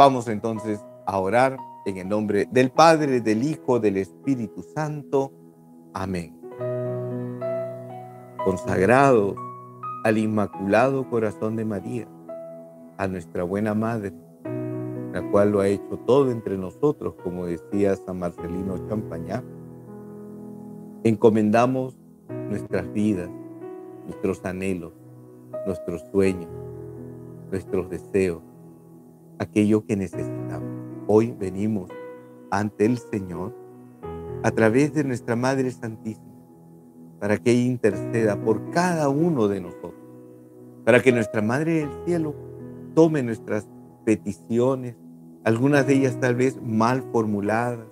Vamos 0.00 0.28
entonces 0.28 0.82
a 1.04 1.18
orar 1.18 1.58
en 1.84 1.98
el 1.98 2.08
nombre 2.08 2.48
del 2.50 2.70
Padre, 2.70 3.20
del 3.20 3.42
Hijo, 3.42 3.80
del 3.80 3.98
Espíritu 3.98 4.62
Santo. 4.62 5.30
Amén. 5.92 6.40
Consagrados 8.42 9.36
al 10.04 10.16
Inmaculado 10.16 11.06
Corazón 11.10 11.54
de 11.56 11.66
María, 11.66 12.08
a 12.96 13.08
nuestra 13.08 13.42
buena 13.42 13.74
Madre, 13.74 14.14
la 15.12 15.20
cual 15.30 15.52
lo 15.52 15.60
ha 15.60 15.68
hecho 15.68 15.98
todo 16.06 16.30
entre 16.30 16.56
nosotros, 16.56 17.14
como 17.22 17.44
decía 17.44 17.94
San 17.94 18.20
Marcelino 18.20 18.78
Champañá, 18.88 19.44
encomendamos 21.04 21.98
nuestras 22.48 22.90
vidas, 22.94 23.28
nuestros 24.06 24.42
anhelos, 24.46 24.94
nuestros 25.66 26.00
sueños, 26.10 26.48
nuestros 27.50 27.90
deseos, 27.90 28.40
aquello 29.40 29.84
que 29.86 29.96
necesitamos. 29.96 30.68
Hoy 31.06 31.34
venimos 31.36 31.90
ante 32.50 32.84
el 32.84 32.98
Señor 32.98 33.56
a 34.42 34.50
través 34.50 34.92
de 34.92 35.02
nuestra 35.02 35.34
Madre 35.34 35.70
Santísima 35.70 36.26
para 37.18 37.38
que 37.38 37.52
interceda 37.54 38.36
por 38.36 38.70
cada 38.70 39.08
uno 39.08 39.48
de 39.48 39.60
nosotros, 39.60 39.94
para 40.84 41.00
que 41.00 41.12
nuestra 41.12 41.42
Madre 41.42 41.80
del 41.80 41.90
Cielo 42.04 42.34
tome 42.94 43.22
nuestras 43.22 43.66
peticiones, 44.04 44.96
algunas 45.44 45.86
de 45.86 45.94
ellas 45.94 46.20
tal 46.20 46.34
vez 46.34 46.60
mal 46.62 47.02
formuladas, 47.10 47.86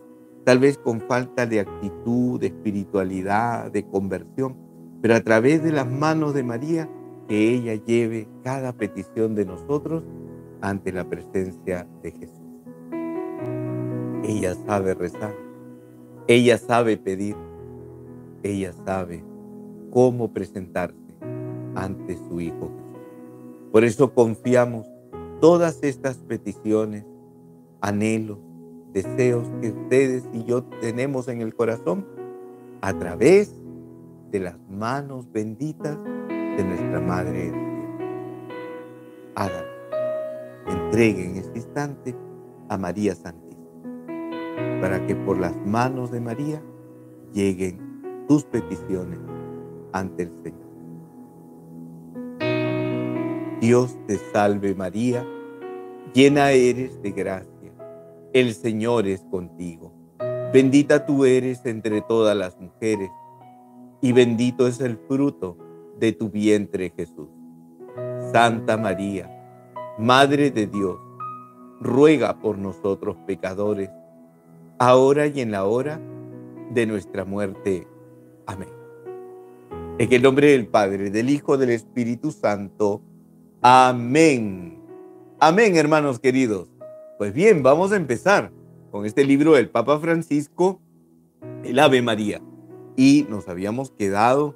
tal 0.45 0.59
vez 0.59 0.77
con 0.77 1.01
falta 1.01 1.47
de 1.47 1.61
actitud, 1.61 2.41
de 2.41 2.49
espiritualidad, 2.49 3.71
de 3.73 3.87
conversión, 3.87 4.57
pero 5.01 5.15
a 5.15 5.21
través 5.21 5.63
de 5.63 5.73
las 5.73 5.91
manos 5.91 6.35
de 6.35 6.43
María, 6.43 6.89
que 7.27 7.55
ella 7.55 7.75
lleve 7.75 8.29
cada 8.43 8.73
petición 8.73 9.35
de 9.35 9.45
nosotros 9.45 10.03
ante 10.61 10.93
la 10.93 11.09
presencia 11.09 11.87
de 12.03 12.11
Jesús. 12.13 12.39
Ella 14.25 14.55
sabe 14.67 14.95
rezar, 14.95 15.35
ella 16.27 16.59
sabe 16.59 16.97
pedir, 16.97 17.37
ella 18.43 18.73
sabe 18.85 19.25
cómo 19.91 20.33
presentarse 20.33 20.97
ante 21.75 22.17
su 22.17 22.41
Hijo 22.41 22.69
Jesús. 22.69 23.73
Por 23.73 23.85
eso 23.85 24.13
confiamos 24.15 24.87
todas 25.41 25.83
estas 25.83 26.17
peticiones, 26.19 27.05
anhelos, 27.81 28.39
deseos 28.93 29.47
que 29.61 29.71
ustedes 29.71 30.25
y 30.33 30.45
yo 30.45 30.65
tenemos 30.81 31.29
en 31.29 31.41
el 31.41 31.55
corazón 31.55 32.07
a 32.81 32.93
través 32.99 33.55
de 34.31 34.41
las 34.41 34.59
manos 34.69 35.31
benditas 35.33 35.99
de 36.29 36.65
nuestra 36.65 37.01
Madre 37.01 37.53
Hagan, 40.89 41.01
entreguen 41.03 41.37
este 41.37 41.59
instante 41.59 42.17
a 42.69 42.79
María 42.79 43.15
Santísima, 43.15 44.81
para 44.81 45.07
que 45.07 45.15
por 45.15 45.39
las 45.39 45.57
manos 45.67 46.11
de 46.11 46.21
María 46.21 46.63
lleguen 47.33 48.27
tus 48.27 48.45
peticiones 48.45 49.19
ante 49.93 50.25
el 50.25 50.33
Señor. 50.43 50.69
Dios 53.61 53.97
te 54.07 54.17
salve 54.33 54.75
María, 54.75 55.27
llena 56.15 56.53
eres 56.53 57.03
de 57.03 57.11
gracia, 57.13 57.73
el 58.33 58.55
Señor 58.55 59.07
es 59.07 59.21
contigo. 59.31 59.93
Bendita 60.53 61.05
tú 61.05 61.25
eres 61.25 61.65
entre 61.67 62.01
todas 62.01 62.37
las 62.37 62.59
mujeres, 62.59 63.11
y 64.01 64.13
bendito 64.13 64.67
es 64.67 64.81
el 64.81 64.97
fruto 64.97 65.59
de 65.99 66.13
tu 66.13 66.31
vientre 66.31 66.91
Jesús. 66.97 67.29
Santa 68.33 68.77
María, 68.77 69.38
Madre 69.99 70.53
de 70.53 70.69
Dios, 70.69 70.97
ruega 71.81 72.39
por 72.39 72.57
nosotros 72.57 73.17
pecadores, 73.27 73.91
ahora 74.79 75.27
y 75.27 75.41
en 75.41 75.51
la 75.51 75.65
hora 75.65 76.01
de 76.71 76.87
nuestra 76.87 77.25
muerte. 77.25 77.89
Amén. 78.47 78.69
En 79.99 80.13
el 80.13 80.23
nombre 80.23 80.53
del 80.53 80.69
Padre, 80.69 81.11
del 81.11 81.29
Hijo, 81.29 81.59
del 81.59 81.71
Espíritu 81.71 82.31
Santo. 82.31 83.03
Amén. 83.61 84.79
Amén, 85.41 85.77
hermanos 85.77 86.21
queridos. 86.21 86.69
Pues 87.19 87.33
bien, 87.33 87.65
vamos 87.65 87.91
a 87.91 87.97
empezar 87.97 88.53
con 88.93 89.05
este 89.05 89.25
libro 89.25 89.55
del 89.55 89.69
Papa 89.69 89.99
Francisco, 89.99 90.81
el 91.65 91.77
Ave 91.81 92.03
María. 92.03 92.41
Y 92.97 93.27
nos 93.29 93.49
habíamos 93.49 93.91
quedado 93.91 94.55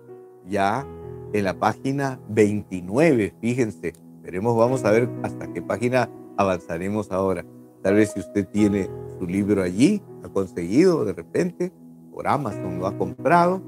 ya 0.48 0.86
en 1.32 1.44
la 1.44 1.58
página 1.58 2.20
29, 2.28 3.34
fíjense. 3.40 3.94
Veremos, 4.22 4.56
vamos 4.56 4.84
a 4.84 4.90
ver 4.90 5.08
hasta 5.22 5.52
qué 5.52 5.60
página 5.60 6.08
avanzaremos 6.36 7.10
ahora. 7.10 7.44
Tal 7.82 7.94
vez 7.94 8.12
si 8.12 8.20
usted 8.20 8.46
tiene 8.48 8.88
su 9.18 9.26
libro 9.26 9.62
allí, 9.62 10.02
ha 10.22 10.28
conseguido 10.28 11.04
de 11.04 11.12
repente, 11.12 11.72
por 12.12 12.28
Amazon 12.28 12.78
lo 12.78 12.86
ha 12.86 12.96
comprado, 12.96 13.60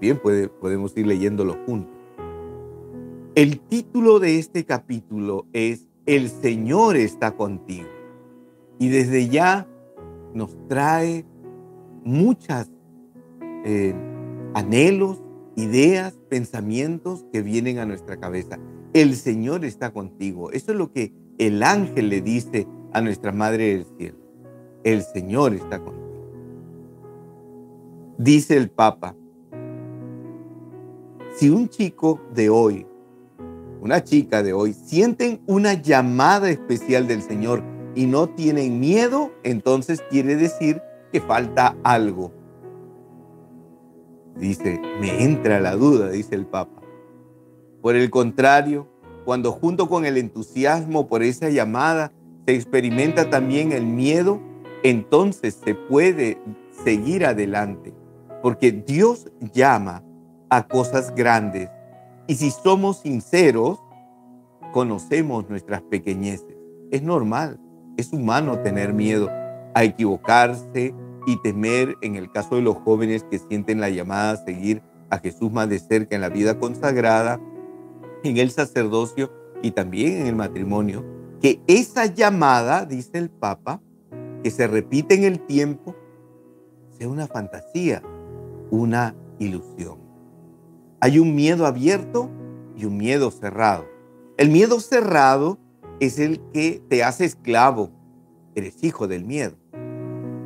bien 0.00 0.18
podemos 0.18 0.96
ir 0.96 1.06
leyéndolo 1.06 1.56
juntos. 1.66 1.94
El 3.34 3.60
título 3.60 4.18
de 4.18 4.38
este 4.38 4.64
capítulo 4.64 5.46
es 5.52 5.86
El 6.06 6.28
Señor 6.28 6.96
está 6.96 7.32
contigo. 7.32 7.88
Y 8.78 8.88
desde 8.88 9.28
ya 9.28 9.68
nos 10.34 10.56
trae 10.68 11.26
muchas 12.02 12.70
eh, 13.64 13.94
anhelos, 14.54 15.22
ideas, 15.54 16.18
pensamientos 16.28 17.26
que 17.32 17.42
vienen 17.42 17.78
a 17.78 17.86
nuestra 17.86 18.18
cabeza. 18.18 18.58
El 18.92 19.14
Señor 19.14 19.64
está 19.64 19.92
contigo. 19.92 20.50
Eso 20.50 20.72
es 20.72 20.78
lo 20.78 20.92
que 20.92 21.12
el 21.38 21.62
ángel 21.62 22.08
le 22.08 22.20
dice 22.20 22.66
a 22.92 23.00
nuestra 23.00 23.32
Madre 23.32 23.74
del 23.74 23.86
Cielo. 23.96 24.18
El 24.82 25.02
Señor 25.02 25.54
está 25.54 25.78
contigo. 25.78 26.00
Dice 28.18 28.56
el 28.56 28.68
Papa, 28.70 29.14
si 31.34 31.48
un 31.48 31.68
chico 31.68 32.20
de 32.34 32.50
hoy, 32.50 32.86
una 33.80 34.04
chica 34.04 34.42
de 34.42 34.52
hoy, 34.52 34.74
sienten 34.74 35.40
una 35.46 35.74
llamada 35.74 36.50
especial 36.50 37.06
del 37.06 37.22
Señor 37.22 37.62
y 37.94 38.06
no 38.06 38.28
tienen 38.28 38.78
miedo, 38.78 39.32
entonces 39.42 40.02
quiere 40.10 40.36
decir 40.36 40.82
que 41.12 41.20
falta 41.20 41.76
algo. 41.82 42.32
Dice, 44.36 44.80
me 45.00 45.24
entra 45.24 45.60
la 45.60 45.76
duda, 45.76 46.10
dice 46.10 46.34
el 46.34 46.46
Papa. 46.46 46.79
Por 47.82 47.96
el 47.96 48.10
contrario, 48.10 48.88
cuando 49.24 49.52
junto 49.52 49.88
con 49.88 50.04
el 50.04 50.16
entusiasmo 50.16 51.06
por 51.08 51.22
esa 51.22 51.48
llamada 51.48 52.12
se 52.46 52.54
experimenta 52.54 53.30
también 53.30 53.72
el 53.72 53.86
miedo, 53.86 54.40
entonces 54.82 55.58
se 55.62 55.74
puede 55.74 56.40
seguir 56.84 57.24
adelante, 57.24 57.92
porque 58.42 58.72
Dios 58.72 59.30
llama 59.52 60.02
a 60.48 60.66
cosas 60.66 61.14
grandes. 61.14 61.70
Y 62.26 62.34
si 62.34 62.50
somos 62.50 63.00
sinceros, 63.00 63.78
conocemos 64.72 65.48
nuestras 65.48 65.82
pequeñeces. 65.82 66.56
Es 66.90 67.02
normal, 67.02 67.60
es 67.96 68.12
humano 68.12 68.58
tener 68.60 68.92
miedo 68.92 69.28
a 69.74 69.84
equivocarse 69.84 70.94
y 71.26 71.36
temer 71.42 71.96
en 72.00 72.16
el 72.16 72.30
caso 72.30 72.56
de 72.56 72.62
los 72.62 72.76
jóvenes 72.76 73.24
que 73.30 73.38
sienten 73.38 73.80
la 73.80 73.90
llamada 73.90 74.32
a 74.32 74.44
seguir 74.44 74.82
a 75.10 75.18
Jesús 75.18 75.52
más 75.52 75.68
de 75.68 75.78
cerca 75.78 76.14
en 76.14 76.22
la 76.22 76.28
vida 76.28 76.58
consagrada, 76.58 77.40
en 78.22 78.36
el 78.36 78.50
sacerdocio 78.50 79.30
y 79.62 79.70
también 79.72 80.22
en 80.22 80.26
el 80.26 80.36
matrimonio, 80.36 81.04
que 81.40 81.60
esa 81.66 82.06
llamada, 82.06 82.84
dice 82.84 83.18
el 83.18 83.30
Papa, 83.30 83.80
que 84.42 84.50
se 84.50 84.66
repite 84.66 85.14
en 85.14 85.24
el 85.24 85.40
tiempo, 85.40 85.94
sea 86.98 87.08
una 87.08 87.26
fantasía, 87.26 88.02
una 88.70 89.14
ilusión. 89.38 89.98
Hay 91.00 91.18
un 91.18 91.34
miedo 91.34 91.66
abierto 91.66 92.30
y 92.76 92.84
un 92.84 92.96
miedo 92.96 93.30
cerrado. 93.30 93.86
El 94.36 94.50
miedo 94.50 94.80
cerrado 94.80 95.58
es 95.98 96.18
el 96.18 96.40
que 96.52 96.82
te 96.88 97.02
hace 97.02 97.24
esclavo. 97.24 97.90
Eres 98.54 98.82
hijo 98.82 99.08
del 99.08 99.24
miedo. 99.24 99.56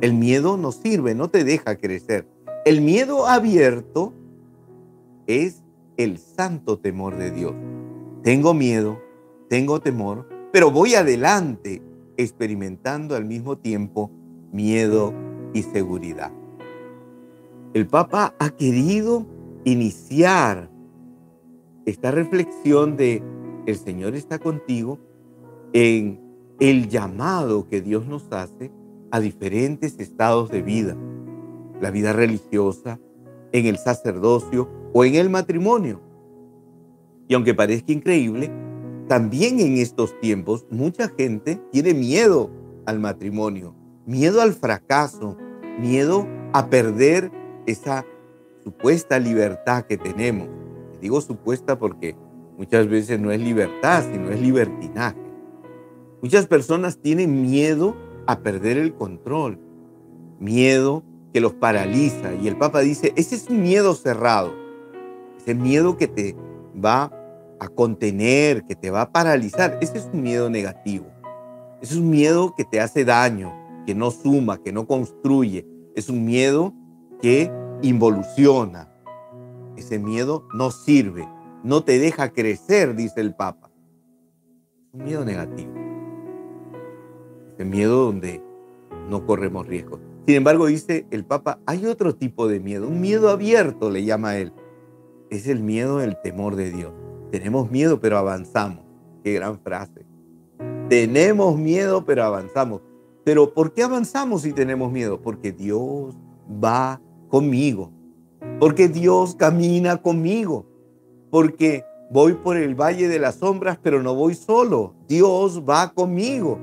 El 0.01 0.13
miedo 0.13 0.57
no 0.57 0.71
sirve, 0.71 1.15
no 1.15 1.29
te 1.29 1.43
deja 1.43 1.75
crecer. 1.75 2.27
El 2.65 2.81
miedo 2.81 3.27
abierto 3.27 4.13
es 5.27 5.64
el 5.97 6.17
santo 6.17 6.79
temor 6.79 7.17
de 7.17 7.31
Dios. 7.31 7.53
Tengo 8.23 8.53
miedo, 8.53 8.99
tengo 9.49 9.79
temor, 9.79 10.27
pero 10.51 10.71
voy 10.71 10.95
adelante 10.95 11.81
experimentando 12.17 13.15
al 13.15 13.25
mismo 13.25 13.57
tiempo 13.57 14.11
miedo 14.51 15.13
y 15.53 15.63
seguridad. 15.63 16.31
El 17.73 17.87
Papa 17.87 18.35
ha 18.39 18.49
querido 18.51 19.25
iniciar 19.65 20.69
esta 21.85 22.11
reflexión 22.11 22.95
de 22.95 23.21
el 23.65 23.77
Señor 23.77 24.15
está 24.15 24.39
contigo 24.39 24.99
en 25.73 26.19
el 26.59 26.87
llamado 26.87 27.67
que 27.67 27.81
Dios 27.81 28.07
nos 28.07 28.31
hace 28.31 28.71
a 29.11 29.19
diferentes 29.19 29.99
estados 29.99 30.49
de 30.49 30.61
vida, 30.61 30.95
la 31.81 31.91
vida 31.91 32.13
religiosa, 32.13 32.99
en 33.51 33.65
el 33.65 33.77
sacerdocio 33.77 34.69
o 34.97 35.03
en 35.03 35.15
el 35.15 35.29
matrimonio. 35.29 35.99
Y 37.27 37.33
aunque 37.33 37.53
parezca 37.53 37.91
increíble, 37.91 38.49
también 39.09 39.59
en 39.59 39.75
estos 39.75 40.17
tiempos 40.21 40.65
mucha 40.71 41.09
gente 41.09 41.59
tiene 41.69 41.93
miedo 41.93 42.49
al 42.85 43.01
matrimonio, 43.01 43.75
miedo 44.05 44.41
al 44.41 44.53
fracaso, 44.53 45.35
miedo 45.81 46.25
a 46.53 46.69
perder 46.69 47.29
esa 47.65 48.05
supuesta 48.63 49.19
libertad 49.19 49.83
que 49.83 49.97
tenemos. 49.97 50.47
Digo 51.01 51.19
supuesta 51.19 51.77
porque 51.77 52.15
muchas 52.57 52.87
veces 52.87 53.19
no 53.19 53.31
es 53.31 53.41
libertad, 53.41 54.01
sino 54.09 54.29
es 54.29 54.39
libertinaje. 54.39 55.19
Muchas 56.21 56.47
personas 56.47 56.99
tienen 56.99 57.41
miedo 57.41 57.97
a 58.27 58.39
perder 58.39 58.77
el 58.77 58.93
control, 58.93 59.59
miedo 60.39 61.03
que 61.33 61.41
los 61.41 61.53
paraliza. 61.53 62.33
Y 62.35 62.47
el 62.47 62.55
Papa 62.55 62.79
dice, 62.79 63.11
ese 63.17 63.35
es 63.35 63.49
un 63.49 63.61
miedo 63.61 63.93
cerrado, 63.93 64.64
ese 65.45 65.53
miedo 65.53 65.95
que 65.95 66.07
te 66.07 66.35
va 66.83 67.11
a 67.59 67.67
contener, 67.67 68.65
que 68.65 68.75
te 68.75 68.89
va 68.89 69.01
a 69.01 69.11
paralizar, 69.11 69.77
ese 69.79 69.99
es 69.99 70.09
un 70.11 70.23
miedo 70.23 70.49
negativo. 70.49 71.05
Es 71.81 71.95
un 71.95 72.09
miedo 72.09 72.55
que 72.57 72.63
te 72.63 72.81
hace 72.81 73.05
daño, 73.05 73.53
que 73.85 73.93
no 73.93 74.09
suma, 74.09 74.57
que 74.57 74.71
no 74.71 74.87
construye. 74.87 75.67
Es 75.95 76.09
un 76.09 76.25
miedo 76.25 76.73
que 77.21 77.51
involuciona. 77.83 78.91
Ese 79.77 79.99
miedo 79.99 80.47
no 80.55 80.71
sirve, 80.71 81.29
no 81.63 81.83
te 81.83 81.99
deja 81.99 82.29
crecer, 82.29 82.95
dice 82.95 83.21
el 83.21 83.35
Papa. 83.35 83.69
Es 84.87 84.99
un 84.99 85.05
miedo 85.05 85.25
negativo. 85.25 85.73
Ese 87.53 87.65
miedo 87.65 88.05
donde 88.05 88.41
no 89.11 89.27
corremos 89.27 89.67
riesgos. 89.67 89.99
Sin 90.25 90.37
embargo, 90.37 90.65
dice 90.65 91.05
el 91.11 91.23
Papa, 91.23 91.59
hay 91.67 91.85
otro 91.85 92.15
tipo 92.15 92.47
de 92.47 92.59
miedo, 92.59 92.87
un 92.87 92.99
miedo 92.99 93.29
abierto 93.29 93.91
le 93.91 94.03
llama 94.03 94.37
él. 94.37 94.51
Es 95.29 95.47
el 95.47 95.61
miedo 95.61 95.97
del 95.97 96.19
temor 96.21 96.55
de 96.55 96.71
Dios. 96.71 96.93
Tenemos 97.31 97.71
miedo, 97.71 97.99
pero 97.99 98.17
avanzamos. 98.17 98.83
Qué 99.23 99.33
gran 99.33 99.59
frase. 99.59 100.05
Tenemos 100.89 101.57
miedo, 101.57 102.05
pero 102.05 102.23
avanzamos. 102.23 102.81
Pero 103.23 103.53
¿por 103.53 103.73
qué 103.73 103.83
avanzamos 103.83 104.43
si 104.43 104.53
tenemos 104.53 104.91
miedo? 104.91 105.19
Porque 105.21 105.51
Dios 105.51 106.15
va 106.63 107.01
conmigo. 107.27 107.91
Porque 108.59 108.87
Dios 108.87 109.35
camina 109.35 109.97
conmigo. 109.97 110.67
Porque 111.31 111.83
voy 112.11 112.33
por 112.33 112.55
el 112.55 112.75
valle 112.75 113.07
de 113.07 113.19
las 113.19 113.35
sombras, 113.35 113.79
pero 113.81 114.03
no 114.03 114.13
voy 114.13 114.35
solo. 114.35 114.93
Dios 115.07 115.63
va 115.67 115.91
conmigo. 115.91 116.59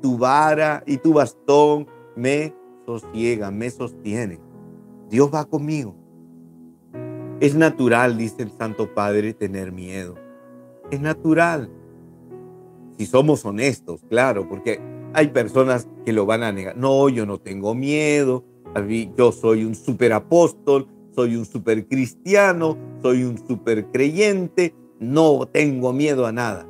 Tu 0.00 0.16
vara 0.16 0.82
y 0.86 0.96
tu 0.96 1.12
bastón 1.12 1.86
me 2.16 2.54
sosiegan, 2.86 3.58
me 3.58 3.70
sostienen. 3.70 4.40
Dios 5.10 5.30
va 5.32 5.44
conmigo. 5.44 5.94
Es 7.38 7.54
natural, 7.54 8.16
dice 8.16 8.44
el 8.44 8.50
Santo 8.50 8.94
Padre, 8.94 9.34
tener 9.34 9.70
miedo. 9.70 10.14
Es 10.90 11.00
natural. 11.02 11.68
Si 12.96 13.04
somos 13.04 13.44
honestos, 13.44 14.00
claro, 14.08 14.48
porque 14.48 14.80
hay 15.12 15.28
personas 15.28 15.86
que 16.06 16.14
lo 16.14 16.24
van 16.24 16.42
a 16.42 16.52
negar. 16.52 16.78
No, 16.78 17.10
yo 17.10 17.26
no 17.26 17.36
tengo 17.38 17.74
miedo. 17.74 18.42
Yo 19.18 19.32
soy 19.32 19.64
un 19.64 19.74
superapóstol, 19.74 20.88
soy 21.14 21.36
un 21.36 21.44
supercristiano, 21.44 22.78
soy 23.02 23.24
un 23.24 23.36
supercreyente. 23.46 24.74
No 24.98 25.46
tengo 25.46 25.92
miedo 25.92 26.24
a 26.26 26.32
nada. 26.32 26.66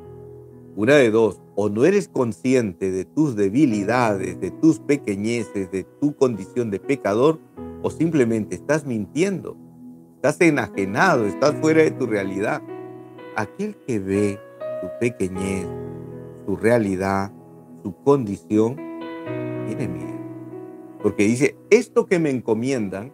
Una 0.75 0.95
de 0.95 1.11
dos, 1.11 1.41
o 1.55 1.69
no 1.69 1.85
eres 1.85 2.09
consciente 2.09 2.91
de 2.91 3.05
tus 3.05 3.37
debilidades, 3.37 4.39
de 4.41 4.51
tus 4.51 4.79
pequeñeces, 4.79 5.71
de 5.71 5.85
tu 6.01 6.13
condición 6.15 6.71
de 6.71 6.79
pecador, 6.79 7.39
o 7.81 7.89
simplemente 7.89 8.55
estás 8.55 8.85
mintiendo, 8.85 9.57
estás 10.17 10.41
enajenado, 10.41 11.25
estás 11.25 11.55
fuera 11.61 11.83
de 11.83 11.91
tu 11.91 12.05
realidad. 12.05 12.61
Aquel 13.37 13.77
que 13.87 13.99
ve 13.99 14.39
tu 14.81 14.89
pequeñez, 14.99 15.65
su 16.45 16.57
realidad, 16.57 17.31
su 17.83 17.95
condición, 18.03 18.75
tiene 19.67 19.87
miedo. 19.87 20.17
Porque 21.01 21.23
dice, 21.23 21.55
esto 21.69 22.07
que 22.07 22.19
me 22.19 22.31
encomiendan 22.31 23.13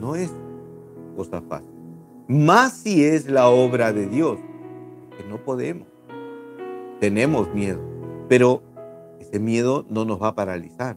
no 0.00 0.14
es 0.16 0.32
cosa 1.16 1.42
fácil. 1.42 1.70
Más 2.28 2.72
si 2.72 3.04
es 3.04 3.28
la 3.28 3.48
obra 3.48 3.92
de 3.92 4.06
Dios, 4.06 4.38
que 5.18 5.24
no 5.28 5.44
podemos 5.44 5.86
tenemos 7.00 7.52
miedo, 7.52 7.80
pero 8.28 8.62
ese 9.20 9.38
miedo 9.38 9.84
no 9.90 10.04
nos 10.04 10.22
va 10.22 10.28
a 10.28 10.34
paralizar. 10.34 10.96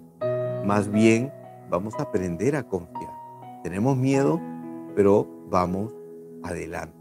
Más 0.66 0.90
bien 0.90 1.32
vamos 1.70 1.94
a 2.00 2.04
aprender 2.04 2.56
a 2.56 2.64
confiar. 2.64 3.12
Tenemos 3.64 3.98
miedo, 3.98 4.40
pero 4.96 5.28
vamos 5.50 5.94
adelante. 6.44 6.98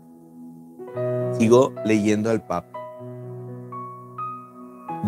Sigo 1.38 1.74
leyendo 1.84 2.30
al 2.30 2.46
Papa. 2.46 2.72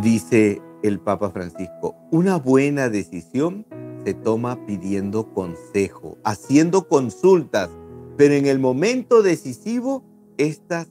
Dice 0.03 0.63
el 0.83 1.01
Papa 1.01 1.31
Francisco, 1.31 1.97
una 2.11 2.37
buena 2.37 2.89
decisión 2.89 3.67
se 4.05 4.15
toma 4.15 4.65
pidiendo 4.67 5.33
consejo, 5.35 6.17
haciendo 6.25 6.89
consultas, 6.89 7.71
pero 8.17 8.35
en 8.35 8.47
el 8.47 8.59
momento 8.59 9.23
decisivo, 9.23 10.05
estas 10.39 10.89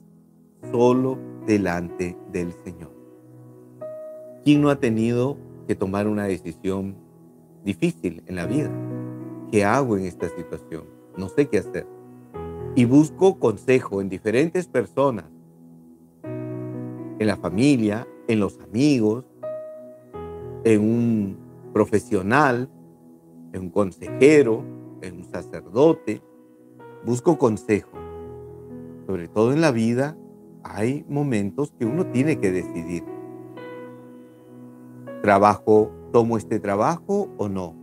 solo 0.70 1.18
delante 1.46 2.16
del 2.32 2.52
Señor. 2.64 2.92
¿Quién 4.44 4.60
no 4.60 4.70
ha 4.70 4.78
tenido 4.78 5.36
que 5.66 5.74
tomar 5.74 6.06
una 6.06 6.24
decisión 6.24 6.96
difícil 7.64 8.22
en 8.26 8.36
la 8.36 8.46
vida? 8.46 8.70
¿Qué 9.50 9.64
hago 9.64 9.96
en 9.96 10.04
esta 10.04 10.28
situación? 10.28 10.84
No 11.16 11.28
sé 11.28 11.48
qué 11.48 11.58
hacer. 11.58 11.86
Y 12.76 12.84
busco 12.84 13.38
consejo 13.38 14.00
en 14.00 14.08
diferentes 14.08 14.68
personas, 14.68 15.24
en 16.22 17.26
la 17.26 17.36
familia, 17.36 18.06
en 18.28 18.38
los 18.38 18.60
amigos, 18.60 19.24
en 20.64 20.80
un 20.80 21.36
profesional, 21.72 22.70
en 23.52 23.62
un 23.62 23.70
consejero, 23.70 24.62
en 25.02 25.16
un 25.16 25.24
sacerdote. 25.24 26.22
Busco 27.04 27.38
consejo. 27.38 27.90
Sobre 29.06 29.26
todo 29.26 29.52
en 29.52 29.60
la 29.60 29.72
vida 29.72 30.16
hay 30.62 31.04
momentos 31.08 31.72
que 31.78 31.86
uno 31.86 32.06
tiene 32.06 32.38
que 32.38 32.52
decidir. 32.52 33.04
¿Trabajo, 35.22 35.90
tomo 36.12 36.36
este 36.36 36.60
trabajo 36.60 37.28
o 37.36 37.48
no? 37.48 37.74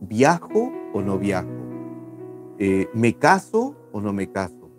¿Viajo 0.00 0.72
o 0.94 1.02
no 1.02 1.18
viajo? 1.18 1.48
Eh, 2.58 2.88
¿Me 2.94 3.14
caso 3.14 3.76
o 3.92 4.00
no 4.00 4.12
me 4.12 4.30
caso? 4.30 4.70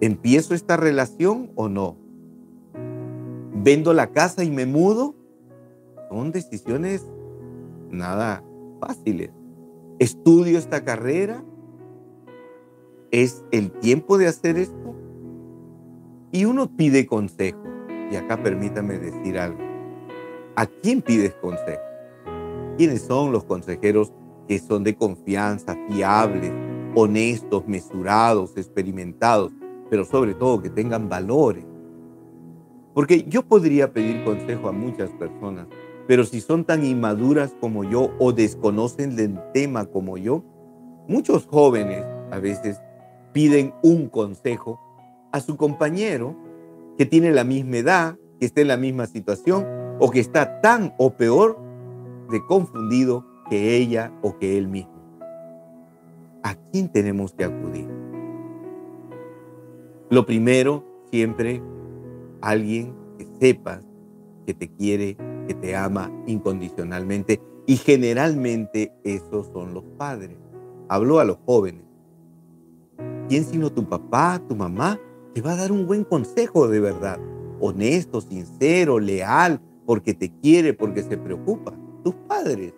¿Empiezo 0.00 0.54
esta 0.54 0.76
relación 0.76 1.50
o 1.54 1.68
no? 1.68 1.96
¿Vendo 3.54 3.92
la 3.92 4.12
casa 4.12 4.44
y 4.44 4.50
me 4.50 4.66
mudo? 4.66 5.16
Son 6.08 6.30
decisiones 6.30 7.04
nada 7.90 8.44
fáciles. 8.80 9.30
¿Estudio 9.98 10.58
esta 10.58 10.84
carrera? 10.84 11.44
¿Es 13.10 13.44
el 13.50 13.72
tiempo 13.72 14.18
de 14.18 14.28
hacer 14.28 14.58
esto? 14.58 14.94
Y 16.30 16.44
uno 16.44 16.76
pide 16.76 17.06
consejo. 17.06 17.62
Y 18.10 18.16
acá 18.16 18.42
permítame 18.42 18.98
decir 18.98 19.38
algo. 19.38 19.58
¿A 20.54 20.66
quién 20.66 21.02
pides 21.02 21.34
consejo? 21.40 21.82
¿Quiénes 22.76 23.02
son 23.02 23.32
los 23.32 23.44
consejeros 23.44 24.12
que 24.46 24.58
son 24.58 24.84
de 24.84 24.94
confianza, 24.94 25.76
fiables, 25.88 26.52
honestos, 26.94 27.66
mesurados, 27.66 28.56
experimentados, 28.56 29.52
pero 29.90 30.04
sobre 30.04 30.34
todo 30.34 30.62
que 30.62 30.70
tengan 30.70 31.08
valores? 31.08 31.64
Porque 32.94 33.24
yo 33.28 33.42
podría 33.42 33.92
pedir 33.92 34.24
consejo 34.24 34.68
a 34.68 34.72
muchas 34.72 35.10
personas, 35.10 35.66
pero 36.06 36.24
si 36.24 36.40
son 36.40 36.64
tan 36.64 36.84
inmaduras 36.84 37.54
como 37.60 37.84
yo 37.84 38.10
o 38.18 38.32
desconocen 38.32 39.14
del 39.14 39.38
tema 39.52 39.84
como 39.84 40.16
yo, 40.18 40.42
muchos 41.06 41.46
jóvenes 41.46 42.04
a 42.30 42.38
veces 42.38 42.80
piden 43.32 43.72
un 43.82 44.08
consejo 44.08 44.80
a 45.32 45.40
su 45.40 45.56
compañero 45.56 46.34
que 46.96 47.06
tiene 47.06 47.30
la 47.30 47.44
misma 47.44 47.76
edad, 47.76 48.18
que 48.40 48.46
está 48.46 48.60
en 48.60 48.68
la 48.68 48.76
misma 48.76 49.06
situación 49.06 49.64
o 50.00 50.10
que 50.10 50.20
está 50.20 50.60
tan 50.60 50.94
o 50.98 51.10
peor 51.10 51.58
de 52.30 52.44
confundido 52.46 53.24
que 53.48 53.76
ella 53.76 54.12
o 54.22 54.38
que 54.38 54.58
él 54.58 54.68
mismo. 54.68 54.97
¿A 56.42 56.54
quién 56.70 56.88
tenemos 56.90 57.32
que 57.32 57.44
acudir? 57.44 57.88
Lo 60.10 60.24
primero, 60.24 60.84
siempre 61.10 61.62
alguien 62.40 62.94
que 63.18 63.26
sepas 63.40 63.84
que 64.46 64.54
te 64.54 64.68
quiere, 64.68 65.16
que 65.46 65.54
te 65.54 65.76
ama 65.76 66.10
incondicionalmente 66.26 67.40
y 67.66 67.76
generalmente 67.76 68.92
esos 69.04 69.48
son 69.52 69.74
los 69.74 69.84
padres. 69.98 70.36
Hablo 70.88 71.20
a 71.20 71.24
los 71.24 71.38
jóvenes. 71.44 71.84
¿Quién 73.28 73.44
sino 73.44 73.70
tu 73.70 73.86
papá, 73.86 74.40
tu 74.48 74.56
mamá, 74.56 74.98
te 75.34 75.42
va 75.42 75.52
a 75.52 75.56
dar 75.56 75.70
un 75.70 75.86
buen 75.86 76.04
consejo 76.04 76.68
de 76.68 76.80
verdad, 76.80 77.18
honesto, 77.60 78.22
sincero, 78.22 78.98
leal, 78.98 79.60
porque 79.84 80.14
te 80.14 80.30
quiere, 80.40 80.72
porque 80.72 81.02
se 81.02 81.18
preocupa. 81.18 81.74
Tus 82.02 82.14
padres. 82.26 82.72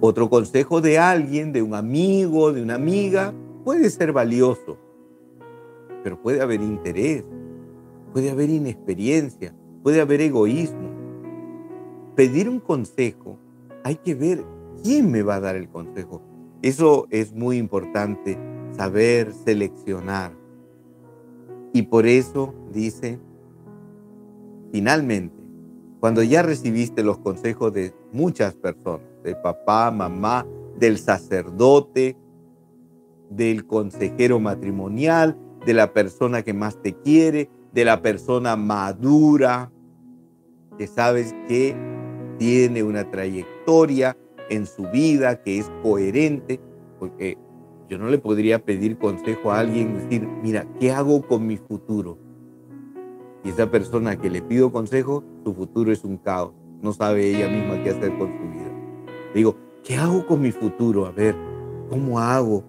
Otro 0.00 0.28
consejo 0.28 0.80
de 0.80 0.98
alguien, 0.98 1.52
de 1.52 1.62
un 1.62 1.74
amigo, 1.74 2.52
de 2.52 2.62
una 2.62 2.74
amiga, 2.74 3.32
puede 3.64 3.88
ser 3.90 4.12
valioso, 4.12 4.76
pero 6.04 6.20
puede 6.20 6.42
haber 6.42 6.60
interés, 6.60 7.24
puede 8.12 8.30
haber 8.30 8.50
inexperiencia, 8.50 9.54
puede 9.82 10.00
haber 10.00 10.20
egoísmo. 10.20 10.90
Pedir 12.14 12.48
un 12.48 12.60
consejo, 12.60 13.38
hay 13.84 13.96
que 13.96 14.14
ver 14.14 14.44
quién 14.82 15.10
me 15.10 15.22
va 15.22 15.36
a 15.36 15.40
dar 15.40 15.56
el 15.56 15.68
consejo. 15.68 16.22
Eso 16.60 17.06
es 17.10 17.32
muy 17.32 17.56
importante, 17.56 18.38
saber 18.72 19.32
seleccionar. 19.32 20.32
Y 21.72 21.82
por 21.82 22.06
eso 22.06 22.54
dice, 22.72 23.18
finalmente, 24.72 25.36
cuando 26.00 26.22
ya 26.22 26.42
recibiste 26.42 27.02
los 27.02 27.18
consejos 27.18 27.72
de 27.72 27.94
muchas 28.12 28.54
personas, 28.54 29.06
de 29.26 29.34
papá, 29.34 29.90
mamá, 29.90 30.46
del 30.78 30.98
sacerdote, 30.98 32.16
del 33.28 33.66
consejero 33.66 34.40
matrimonial, 34.40 35.36
de 35.66 35.74
la 35.74 35.92
persona 35.92 36.42
que 36.42 36.54
más 36.54 36.80
te 36.80 36.94
quiere, 36.94 37.50
de 37.72 37.84
la 37.84 38.00
persona 38.00 38.56
madura, 38.56 39.72
que 40.78 40.86
sabes 40.86 41.34
que 41.48 41.74
tiene 42.38 42.82
una 42.82 43.10
trayectoria 43.10 44.16
en 44.48 44.66
su 44.66 44.84
vida, 44.90 45.42
que 45.42 45.58
es 45.58 45.70
coherente, 45.82 46.60
porque 46.98 47.36
yo 47.88 47.98
no 47.98 48.08
le 48.08 48.18
podría 48.18 48.64
pedir 48.64 48.96
consejo 48.96 49.50
a 49.50 49.60
alguien, 49.60 49.94
decir, 49.94 50.28
mira, 50.42 50.66
¿qué 50.78 50.92
hago 50.92 51.22
con 51.22 51.46
mi 51.46 51.56
futuro? 51.56 52.18
Y 53.42 53.50
esa 53.50 53.70
persona 53.70 54.16
que 54.16 54.30
le 54.30 54.42
pido 54.42 54.70
consejo, 54.70 55.24
su 55.44 55.54
futuro 55.54 55.92
es 55.92 56.04
un 56.04 56.16
caos, 56.16 56.52
no 56.80 56.92
sabe 56.92 57.28
ella 57.28 57.48
misma 57.48 57.82
qué 57.82 57.90
hacer 57.90 58.16
con 58.18 58.28
su 58.28 58.50
vida. 58.50 58.65
Digo, 59.36 59.56
¿qué 59.84 59.96
hago 59.96 60.26
con 60.26 60.40
mi 60.40 60.50
futuro? 60.50 61.06
A 61.06 61.10
ver, 61.10 61.36
¿cómo 61.90 62.18
hago? 62.18 62.64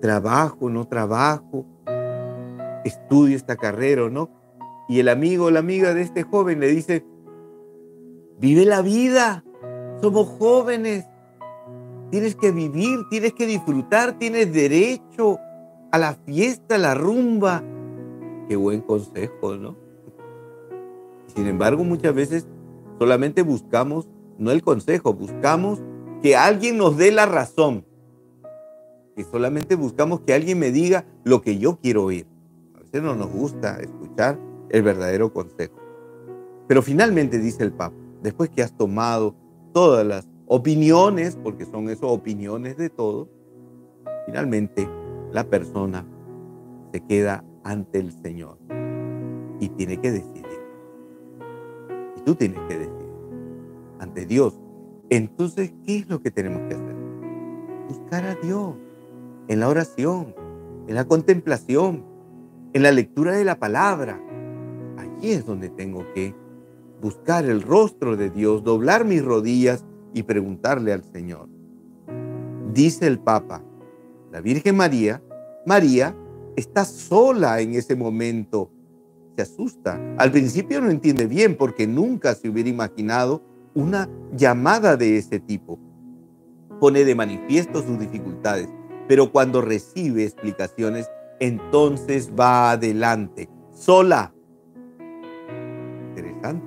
¿Trabajo, 0.00 0.68
no 0.68 0.86
trabajo? 0.86 1.64
¿Estudio 2.84 3.36
esta 3.36 3.56
carrera 3.56 4.04
o 4.04 4.10
no? 4.10 4.30
Y 4.88 4.98
el 4.98 5.08
amigo 5.08 5.46
o 5.46 5.50
la 5.50 5.60
amiga 5.60 5.94
de 5.94 6.02
este 6.02 6.24
joven 6.24 6.58
le 6.58 6.66
dice, 6.68 7.04
vive 8.40 8.64
la 8.64 8.82
vida, 8.82 9.44
somos 10.00 10.26
jóvenes, 10.26 11.06
tienes 12.10 12.34
que 12.34 12.50
vivir, 12.50 12.98
tienes 13.08 13.32
que 13.34 13.46
disfrutar, 13.46 14.18
tienes 14.18 14.52
derecho 14.52 15.38
a 15.92 15.98
la 15.98 16.14
fiesta, 16.14 16.74
a 16.74 16.78
la 16.78 16.94
rumba. 16.94 17.62
Qué 18.48 18.56
buen 18.56 18.80
consejo, 18.80 19.54
¿no? 19.56 19.76
Sin 21.34 21.46
embargo, 21.46 21.84
muchas 21.84 22.14
veces 22.14 22.48
solamente 22.98 23.42
buscamos, 23.42 24.08
no 24.38 24.50
el 24.50 24.62
consejo, 24.62 25.14
buscamos 25.14 25.80
que 26.22 26.36
alguien 26.36 26.76
nos 26.76 26.96
dé 26.96 27.10
la 27.10 27.26
razón. 27.26 27.84
Que 29.16 29.24
solamente 29.24 29.74
buscamos 29.74 30.20
que 30.20 30.34
alguien 30.34 30.58
me 30.58 30.70
diga 30.70 31.04
lo 31.24 31.42
que 31.42 31.58
yo 31.58 31.78
quiero 31.80 32.04
oír. 32.04 32.26
A 32.74 32.80
veces 32.80 33.02
no 33.02 33.14
nos 33.14 33.30
gusta 33.30 33.80
escuchar 33.80 34.38
el 34.70 34.82
verdadero 34.82 35.32
consejo. 35.32 35.76
Pero 36.68 36.82
finalmente 36.82 37.38
dice 37.38 37.64
el 37.64 37.72
Papa, 37.72 37.96
después 38.22 38.50
que 38.50 38.62
has 38.62 38.76
tomado 38.76 39.34
todas 39.72 40.06
las 40.06 40.28
opiniones, 40.46 41.36
porque 41.42 41.64
son 41.64 41.88
esas 41.88 42.04
opiniones 42.04 42.76
de 42.76 42.90
todos, 42.90 43.28
finalmente 44.26 44.88
la 45.32 45.44
persona 45.44 46.04
se 46.92 47.00
queda 47.00 47.44
ante 47.64 47.98
el 47.98 48.12
Señor 48.12 48.58
y 49.60 49.68
tiene 49.70 50.00
que 50.00 50.12
decidir. 50.12 50.46
Y 52.16 52.20
tú 52.22 52.34
tienes 52.34 52.60
que 52.68 52.78
decidir 52.78 53.10
ante 53.98 54.26
Dios. 54.26 54.58
Entonces, 55.10 55.72
¿qué 55.84 55.98
es 55.98 56.08
lo 56.08 56.22
que 56.22 56.30
tenemos 56.30 56.62
que 56.68 56.74
hacer? 56.74 56.96
Buscar 57.88 58.24
a 58.24 58.34
Dios 58.36 58.74
en 59.48 59.60
la 59.60 59.68
oración, 59.68 60.34
en 60.86 60.94
la 60.94 61.04
contemplación, 61.04 62.04
en 62.72 62.82
la 62.82 62.92
lectura 62.92 63.32
de 63.32 63.44
la 63.44 63.58
palabra, 63.58 64.20
Aquí 65.20 65.32
es 65.32 65.44
donde 65.44 65.68
tengo 65.68 66.04
que 66.14 66.34
buscar 67.00 67.44
el 67.44 67.62
rostro 67.62 68.16
de 68.16 68.30
Dios, 68.30 68.64
doblar 68.64 69.04
mis 69.04 69.22
rodillas 69.22 69.84
y 70.14 70.22
preguntarle 70.22 70.94
al 70.94 71.04
Señor. 71.04 71.48
Dice 72.72 73.06
el 73.06 73.18
Papa, 73.18 73.62
la 74.32 74.40
Virgen 74.40 74.76
María, 74.76 75.22
María 75.66 76.16
está 76.56 76.86
sola 76.86 77.60
en 77.60 77.74
ese 77.74 77.96
momento. 77.96 78.70
Se 79.36 79.42
asusta. 79.42 80.00
Al 80.18 80.32
principio 80.32 80.80
no 80.80 80.90
entiende 80.90 81.26
bien 81.26 81.54
porque 81.54 81.86
nunca 81.86 82.34
se 82.34 82.48
hubiera 82.48 82.68
imaginado 82.68 83.42
una 83.74 84.08
llamada 84.32 84.96
de 84.96 85.18
ese 85.18 85.40
tipo. 85.40 85.78
Pone 86.78 87.04
de 87.04 87.14
manifiesto 87.14 87.82
sus 87.82 87.98
dificultades, 87.98 88.68
pero 89.08 89.32
cuando 89.32 89.60
recibe 89.60 90.24
explicaciones, 90.24 91.10
entonces 91.40 92.32
va 92.38 92.72
adelante, 92.72 93.48
sola, 93.72 94.32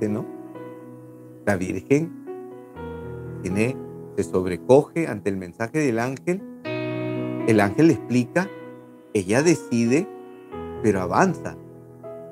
¿no? 0.09 0.25
La 1.45 1.57
Virgen 1.57 2.11
tiene, 3.41 3.75
se 4.15 4.23
sobrecoge 4.23 5.07
ante 5.07 5.29
el 5.29 5.37
mensaje 5.37 5.79
del 5.79 5.99
ángel. 5.99 6.41
El 7.47 7.59
ángel 7.59 7.87
le 7.87 7.93
explica, 7.93 8.49
ella 9.13 9.43
decide, 9.43 10.07
pero 10.81 11.01
avanza. 11.01 11.57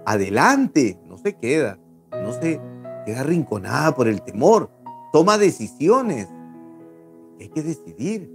Adelante, 0.06 1.00
no 1.08 1.18
se 1.18 1.36
queda, 1.38 1.78
no 2.12 2.32
se 2.32 2.62
queda 3.06 3.22
arrinconada 3.22 3.94
por 3.96 4.08
el 4.08 4.22
temor. 4.22 4.70
Toma 5.12 5.38
decisiones. 5.38 6.28
Hay 7.40 7.50
que 7.50 7.64
decidir 7.64 8.32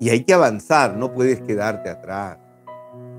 y 0.00 0.10
hay 0.10 0.24
que 0.24 0.34
avanzar, 0.34 0.96
no 0.96 1.14
puedes 1.14 1.40
quedarte 1.40 1.88
atrás. 1.88 2.38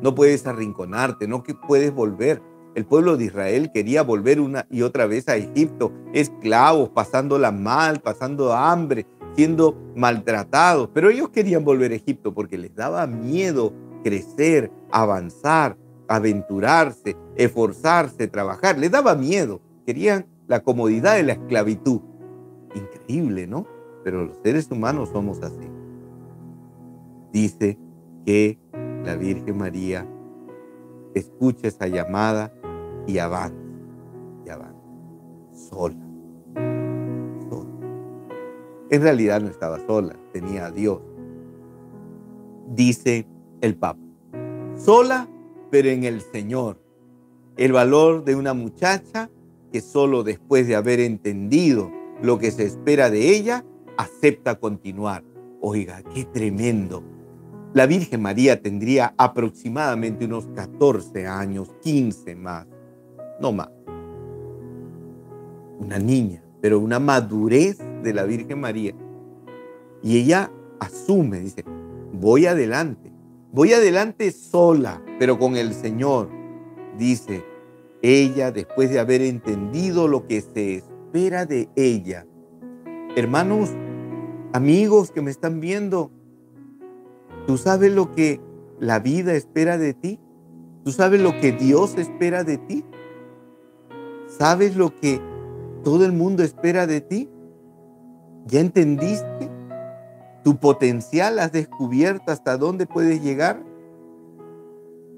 No 0.01 0.13
puedes 0.13 0.45
arrinconarte, 0.45 1.27
no 1.27 1.43
puedes 1.67 1.93
volver. 1.93 2.41
El 2.75 2.85
pueblo 2.85 3.15
de 3.15 3.25
Israel 3.25 3.71
quería 3.73 4.03
volver 4.03 4.41
una 4.41 4.65
y 4.69 4.81
otra 4.81 5.05
vez 5.05 5.29
a 5.29 5.37
Egipto, 5.37 5.93
esclavos, 6.13 6.89
pasándola 6.89 7.51
mal, 7.51 8.01
pasando 8.01 8.51
hambre, 8.51 9.05
siendo 9.35 9.79
maltratados. 9.95 10.89
Pero 10.93 11.09
ellos 11.09 11.29
querían 11.29 11.63
volver 11.63 11.91
a 11.91 11.95
Egipto 11.95 12.33
porque 12.33 12.57
les 12.57 12.75
daba 12.75 13.07
miedo 13.07 13.73
crecer, 14.03 14.71
avanzar, 14.91 15.77
aventurarse, 16.07 17.15
esforzarse, 17.35 18.27
trabajar. 18.27 18.77
Les 18.77 18.91
daba 18.91 19.15
miedo. 19.15 19.61
Querían 19.85 20.25
la 20.47 20.61
comodidad 20.61 21.15
de 21.15 21.23
la 21.23 21.33
esclavitud. 21.33 22.01
Increíble, 22.75 23.47
¿no? 23.47 23.65
Pero 24.03 24.25
los 24.25 24.37
seres 24.43 24.69
humanos 24.71 25.09
somos 25.09 25.41
así. 25.41 25.67
Dice 27.31 27.77
que 28.25 28.59
la 29.03 29.15
Virgen 29.15 29.57
María 29.57 30.07
escucha 31.13 31.67
esa 31.67 31.87
llamada 31.87 32.53
y 33.07 33.17
avanza, 33.17 33.55
y 34.45 34.49
avanza, 34.49 34.79
sola, 35.69 36.05
sola. 37.49 37.69
En 38.89 39.01
realidad 39.01 39.41
no 39.41 39.47
estaba 39.47 39.79
sola, 39.85 40.15
tenía 40.31 40.67
a 40.67 40.71
Dios. 40.71 41.01
Dice 42.69 43.27
el 43.61 43.75
Papa, 43.75 43.99
sola 44.77 45.27
pero 45.73 45.89
en 45.89 46.03
el 46.03 46.21
Señor. 46.21 46.77
El 47.57 47.71
valor 47.71 48.23
de 48.25 48.35
una 48.35 48.53
muchacha 48.53 49.31
que 49.73 49.81
solo 49.81 50.23
después 50.23 50.67
de 50.67 50.77
haber 50.77 51.01
entendido 51.01 51.91
lo 52.21 52.39
que 52.39 52.51
se 52.51 52.63
espera 52.63 53.09
de 53.09 53.35
ella, 53.35 53.65
acepta 53.97 54.57
continuar. 54.57 55.25
Oiga, 55.59 56.01
qué 56.13 56.23
tremendo. 56.23 57.03
La 57.73 57.87
Virgen 57.87 58.21
María 58.21 58.61
tendría 58.61 59.13
aproximadamente 59.17 60.23
unos 60.23 60.47
14 60.55 61.27
años, 61.27 61.69
15 61.81 62.35
más 62.35 62.67
no 63.39 63.51
más. 63.51 63.69
Una 65.79 65.99
niña, 65.99 66.43
pero 66.61 66.79
una 66.79 66.99
madurez 66.99 67.77
de 68.03 68.13
la 68.13 68.23
Virgen 68.23 68.59
María. 68.59 68.93
Y 70.01 70.17
ella 70.17 70.51
asume, 70.79 71.39
dice, 71.39 71.63
voy 72.13 72.45
adelante, 72.45 73.11
voy 73.51 73.73
adelante 73.73 74.31
sola, 74.31 75.01
pero 75.19 75.37
con 75.37 75.55
el 75.57 75.73
Señor. 75.73 76.29
Dice, 76.97 77.43
ella 78.03 78.51
después 78.51 78.91
de 78.91 78.99
haber 78.99 79.21
entendido 79.21 80.07
lo 80.07 80.27
que 80.27 80.41
se 80.41 80.75
espera 80.75 81.47
de 81.47 81.69
ella. 81.75 82.27
Hermanos, 83.15 83.71
amigos 84.51 85.11
que 85.11 85.21
me 85.21 85.31
están 85.31 85.59
viendo, 85.59 86.11
¿tú 87.47 87.57
sabes 87.57 87.91
lo 87.93 88.11
que 88.11 88.39
la 88.79 88.99
vida 88.99 89.33
espera 89.33 89.77
de 89.77 89.93
ti? 89.93 90.19
¿Tú 90.83 90.91
sabes 90.91 91.21
lo 91.21 91.39
que 91.39 91.53
Dios 91.53 91.97
espera 91.97 92.43
de 92.43 92.57
ti? 92.57 92.83
¿Sabes 94.27 94.75
lo 94.75 94.93
que 94.93 95.21
todo 95.83 96.05
el 96.05 96.11
mundo 96.11 96.43
espera 96.43 96.85
de 96.85 96.99
ti? 96.99 97.29
¿Ya 98.47 98.59
entendiste? 98.59 99.49
¿Tu 100.43 100.57
potencial 100.57 101.39
has 101.39 101.53
descubierto 101.53 102.33
hasta 102.33 102.57
dónde 102.57 102.85
puedes 102.85 103.23
llegar? 103.23 103.63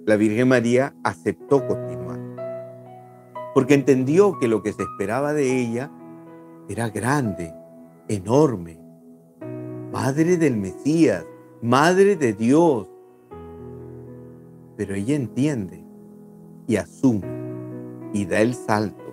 La 0.05 0.17
Virgen 0.17 0.49
María 0.49 0.93
aceptó 1.03 1.65
continuar, 1.65 2.04
porque 3.55 3.73
entendió 3.73 4.37
que 4.37 4.49
lo 4.49 4.61
que 4.61 4.73
se 4.73 4.83
esperaba 4.83 5.31
de 5.31 5.61
ella 5.61 5.89
era 6.67 6.89
grande, 6.89 7.53
enorme, 8.09 8.77
madre 9.93 10.35
del 10.35 10.57
Mesías, 10.57 11.25
madre 11.61 12.17
de 12.17 12.33
Dios. 12.33 12.89
Pero 14.75 14.93
ella 14.93 15.15
entiende 15.15 15.85
y 16.67 16.75
asume 16.75 17.23
y 18.11 18.25
da 18.25 18.41
el 18.41 18.55
salto 18.55 19.05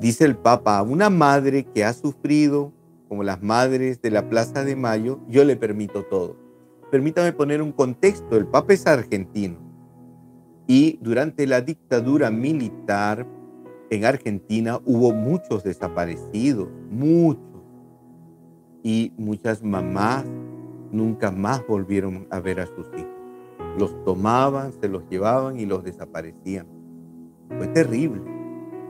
Dice 0.00 0.24
el 0.24 0.34
Papa, 0.34 0.78
a 0.78 0.82
una 0.82 1.10
madre 1.10 1.64
que 1.64 1.84
ha 1.84 1.92
sufrido, 1.92 2.72
como 3.08 3.22
las 3.22 3.42
madres 3.42 4.00
de 4.00 4.10
la 4.10 4.30
Plaza 4.30 4.64
de 4.64 4.74
Mayo, 4.74 5.20
yo 5.28 5.44
le 5.44 5.56
permito 5.56 6.02
todo. 6.04 6.36
Permítame 6.90 7.34
poner 7.34 7.60
un 7.60 7.72
contexto, 7.72 8.38
el 8.38 8.46
Papa 8.46 8.72
es 8.72 8.86
argentino 8.86 9.63
y 10.66 10.98
durante 11.02 11.46
la 11.46 11.60
dictadura 11.60 12.30
militar 12.30 13.26
en 13.90 14.04
Argentina 14.04 14.80
hubo 14.84 15.12
muchos 15.12 15.62
desaparecidos, 15.62 16.68
muchos. 16.90 17.42
Y 18.82 19.12
muchas 19.16 19.62
mamás 19.62 20.24
nunca 20.90 21.30
más 21.30 21.66
volvieron 21.66 22.26
a 22.30 22.40
ver 22.40 22.60
a 22.60 22.66
sus 22.66 22.86
hijos. 22.96 23.12
Los 23.78 24.04
tomaban, 24.04 24.72
se 24.80 24.88
los 24.88 25.02
llevaban 25.08 25.58
y 25.58 25.66
los 25.66 25.84
desaparecían. 25.84 26.66
Fue 27.56 27.66
terrible, 27.68 28.22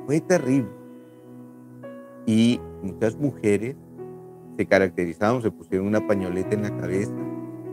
fue 0.07 0.21
terrible. 0.21 0.71
Y 2.27 2.61
muchas 2.83 3.17
mujeres 3.17 3.77
se 4.57 4.67
caracterizaron, 4.67 5.43
se 5.43 5.51
pusieron 5.51 5.87
una 5.87 6.07
pañoleta 6.07 6.55
en 6.55 6.63
la 6.63 6.77
cabeza 6.77 7.15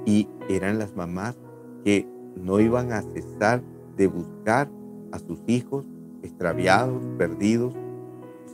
y 0.05 0.27
eran 0.49 0.79
las 0.79 0.95
mamás 0.95 1.37
que 1.83 2.07
no 2.35 2.59
iban 2.59 2.91
a 2.91 3.01
cesar 3.01 3.61
de 3.95 4.07
buscar 4.07 4.69
a 5.11 5.19
sus 5.19 5.39
hijos 5.47 5.85
extraviados, 6.23 7.01
perdidos, 7.17 7.73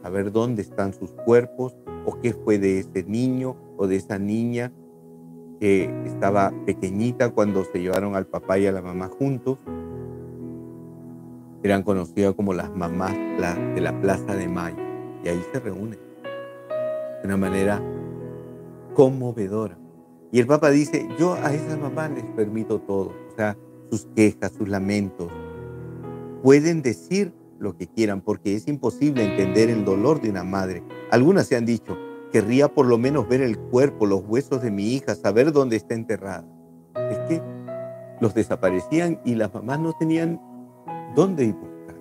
saber 0.01 0.31
dónde 0.31 0.61
están 0.61 0.93
sus 0.93 1.11
cuerpos 1.11 1.75
o 2.05 2.19
qué 2.21 2.33
fue 2.33 2.57
de 2.57 2.79
ese 2.79 3.03
niño 3.03 3.55
o 3.77 3.87
de 3.87 3.97
esa 3.97 4.17
niña 4.17 4.71
que 5.59 5.85
estaba 6.05 6.53
pequeñita 6.65 7.29
cuando 7.29 7.63
se 7.65 7.79
llevaron 7.79 8.15
al 8.15 8.27
papá 8.27 8.59
y 8.59 8.67
a 8.67 8.71
la 8.71 8.81
mamá 8.81 9.07
juntos. 9.07 9.57
Eran 11.63 11.83
conocidas 11.83 12.35
como 12.35 12.53
las 12.53 12.73
mamás 12.75 13.13
de 13.13 13.81
la 13.81 13.99
Plaza 13.99 14.35
de 14.35 14.47
Mayo 14.47 14.77
y 15.23 15.29
ahí 15.29 15.41
se 15.51 15.59
reúnen 15.59 15.99
de 17.21 17.25
una 17.25 17.37
manera 17.37 17.81
conmovedora. 18.93 19.77
Y 20.31 20.39
el 20.39 20.47
Papa 20.47 20.69
dice, 20.69 21.07
yo 21.17 21.33
a 21.33 21.53
esas 21.53 21.79
mamás 21.79 22.11
les 22.11 22.25
permito 22.25 22.79
todo, 22.79 23.13
o 23.31 23.35
sea, 23.35 23.57
sus 23.89 24.07
quejas, 24.15 24.51
sus 24.57 24.67
lamentos. 24.67 25.31
Pueden 26.43 26.81
decir 26.81 27.33
lo 27.59 27.75
que 27.75 27.87
quieran 27.87 28.21
porque 28.21 28.55
es 28.55 28.67
imposible 28.67 29.23
entender 29.23 29.69
el 29.69 29.85
dolor 29.85 30.21
de 30.21 30.29
una 30.29 30.43
madre. 30.43 30.83
Algunas 31.11 31.47
se 31.47 31.55
han 31.55 31.65
dicho, 31.65 31.97
querría 32.31 32.67
por 32.67 32.85
lo 32.85 32.97
menos 32.97 33.27
ver 33.27 33.41
el 33.41 33.57
cuerpo, 33.57 34.05
los 34.05 34.23
huesos 34.25 34.61
de 34.61 34.71
mi 34.71 34.93
hija, 34.93 35.15
saber 35.15 35.51
dónde 35.51 35.75
está 35.75 35.95
enterrada. 35.95 36.45
Es 37.09 37.19
que 37.29 37.41
los 38.19 38.33
desaparecían 38.33 39.19
y 39.23 39.35
las 39.35 39.53
mamás 39.53 39.79
no 39.79 39.93
tenían 39.93 40.41
dónde 41.15 41.45
ir 41.45 41.55
buscar. 41.55 41.95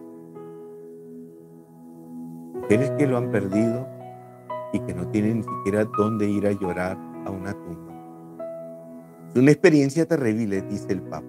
Mujeres 2.55 2.91
que 2.99 3.07
lo 3.07 3.17
han 3.17 3.31
perdido 3.31 3.87
y 4.73 4.81
que 4.81 4.95
no 4.95 5.09
tienen 5.09 5.39
ni 5.39 5.45
siquiera 5.45 5.85
dónde 5.97 6.29
ir 6.29 6.47
a 6.47 6.53
llorar 6.53 6.99
a 7.25 7.31
una 7.31 7.53
tumba. 7.53 7.93
Es 9.31 9.37
una 9.37 9.51
experiencia 9.51 10.07
terrible, 10.07 10.63
dice 10.63 10.93
el 10.93 11.03
Papa, 11.03 11.27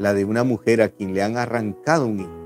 la 0.00 0.14
de 0.14 0.24
una 0.24 0.44
mujer 0.44 0.80
a 0.80 0.88
quien 0.88 1.12
le 1.12 1.22
han 1.22 1.36
arrancado 1.36 2.06
un 2.06 2.20
hijo. 2.20 2.40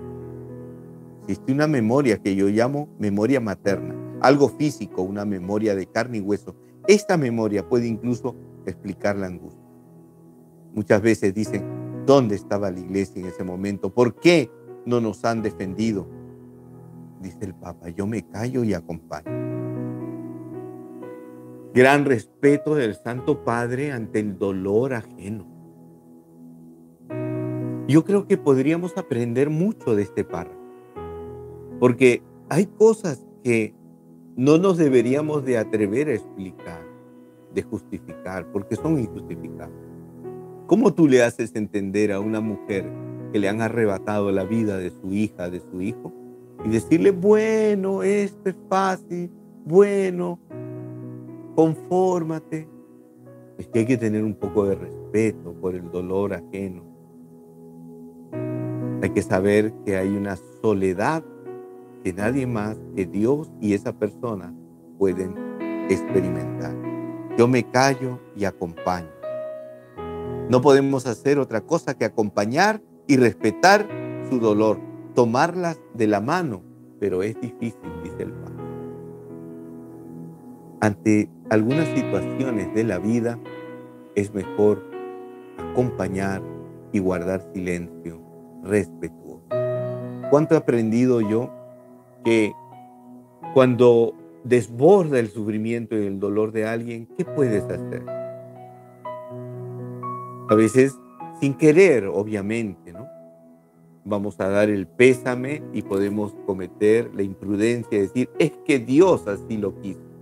Existe 1.22 1.52
una 1.52 1.68
memoria 1.68 2.18
que 2.18 2.34
yo 2.34 2.48
llamo 2.48 2.88
memoria 2.98 3.40
materna, 3.40 3.94
algo 4.20 4.48
físico, 4.48 5.02
una 5.02 5.24
memoria 5.24 5.76
de 5.76 5.86
carne 5.86 6.18
y 6.18 6.20
hueso. 6.20 6.56
Esta 6.88 7.16
memoria 7.16 7.68
puede 7.68 7.86
incluso 7.86 8.34
explicar 8.66 9.14
la 9.16 9.28
angustia. 9.28 9.62
Muchas 10.74 11.00
veces 11.00 11.32
dicen, 11.32 11.64
¿dónde 12.04 12.34
estaba 12.34 12.72
la 12.72 12.80
iglesia 12.80 13.22
en 13.22 13.28
ese 13.28 13.44
momento? 13.44 13.94
¿Por 13.94 14.16
qué 14.16 14.50
no 14.84 15.00
nos 15.00 15.24
han 15.24 15.40
defendido? 15.40 16.08
Dice 17.20 17.38
el 17.42 17.54
Papa, 17.54 17.88
yo 17.90 18.08
me 18.08 18.26
callo 18.26 18.64
y 18.64 18.74
acompaño 18.74 19.30
gran 21.72 22.04
respeto 22.04 22.76
del 22.76 22.94
Santo 22.94 23.44
Padre 23.44 23.90
ante 23.90 24.20
el 24.20 24.38
dolor 24.38 24.94
ajeno. 24.94 25.53
Yo 27.86 28.02
creo 28.02 28.26
que 28.26 28.38
podríamos 28.38 28.96
aprender 28.96 29.50
mucho 29.50 29.94
de 29.94 30.02
este 30.02 30.24
párrafo, 30.24 30.58
porque 31.78 32.22
hay 32.48 32.64
cosas 32.64 33.26
que 33.42 33.74
no 34.36 34.56
nos 34.56 34.78
deberíamos 34.78 35.44
de 35.44 35.58
atrever 35.58 36.08
a 36.08 36.14
explicar, 36.14 36.82
de 37.52 37.62
justificar, 37.62 38.50
porque 38.52 38.76
son 38.76 38.98
injustificables. 38.98 39.76
¿Cómo 40.66 40.94
tú 40.94 41.06
le 41.06 41.22
haces 41.22 41.54
entender 41.54 42.10
a 42.10 42.20
una 42.20 42.40
mujer 42.40 42.90
que 43.32 43.38
le 43.38 43.50
han 43.50 43.60
arrebatado 43.60 44.32
la 44.32 44.44
vida 44.44 44.78
de 44.78 44.88
su 44.90 45.12
hija, 45.12 45.50
de 45.50 45.60
su 45.60 45.82
hijo, 45.82 46.10
y 46.64 46.70
decirle, 46.70 47.10
bueno, 47.10 48.02
esto 48.02 48.48
es 48.48 48.56
fácil, 48.70 49.30
bueno, 49.66 50.38
confórmate. 51.54 52.66
Es 53.58 53.68
que 53.68 53.80
hay 53.80 53.86
que 53.86 53.98
tener 53.98 54.24
un 54.24 54.34
poco 54.34 54.64
de 54.64 54.74
respeto 54.74 55.52
por 55.60 55.74
el 55.74 55.90
dolor 55.90 56.32
ajeno. 56.32 56.93
Hay 59.04 59.10
que 59.10 59.20
saber 59.20 59.74
que 59.84 59.98
hay 59.98 60.16
una 60.16 60.38
soledad 60.62 61.22
que 62.02 62.14
nadie 62.14 62.46
más 62.46 62.78
que 62.96 63.04
Dios 63.04 63.52
y 63.60 63.74
esa 63.74 63.92
persona 63.92 64.54
pueden 64.98 65.34
experimentar. 65.90 66.74
Yo 67.36 67.46
me 67.46 67.64
callo 67.64 68.18
y 68.34 68.46
acompaño. 68.46 69.10
No 70.48 70.62
podemos 70.62 71.06
hacer 71.06 71.38
otra 71.38 71.60
cosa 71.60 71.92
que 71.92 72.06
acompañar 72.06 72.80
y 73.06 73.18
respetar 73.18 73.86
su 74.30 74.40
dolor, 74.40 74.80
tomarlas 75.14 75.78
de 75.92 76.06
la 76.06 76.22
mano, 76.22 76.62
pero 76.98 77.22
es 77.22 77.38
difícil, 77.42 77.92
dice 78.02 78.22
el 78.22 78.32
Padre. 78.32 78.64
Ante 80.80 81.30
algunas 81.50 81.88
situaciones 81.88 82.72
de 82.72 82.84
la 82.84 82.98
vida 82.98 83.38
es 84.14 84.32
mejor 84.32 84.82
acompañar 85.58 86.40
y 86.90 87.00
guardar 87.00 87.42
silencio 87.52 88.23
respetuoso. 88.64 89.44
¿Cuánto 90.30 90.54
he 90.54 90.58
aprendido 90.58 91.20
yo 91.20 91.50
que 92.24 92.52
cuando 93.52 94.14
desborda 94.42 95.20
el 95.20 95.28
sufrimiento 95.28 95.96
y 95.96 96.06
el 96.06 96.18
dolor 96.18 96.52
de 96.52 96.66
alguien, 96.66 97.06
¿qué 97.16 97.24
puedes 97.24 97.64
hacer? 97.64 98.02
A 100.48 100.54
veces 100.54 100.98
sin 101.40 101.54
querer, 101.54 102.06
obviamente, 102.06 102.92
¿no? 102.92 103.06
Vamos 104.04 104.38
a 104.40 104.48
dar 104.48 104.68
el 104.68 104.86
pésame 104.86 105.62
y 105.72 105.82
podemos 105.82 106.34
cometer 106.46 107.14
la 107.14 107.22
imprudencia 107.22 107.98
de 107.98 108.06
decir, 108.06 108.30
es 108.38 108.52
que 108.64 108.78
Dios 108.78 109.26
así 109.26 109.56
lo 109.56 109.80
quiso 109.80 110.14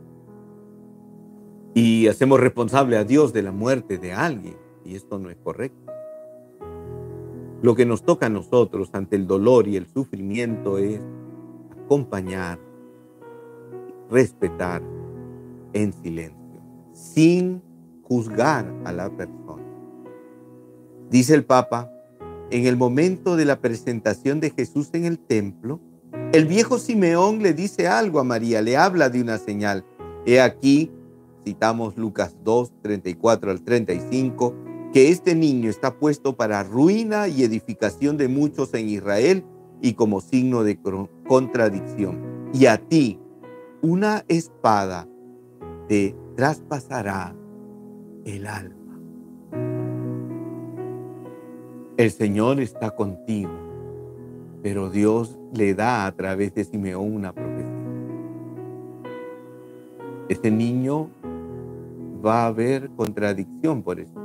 y 1.74 2.08
hacemos 2.08 2.40
responsable 2.40 2.96
a 2.96 3.04
Dios 3.04 3.32
de 3.32 3.42
la 3.42 3.52
muerte 3.52 3.98
de 3.98 4.12
alguien. 4.12 4.56
Y 4.84 4.94
esto 4.94 5.18
no 5.18 5.30
es 5.30 5.36
correcto. 5.36 5.91
Lo 7.62 7.74
que 7.76 7.86
nos 7.86 8.02
toca 8.02 8.26
a 8.26 8.28
nosotros 8.28 8.90
ante 8.92 9.16
el 9.16 9.26
dolor 9.26 9.68
y 9.68 9.76
el 9.76 9.86
sufrimiento 9.86 10.78
es 10.78 11.00
acompañar, 11.84 12.58
respetar 14.10 14.82
en 15.72 15.92
silencio, 15.92 16.60
sin 16.92 17.62
juzgar 18.02 18.70
a 18.84 18.92
la 18.92 19.08
persona. 19.16 19.62
Dice 21.08 21.34
el 21.34 21.44
Papa, 21.44 21.90
en 22.50 22.66
el 22.66 22.76
momento 22.76 23.36
de 23.36 23.44
la 23.44 23.60
presentación 23.60 24.40
de 24.40 24.50
Jesús 24.50 24.90
en 24.92 25.04
el 25.04 25.18
templo, 25.18 25.80
el 26.32 26.46
viejo 26.46 26.78
Simeón 26.78 27.42
le 27.42 27.54
dice 27.54 27.86
algo 27.86 28.18
a 28.18 28.24
María, 28.24 28.60
le 28.60 28.76
habla 28.76 29.08
de 29.08 29.20
una 29.20 29.38
señal. 29.38 29.84
He 30.26 30.40
aquí 30.40 30.90
citamos 31.44 31.96
Lucas 31.96 32.36
2, 32.44 32.72
34 32.82 33.50
al 33.50 33.62
35, 33.62 34.54
que 34.92 35.08
este 35.08 35.34
niño 35.34 35.70
está 35.70 35.94
puesto 35.98 36.36
para 36.36 36.62
ruina 36.62 37.26
y 37.26 37.42
edificación 37.42 38.18
de 38.18 38.28
muchos 38.28 38.74
en 38.74 38.88
Israel 38.88 39.44
y 39.80 39.94
como 39.94 40.20
signo 40.20 40.62
de 40.64 40.78
contradicción. 41.26 42.20
Y 42.52 42.66
a 42.66 42.76
ti 42.76 43.18
una 43.80 44.24
espada 44.28 45.08
te 45.88 46.14
traspasará 46.36 47.34
el 48.24 48.46
alma. 48.46 49.00
El 51.96 52.10
Señor 52.10 52.60
está 52.60 52.90
contigo, 52.90 53.50
pero 54.62 54.90
Dios 54.90 55.38
le 55.54 55.74
da 55.74 56.06
a 56.06 56.12
través 56.12 56.54
de 56.54 56.64
Simeón 56.64 57.14
una 57.14 57.32
profecía. 57.32 57.70
Este 60.28 60.50
niño 60.50 61.10
va 62.24 62.44
a 62.44 62.46
haber 62.46 62.90
contradicción 62.90 63.82
por 63.82 63.98
eso. 63.98 64.21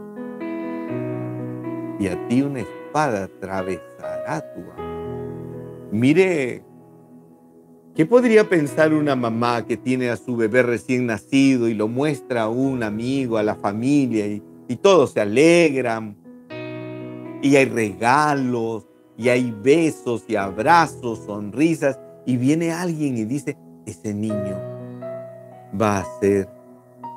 Y 1.99 2.07
a 2.07 2.27
ti 2.27 2.41
una 2.41 2.62
espada 2.62 3.25
atravesará 3.25 4.53
tu 4.53 4.62
alma. 4.71 5.88
Mire, 5.91 6.63
¿qué 7.95 8.05
podría 8.05 8.47
pensar 8.47 8.93
una 8.93 9.15
mamá 9.15 9.65
que 9.65 9.77
tiene 9.77 10.10
a 10.10 10.17
su 10.17 10.36
bebé 10.36 10.63
recién 10.63 11.07
nacido 11.07 11.67
y 11.67 11.73
lo 11.73 11.88
muestra 11.88 12.43
a 12.43 12.49
un 12.49 12.83
amigo, 12.83 13.38
a 13.38 13.43
la 13.43 13.55
familia 13.55 14.27
y, 14.27 14.43
y 14.67 14.75
todos 14.75 15.12
se 15.12 15.21
alegran? 15.21 16.17
Y 17.41 17.55
hay 17.55 17.65
regalos, 17.65 18.88
y 19.17 19.29
hay 19.29 19.51
besos 19.51 20.23
y 20.27 20.36
abrazos, 20.36 21.19
sonrisas, 21.25 21.99
y 22.25 22.38
viene 22.38 22.71
alguien 22.71 23.17
y 23.17 23.25
dice, 23.25 23.57
ese 23.86 24.13
niño 24.13 24.62
va 25.79 25.99
a 25.99 26.19
ser 26.19 26.47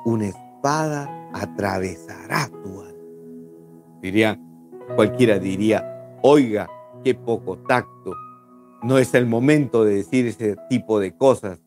una 0.05 0.27
espada, 0.27 1.29
atravesará 1.33 2.49
tu 2.63 2.81
alma. 2.81 2.91
Diría, 4.01 4.39
cualquiera 4.95 5.39
diría, 5.39 6.17
oiga, 6.21 6.69
qué 7.03 7.15
poco 7.15 7.57
tacto. 7.57 8.13
No 8.83 8.97
es 8.97 9.13
el 9.13 9.25
momento 9.25 9.83
de 9.83 9.95
decir 9.95 10.27
ese 10.27 10.55
tipo 10.69 10.99
de 10.99 11.15
cosas. 11.15 11.59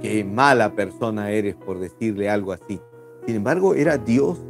Qué 0.00 0.24
mala 0.24 0.74
persona 0.74 1.30
eres 1.30 1.56
por 1.56 1.78
decirle 1.78 2.28
algo 2.28 2.52
así. 2.52 2.80
Sin 3.26 3.36
embargo, 3.36 3.74
era 3.74 3.96
Dios 3.98 4.42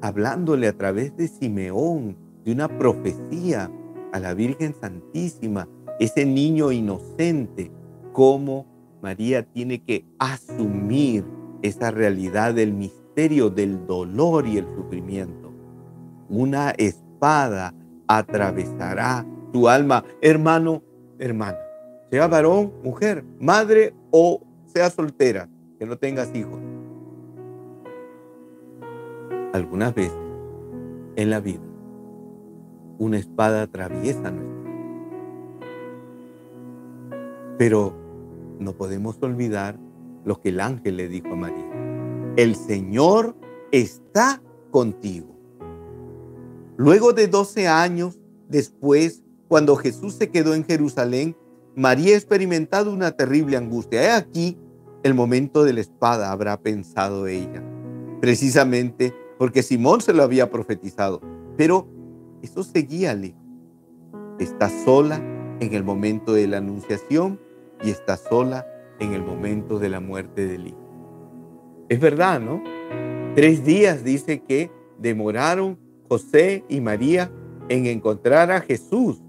hablándole 0.00 0.66
a 0.66 0.76
través 0.76 1.16
de 1.16 1.28
Simeón, 1.28 2.16
de 2.44 2.52
una 2.52 2.68
profecía 2.68 3.70
a 4.12 4.18
la 4.18 4.34
Virgen 4.34 4.74
Santísima, 4.74 5.68
ese 6.00 6.26
niño 6.26 6.72
inocente, 6.72 7.70
cómo 8.12 8.66
María 9.00 9.44
tiene 9.44 9.82
que 9.82 10.04
asumir 10.18 11.24
esa 11.62 11.90
realidad 11.90 12.54
del 12.54 12.72
misterio 12.72 13.50
del 13.50 13.86
dolor 13.86 14.46
y 14.46 14.58
el 14.58 14.66
sufrimiento. 14.74 15.52
Una 16.28 16.70
espada 17.22 17.72
atravesará 18.08 19.24
tu 19.52 19.68
alma, 19.68 20.04
hermano, 20.20 20.82
hermana, 21.20 21.58
sea 22.10 22.26
varón, 22.26 22.72
mujer, 22.82 23.24
madre 23.38 23.94
o 24.10 24.40
sea 24.66 24.90
soltera, 24.90 25.48
que 25.78 25.86
no 25.86 25.96
tengas 25.96 26.34
hijos. 26.34 26.58
Algunas 29.52 29.94
veces 29.94 30.18
en 31.14 31.30
la 31.30 31.38
vida, 31.38 31.62
una 32.98 33.18
espada 33.18 33.62
atraviesa 33.62 34.32
nuestra 34.32 34.70
vida. 34.70 34.80
Pero 37.56 37.94
no 38.58 38.72
podemos 38.72 39.22
olvidar 39.22 39.78
lo 40.24 40.40
que 40.40 40.48
el 40.48 40.58
ángel 40.60 40.96
le 40.96 41.06
dijo 41.06 41.28
a 41.28 41.36
María. 41.36 41.70
El 42.34 42.56
Señor 42.56 43.36
está 43.70 44.42
contigo. 44.72 45.32
Luego 46.76 47.12
de 47.12 47.28
12 47.28 47.68
años 47.68 48.18
después, 48.48 49.22
cuando 49.48 49.76
Jesús 49.76 50.14
se 50.14 50.30
quedó 50.30 50.54
en 50.54 50.64
Jerusalén, 50.64 51.36
María 51.74 52.14
ha 52.14 52.18
experimentado 52.18 52.92
una 52.92 53.12
terrible 53.12 53.56
angustia. 53.56 54.02
He 54.02 54.10
aquí 54.12 54.58
el 55.02 55.14
momento 55.14 55.64
de 55.64 55.72
la 55.72 55.80
espada, 55.80 56.30
habrá 56.30 56.60
pensado 56.60 57.26
ella. 57.26 57.62
Precisamente 58.20 59.14
porque 59.38 59.62
Simón 59.62 60.00
se 60.00 60.12
lo 60.12 60.22
había 60.22 60.50
profetizado. 60.50 61.20
Pero 61.56 61.88
eso 62.42 62.62
seguía 62.62 63.12
hijo. 63.14 63.38
Está 64.38 64.70
sola 64.84 65.16
en 65.60 65.74
el 65.74 65.84
momento 65.84 66.32
de 66.32 66.46
la 66.46 66.58
anunciación 66.58 67.40
y 67.84 67.90
está 67.90 68.16
sola 68.16 68.66
en 68.98 69.12
el 69.12 69.22
momento 69.22 69.78
de 69.78 69.88
la 69.88 70.00
muerte 70.00 70.46
del 70.46 70.68
hijo. 70.68 70.78
Es 71.88 72.00
verdad, 72.00 72.40
¿no? 72.40 72.62
Tres 73.34 73.64
días 73.64 74.04
dice 74.04 74.42
que 74.42 74.70
demoraron 74.98 75.78
José 76.12 76.62
y 76.68 76.82
María 76.82 77.30
en 77.70 77.86
encontrar 77.86 78.50
a 78.50 78.60
Jesús. 78.60 79.22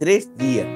Tres 0.00 0.36
días. 0.36 0.66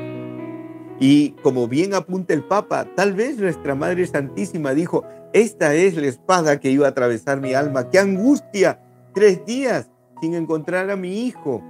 Y 1.00 1.30
como 1.42 1.66
bien 1.66 1.92
apunta 1.92 2.34
el 2.34 2.44
Papa, 2.44 2.86
tal 2.94 3.12
vez 3.12 3.36
nuestra 3.36 3.74
Madre 3.74 4.06
Santísima 4.06 4.74
dijo, 4.74 5.02
esta 5.32 5.74
es 5.74 5.96
la 5.96 6.06
espada 6.06 6.60
que 6.60 6.70
iba 6.70 6.86
a 6.86 6.90
atravesar 6.90 7.40
mi 7.40 7.52
alma. 7.52 7.90
¡Qué 7.90 7.98
angustia! 7.98 8.80
Tres 9.12 9.44
días 9.44 9.90
sin 10.20 10.34
encontrar 10.34 10.88
a 10.88 10.94
mi 10.94 11.26
hijo. 11.26 11.64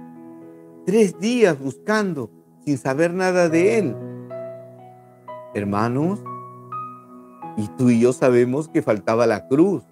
Tres 0.85 1.19
días 1.19 1.59
buscando, 1.59 2.29
sin 2.63 2.77
saber 2.77 3.15
nada 3.15 3.49
de 3.49 3.79
él. 3.79 3.95
Hermanos, 5.55 6.23
y 7.57 7.67
tú 7.79 7.89
y 7.89 7.99
yo 7.99 8.13
sabemos 8.13 8.67
que 8.67 8.83
faltaba 8.83 9.25
la 9.25 9.47
cruz, 9.47 9.83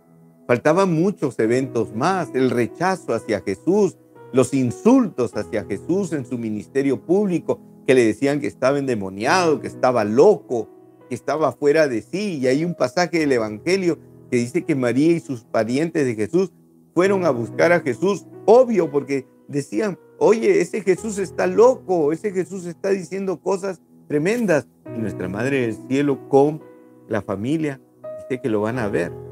faltaban 0.51 0.91
muchos 0.93 1.39
eventos 1.39 1.95
más, 1.95 2.27
el 2.33 2.49
rechazo 2.49 3.13
hacia 3.13 3.39
Jesús, 3.39 3.95
los 4.33 4.53
insultos 4.53 5.31
hacia 5.37 5.63
Jesús 5.63 6.11
en 6.11 6.25
su 6.25 6.37
ministerio 6.37 6.99
público, 6.99 7.61
que 7.87 7.93
le 7.93 8.03
decían 8.03 8.41
que 8.41 8.47
estaba 8.47 8.77
endemoniado, 8.77 9.61
que 9.61 9.67
estaba 9.67 10.03
loco, 10.03 10.67
que 11.07 11.15
estaba 11.15 11.53
fuera 11.53 11.87
de 11.87 12.01
sí. 12.01 12.39
Y 12.39 12.47
hay 12.47 12.65
un 12.65 12.75
pasaje 12.75 13.19
del 13.19 13.31
Evangelio 13.31 13.97
que 14.29 14.35
dice 14.35 14.63
que 14.65 14.75
María 14.75 15.13
y 15.13 15.21
sus 15.21 15.45
parientes 15.45 16.05
de 16.05 16.15
Jesús 16.15 16.51
fueron 16.93 17.23
a 17.23 17.29
buscar 17.29 17.71
a 17.71 17.79
Jesús, 17.79 18.25
obvio, 18.45 18.91
porque 18.91 19.25
decían, 19.47 19.97
oye, 20.19 20.59
ese 20.59 20.81
Jesús 20.81 21.17
está 21.17 21.47
loco, 21.47 22.11
ese 22.11 22.33
Jesús 22.33 22.65
está 22.65 22.89
diciendo 22.89 23.39
cosas 23.39 23.79
tremendas. 24.09 24.67
Y 24.93 24.99
nuestra 24.99 25.29
Madre 25.29 25.61
del 25.61 25.77
Cielo 25.87 26.27
con 26.27 26.61
la 27.07 27.21
familia 27.21 27.79
dice 28.19 28.41
que 28.41 28.49
lo 28.49 28.59
van 28.59 28.79
a 28.79 28.89
ver. 28.89 29.30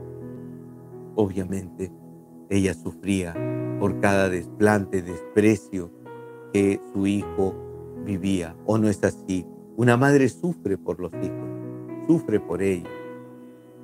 Obviamente, 1.20 1.92
ella 2.50 2.74
sufría 2.74 3.36
por 3.78 4.00
cada 4.00 4.30
desplante, 4.30 5.02
desprecio 5.02 5.92
que 6.54 6.80
su 6.94 7.08
hijo 7.08 7.54
vivía. 8.06 8.56
¿O 8.66 8.78
no 8.78 8.88
es 8.88 9.04
así? 9.04 9.46
Una 9.76 9.98
madre 9.98 10.30
sufre 10.30 10.78
por 10.78 11.02
los 11.02 11.12
hijos, 11.22 12.08
sufre 12.08 12.40
por 12.40 12.62
ellos. 12.62 12.88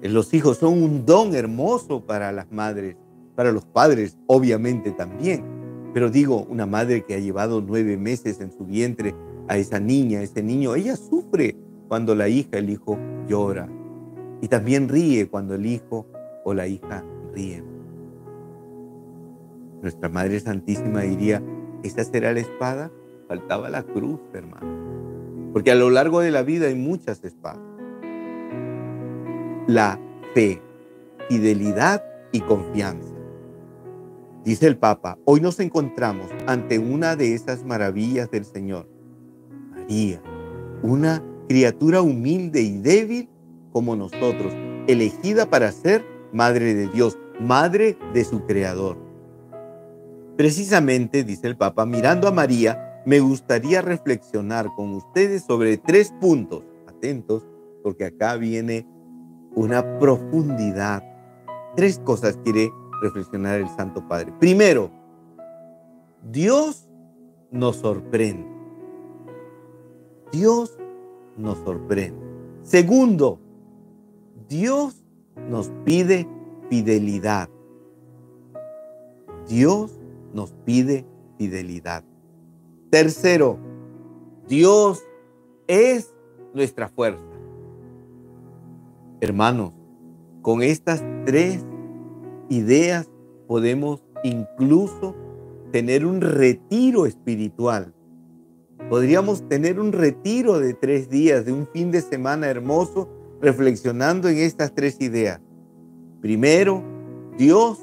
Los 0.01 0.33
hijos 0.33 0.59
son 0.59 0.81
un 0.81 1.05
don 1.05 1.35
hermoso 1.35 2.05
para 2.05 2.31
las 2.31 2.49
madres, 2.53 2.95
para 3.35 3.51
los 3.51 3.65
padres, 3.65 4.17
obviamente 4.27 4.93
también. 4.93 5.43
Pero 5.93 6.09
digo, 6.09 6.45
una 6.49 6.65
madre 6.65 7.03
que 7.03 7.15
ha 7.15 7.19
llevado 7.19 7.59
nueve 7.59 7.97
meses 7.97 8.39
en 8.39 8.53
su 8.53 8.63
vientre 8.63 9.13
a 9.49 9.57
esa 9.57 9.81
niña, 9.81 10.19
a 10.19 10.23
ese 10.23 10.41
niño, 10.41 10.73
ella 10.73 10.95
sufre 10.95 11.57
cuando 11.89 12.15
la 12.15 12.29
hija, 12.29 12.59
el 12.59 12.69
hijo 12.69 12.97
llora. 13.27 13.67
Y 14.41 14.47
también 14.47 14.87
ríe 14.87 15.27
cuando 15.27 15.55
el 15.55 15.65
hijo 15.65 16.05
o 16.45 16.53
la 16.53 16.67
hija 16.67 17.03
Nuestra 19.81 20.09
Madre 20.09 20.39
Santísima 20.39 21.01
diría, 21.01 21.43
¿esa 21.83 22.03
será 22.03 22.33
la 22.33 22.39
espada? 22.39 22.91
Faltaba 23.27 23.69
la 23.69 23.83
cruz, 23.83 24.19
hermano. 24.33 25.51
Porque 25.53 25.71
a 25.71 25.75
lo 25.75 25.89
largo 25.89 26.21
de 26.21 26.31
la 26.31 26.43
vida 26.43 26.67
hay 26.67 26.75
muchas 26.75 27.23
espadas. 27.23 27.61
La 29.67 29.99
fe, 30.33 30.61
fidelidad 31.29 32.03
y 32.31 32.41
confianza. 32.41 33.13
Dice 34.43 34.67
el 34.67 34.77
Papa, 34.77 35.17
hoy 35.25 35.41
nos 35.41 35.59
encontramos 35.59 36.29
ante 36.45 36.77
una 36.77 37.15
de 37.15 37.33
esas 37.33 37.63
maravillas 37.63 38.29
del 38.29 38.45
Señor 38.45 38.87
una 40.81 41.23
criatura 41.47 42.01
humilde 42.01 42.61
y 42.61 42.77
débil 42.77 43.29
como 43.71 43.95
nosotros, 43.95 44.53
elegida 44.87 45.49
para 45.49 45.71
ser 45.71 46.05
madre 46.31 46.73
de 46.73 46.87
Dios, 46.87 47.17
madre 47.39 47.97
de 48.13 48.23
su 48.23 48.45
creador. 48.45 48.97
Precisamente, 50.37 51.23
dice 51.23 51.47
el 51.47 51.57
Papa, 51.57 51.85
mirando 51.85 52.27
a 52.27 52.31
María, 52.31 53.01
me 53.05 53.19
gustaría 53.19 53.81
reflexionar 53.81 54.67
con 54.75 54.93
ustedes 54.95 55.43
sobre 55.43 55.77
tres 55.77 56.13
puntos. 56.19 56.63
Atentos, 56.87 57.47
porque 57.83 58.05
acá 58.05 58.35
viene 58.35 58.87
una 59.53 59.99
profundidad. 59.99 61.03
Tres 61.75 61.99
cosas 61.99 62.37
quiere 62.43 62.71
reflexionar 63.01 63.59
el 63.59 63.69
Santo 63.69 64.05
Padre. 64.07 64.33
Primero, 64.39 64.91
Dios 66.23 66.89
nos 67.51 67.77
sorprende. 67.77 68.47
Dios 70.31 70.77
nos 71.37 71.59
sorprende. 71.59 72.19
Segundo, 72.63 73.39
Dios 74.49 75.03
nos 75.49 75.71
pide 75.85 76.27
fidelidad. 76.69 77.49
Dios 79.47 79.99
nos 80.33 80.51
pide 80.65 81.05
fidelidad. 81.37 82.03
Tercero, 82.89 83.57
Dios 84.47 85.03
es 85.67 86.13
nuestra 86.53 86.89
fuerza. 86.89 87.21
Hermanos, 89.21 89.73
con 90.41 90.61
estas 90.61 91.03
tres 91.25 91.65
ideas 92.49 93.09
podemos 93.47 94.03
incluso 94.23 95.15
tener 95.71 96.05
un 96.05 96.21
retiro 96.21 97.05
espiritual 97.05 97.95
Podríamos 98.89 99.47
tener 99.49 99.79
un 99.79 99.91
retiro 99.91 100.59
de 100.59 100.75
tres 100.75 101.09
días, 101.09 101.43
de 101.43 101.51
un 101.51 101.65
fin 101.65 101.89
de 101.89 102.01
semana 102.01 102.47
hermoso, 102.47 103.09
reflexionando 103.41 104.29
en 104.29 104.37
estas 104.37 104.75
tres 104.75 105.01
ideas. 105.01 105.41
Primero, 106.21 106.83
Dios 107.37 107.79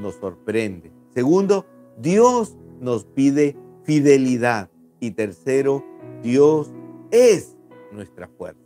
nos 0.00 0.14
sorprende. 0.16 0.92
Segundo, 1.14 1.66
Dios 1.98 2.56
nos 2.80 3.04
pide 3.04 3.56
fidelidad. 3.84 4.70
Y 5.00 5.12
tercero, 5.12 5.84
Dios 6.22 6.72
es 7.10 7.56
nuestra 7.92 8.28
fuerza. 8.28 8.60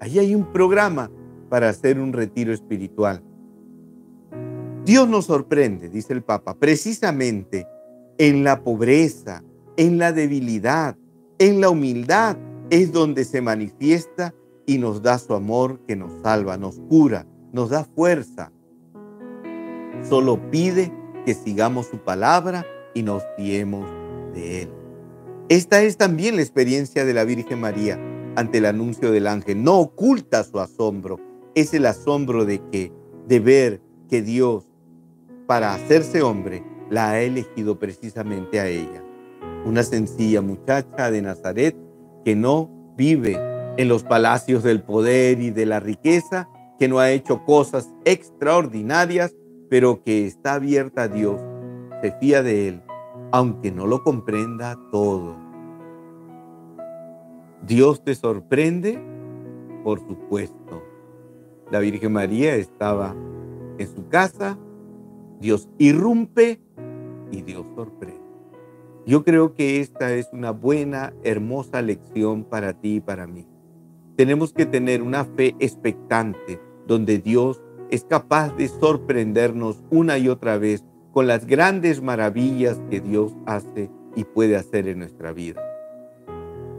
Ahí 0.00 0.18
hay 0.18 0.34
un 0.34 0.52
programa 0.52 1.10
para 1.48 1.68
hacer 1.68 1.98
un 1.98 2.12
retiro 2.12 2.52
espiritual. 2.52 3.22
Dios 4.84 5.08
nos 5.08 5.26
sorprende, 5.26 5.88
dice 5.88 6.12
el 6.12 6.22
Papa, 6.22 6.54
precisamente 6.54 7.66
en 8.16 8.44
la 8.44 8.62
pobreza, 8.62 9.42
en 9.76 9.98
la 9.98 10.12
debilidad, 10.12 10.96
en 11.38 11.60
la 11.60 11.70
humildad 11.70 12.36
es 12.70 12.92
donde 12.92 13.24
se 13.24 13.40
manifiesta 13.40 14.34
y 14.66 14.78
nos 14.78 15.02
da 15.02 15.18
su 15.18 15.34
amor 15.34 15.80
que 15.86 15.96
nos 15.96 16.22
salva, 16.22 16.56
nos 16.56 16.78
cura, 16.88 17.26
nos 17.52 17.70
da 17.70 17.84
fuerza. 17.84 18.52
Solo 20.08 20.50
pide 20.50 20.92
que 21.24 21.34
sigamos 21.34 21.86
su 21.86 21.98
palabra 21.98 22.64
y 22.94 23.02
nos 23.02 23.22
fiemos 23.36 23.88
de 24.34 24.62
él. 24.62 24.68
Esta 25.48 25.82
es 25.82 25.96
también 25.96 26.36
la 26.36 26.42
experiencia 26.42 27.04
de 27.04 27.14
la 27.14 27.24
Virgen 27.24 27.60
María 27.60 27.98
ante 28.36 28.58
el 28.58 28.66
anuncio 28.66 29.10
del 29.10 29.26
ángel. 29.26 29.62
No 29.62 29.78
oculta 29.78 30.44
su 30.44 30.60
asombro, 30.60 31.18
es 31.54 31.74
el 31.74 31.86
asombro 31.86 32.44
de 32.44 32.60
que 32.70 32.92
de 33.26 33.40
ver 33.40 33.80
que 34.08 34.22
Dios 34.22 34.66
para 35.46 35.74
hacerse 35.74 36.22
hombre 36.22 36.62
la 36.90 37.10
ha 37.10 37.20
elegido 37.20 37.78
precisamente 37.78 38.60
a 38.60 38.68
ella. 38.68 39.02
Una 39.64 39.82
sencilla 39.82 40.40
muchacha 40.40 41.10
de 41.10 41.22
Nazaret 41.22 41.76
que 42.24 42.36
no 42.36 42.70
vive 42.96 43.38
en 43.76 43.88
los 43.88 44.04
palacios 44.04 44.62
del 44.62 44.82
poder 44.82 45.40
y 45.40 45.50
de 45.50 45.66
la 45.66 45.80
riqueza, 45.80 46.48
que 46.78 46.88
no 46.88 46.98
ha 47.00 47.10
hecho 47.10 47.44
cosas 47.44 47.92
extraordinarias, 48.04 49.34
pero 49.68 50.02
que 50.02 50.26
está 50.26 50.54
abierta 50.54 51.02
a 51.02 51.08
Dios, 51.08 51.40
se 52.00 52.12
fía 52.12 52.42
de 52.42 52.68
Él, 52.68 52.82
aunque 53.32 53.72
no 53.72 53.86
lo 53.86 54.02
comprenda 54.04 54.78
todo. 54.92 55.36
Dios 57.66 58.02
te 58.04 58.14
sorprende, 58.14 58.98
por 59.82 60.00
supuesto. 60.00 60.82
La 61.70 61.80
Virgen 61.80 62.12
María 62.12 62.54
estaba 62.54 63.14
en 63.78 63.88
su 63.88 64.08
casa, 64.08 64.58
Dios 65.40 65.68
irrumpe 65.78 66.60
y 67.30 67.42
Dios 67.42 67.66
sorprende. 67.74 68.22
Yo 69.04 69.24
creo 69.24 69.54
que 69.54 69.80
esta 69.80 70.12
es 70.14 70.28
una 70.32 70.50
buena, 70.50 71.12
hermosa 71.24 71.82
lección 71.82 72.44
para 72.44 72.74
ti 72.74 72.96
y 72.96 73.00
para 73.00 73.26
mí. 73.26 73.46
Tenemos 74.16 74.52
que 74.52 74.66
tener 74.66 75.02
una 75.02 75.24
fe 75.24 75.54
expectante 75.58 76.60
donde 76.88 77.18
Dios 77.18 77.62
es 77.90 78.04
capaz 78.04 78.56
de 78.56 78.66
sorprendernos 78.66 79.84
una 79.90 80.18
y 80.18 80.28
otra 80.28 80.58
vez 80.58 80.84
con 81.12 81.26
las 81.26 81.46
grandes 81.46 82.02
maravillas 82.02 82.80
que 82.90 83.00
Dios 83.00 83.32
hace 83.46 83.90
y 84.16 84.24
puede 84.24 84.56
hacer 84.56 84.88
en 84.88 84.98
nuestra 84.98 85.32
vida. 85.32 85.62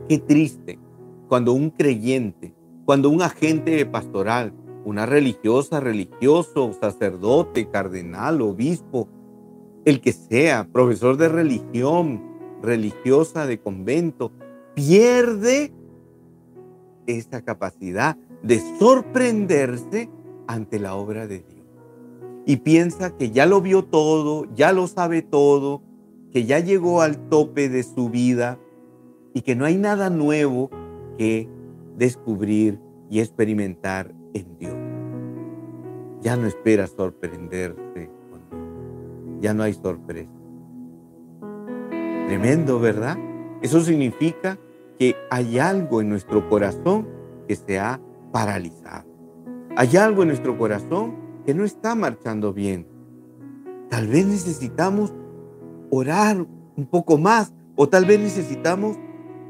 Qué 0.10 0.18
triste 0.18 0.80
cuando 1.28 1.54
un 1.54 1.70
creyente, 1.70 2.54
cuando 2.86 3.10
un 3.10 3.22
agente 3.22 3.86
pastoral, 3.86 4.52
una 4.84 5.06
religiosa, 5.06 5.80
religioso, 5.80 6.74
sacerdote, 6.74 7.70
cardenal, 7.70 8.42
obispo, 8.42 9.08
el 9.86 10.02
que 10.02 10.12
sea, 10.12 10.68
profesor 10.72 11.18
de 11.18 11.30
religión, 11.30 12.24
religiosa 12.62 13.46
de 13.46 13.60
convento, 13.60 14.32
pierde 14.74 15.72
esa 17.06 17.42
capacidad 17.42 18.18
de 18.44 18.60
sorprenderse 18.80 20.10
ante 20.48 20.80
la 20.80 20.96
obra 20.96 21.28
de 21.28 21.40
Dios. 21.40 21.66
Y 22.46 22.58
piensa 22.58 23.16
que 23.16 23.32
ya 23.32 23.46
lo 23.46 23.62
vio 23.62 23.84
todo, 23.84 24.48
ya 24.56 24.72
lo 24.72 24.88
sabe 24.88 25.22
todo, 25.22 25.82
que 26.32 26.46
ya 26.46 26.60
llegó 26.60 27.02
al 27.02 27.30
tope 27.30 27.70
de 27.70 27.84
su 27.84 28.10
vida 28.10 28.60
y 29.34 29.42
que 29.42 29.56
no 29.56 29.66
hay 29.66 29.78
nada 29.78 30.10
nuevo 30.10 30.70
que 31.18 31.48
descubrir 31.98 32.80
y 33.10 33.20
experimentar 33.20 34.14
en 34.34 34.58
Dios. 34.58 34.76
Ya 36.22 36.36
no 36.36 36.48
espera 36.48 36.88
sorprenderse 36.88 38.10
Ya 39.42 39.54
no 39.54 39.64
hay 39.64 39.74
sorpresa. 39.74 40.34
Tremendo, 42.28 42.80
¿verdad? 42.80 43.18
Eso 43.62 43.82
significa 43.82 44.60
que 44.98 45.16
hay 45.30 45.60
algo 45.60 46.02
en 46.02 46.10
nuestro 46.10 46.48
corazón 46.50 47.08
que 47.48 47.56
se 47.56 47.80
ha 47.80 48.00
paralizado. 48.32 49.08
Hay 49.76 49.96
algo 49.98 50.24
en 50.24 50.30
nuestro 50.30 50.58
corazón 50.58 51.16
que 51.46 51.54
no 51.54 51.64
está 51.64 51.96
marchando 51.96 52.54
bien. 52.54 52.88
Tal 53.90 54.08
vez 54.08 54.26
necesitamos 54.26 55.14
orar 55.90 56.46
un 56.76 56.86
poco 56.86 57.18
más 57.18 57.54
o 57.76 57.88
tal 57.90 58.06
vez 58.06 58.20
necesitamos 58.20 58.98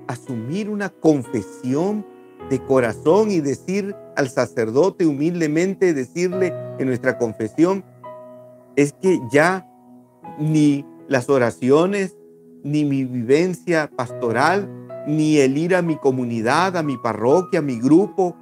asumir 0.08 0.70
una 0.70 0.90
confesión 0.90 2.06
de 2.50 2.64
corazón 2.66 3.32
y 3.32 3.42
decir 3.42 3.96
al 4.16 4.30
sacerdote 4.30 5.06
humildemente, 5.06 5.94
decirle 5.94 6.54
en 6.80 6.88
nuestra 6.88 7.18
confesión, 7.18 7.84
es 8.76 8.94
que 8.94 9.20
ya 9.32 9.68
ni 10.40 10.86
las 11.08 11.30
oraciones, 11.30 12.18
ni 12.64 12.86
mi 12.86 13.06
vivencia 13.06 13.90
pastoral, 13.96 14.70
ni 15.08 15.38
el 15.38 15.58
ir 15.58 15.76
a 15.76 15.82
mi 15.82 15.96
comunidad, 15.98 16.78
a 16.78 16.84
mi 16.84 16.98
parroquia, 16.98 17.60
a 17.60 17.64
mi 17.64 17.80
grupo, 17.80 18.36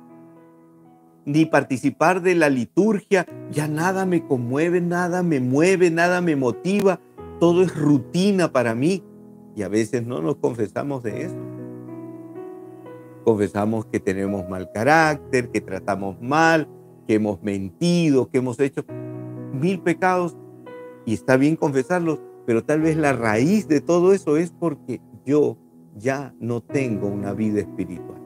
ni 1.27 1.45
participar 1.45 2.21
de 2.21 2.35
la 2.35 2.49
liturgia, 2.49 3.27
ya 3.51 3.67
nada 3.67 4.05
me 4.05 4.25
conmueve, 4.25 4.79
nada 4.79 5.23
me 5.23 5.41
mueve, 5.41 5.91
nada 5.91 6.21
me 6.21 6.37
motiva, 6.37 7.01
todo 7.41 7.63
es 7.63 7.75
rutina 7.75 8.53
para 8.53 8.73
mí. 8.73 9.03
Y 9.53 9.63
a 9.63 9.67
veces 9.67 10.07
no 10.07 10.21
nos 10.21 10.37
confesamos 10.37 11.03
de 11.03 11.23
eso. 11.23 11.35
Confesamos 13.25 13.85
que 13.87 13.99
tenemos 13.99 14.47
mal 14.47 14.71
carácter, 14.71 15.49
que 15.49 15.59
tratamos 15.59 16.15
mal, 16.21 16.69
que 17.05 17.15
hemos 17.15 17.43
mentido, 17.43 18.29
que 18.29 18.37
hemos 18.37 18.57
hecho 18.61 18.85
mil 19.51 19.81
pecados. 19.81 20.37
Y 21.05 21.13
está 21.13 21.35
bien 21.35 21.57
confesarlos, 21.57 22.21
pero 22.45 22.63
tal 22.63 22.79
vez 22.79 22.95
la 22.95 23.11
raíz 23.11 23.67
de 23.67 23.81
todo 23.81 24.13
eso 24.13 24.37
es 24.37 24.51
porque 24.51 25.01
yo 25.25 25.57
ya 25.93 26.33
no 26.39 26.61
tengo 26.61 27.07
una 27.07 27.33
vida 27.33 27.59
espiritual. 27.59 28.21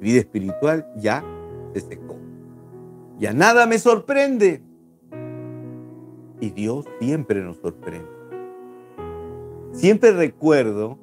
Mi 0.00 0.08
vida 0.08 0.18
espiritual 0.18 0.84
ya 0.96 1.24
se 1.80 1.88
secó. 1.88 2.16
Ya 3.18 3.32
nada 3.32 3.66
me 3.66 3.78
sorprende. 3.78 4.62
Y 6.40 6.50
Dios 6.50 6.86
siempre 7.00 7.42
nos 7.42 7.56
sorprende. 7.58 8.08
Siempre 9.72 10.12
recuerdo 10.12 10.98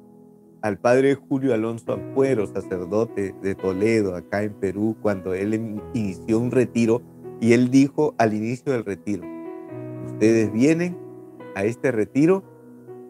al 0.62 0.78
padre 0.78 1.14
Julio 1.14 1.54
Alonso 1.54 1.92
Ampuero, 1.92 2.46
sacerdote 2.46 3.34
de 3.42 3.54
Toledo, 3.54 4.16
acá 4.16 4.42
en 4.42 4.54
Perú, 4.54 4.96
cuando 5.02 5.34
él 5.34 5.54
inició 5.92 6.38
un 6.38 6.50
retiro 6.50 7.02
y 7.40 7.52
él 7.52 7.70
dijo 7.70 8.14
al 8.18 8.32
inicio 8.32 8.72
del 8.72 8.84
retiro, 8.84 9.24
ustedes 10.06 10.52
vienen 10.52 10.96
a 11.54 11.64
este 11.64 11.92
retiro, 11.92 12.42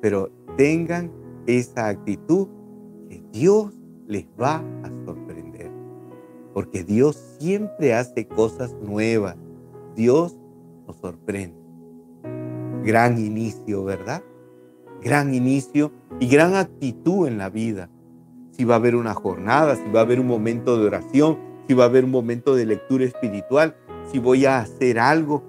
pero 0.03 0.31
tengan 0.57 1.13
esa 1.47 1.89
actitud 1.89 2.49
que 3.09 3.23
Dios 3.33 3.73
les 4.07 4.27
va 4.41 4.57
a 4.83 4.89
sorprender, 5.05 5.24
porque 6.55 6.85
Dios 6.85 7.17
siempre 7.39 7.93
hace 7.93 8.27
cosas 8.27 8.73
nuevas, 8.81 9.37
Dios 9.95 10.37
nos 10.87 10.97
sorprende. 10.97 11.59
Gran 12.83 13.19
inicio, 13.19 13.85
¿verdad? 13.85 14.23
gran 15.05 15.35
inicio 15.35 15.93
y 16.19 16.27
gran 16.27 16.57
actitud 16.57 17.29
en 17.29 17.39
la 17.39 17.51
vida. 17.51 17.91
Si 18.53 18.65
va 18.65 18.75
a 18.75 18.79
haber 18.79 18.97
una 18.97 19.15
jornada, 19.15 19.77
si 19.77 19.89
va 19.91 20.01
a 20.01 20.03
haber 20.03 20.19
un 20.19 20.27
momento 20.27 20.79
de 20.79 20.87
oración, 20.87 21.39
si 21.69 21.75
va 21.75 21.85
a 21.85 21.89
haber 21.89 22.05
un 22.05 22.11
momento 22.11 22.55
de 22.55 22.67
lectura 22.67 23.05
espiritual, 23.05 23.77
si 24.11 24.19
voy 24.19 24.47
a 24.47 24.59
hacer 24.59 24.99
algo. 24.99 25.43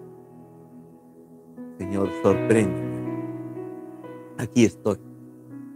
Señor, 1.77 2.09
sorprende. 2.21 2.81
Aquí 4.37 4.65
estoy. 4.65 4.97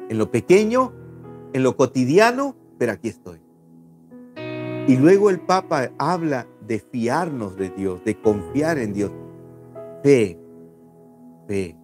En 0.10 0.18
lo 0.18 0.30
pequeño, 0.30 0.92
en 1.54 1.64
lo 1.64 1.76
cotidiano, 1.76 2.56
pero 2.78 2.92
aquí 2.92 3.08
estoy. 3.08 3.40
Y 4.90 4.98
luego 4.98 5.30
el 5.30 5.40
Papa 5.40 5.92
habla 6.00 6.48
de 6.66 6.80
fiarnos 6.80 7.56
de 7.58 7.70
Dios, 7.70 8.04
de 8.06 8.20
confiar 8.20 8.80
en 8.80 8.92
Dios. 8.92 9.12
Fe, 10.02 10.36
fe, 11.48 11.78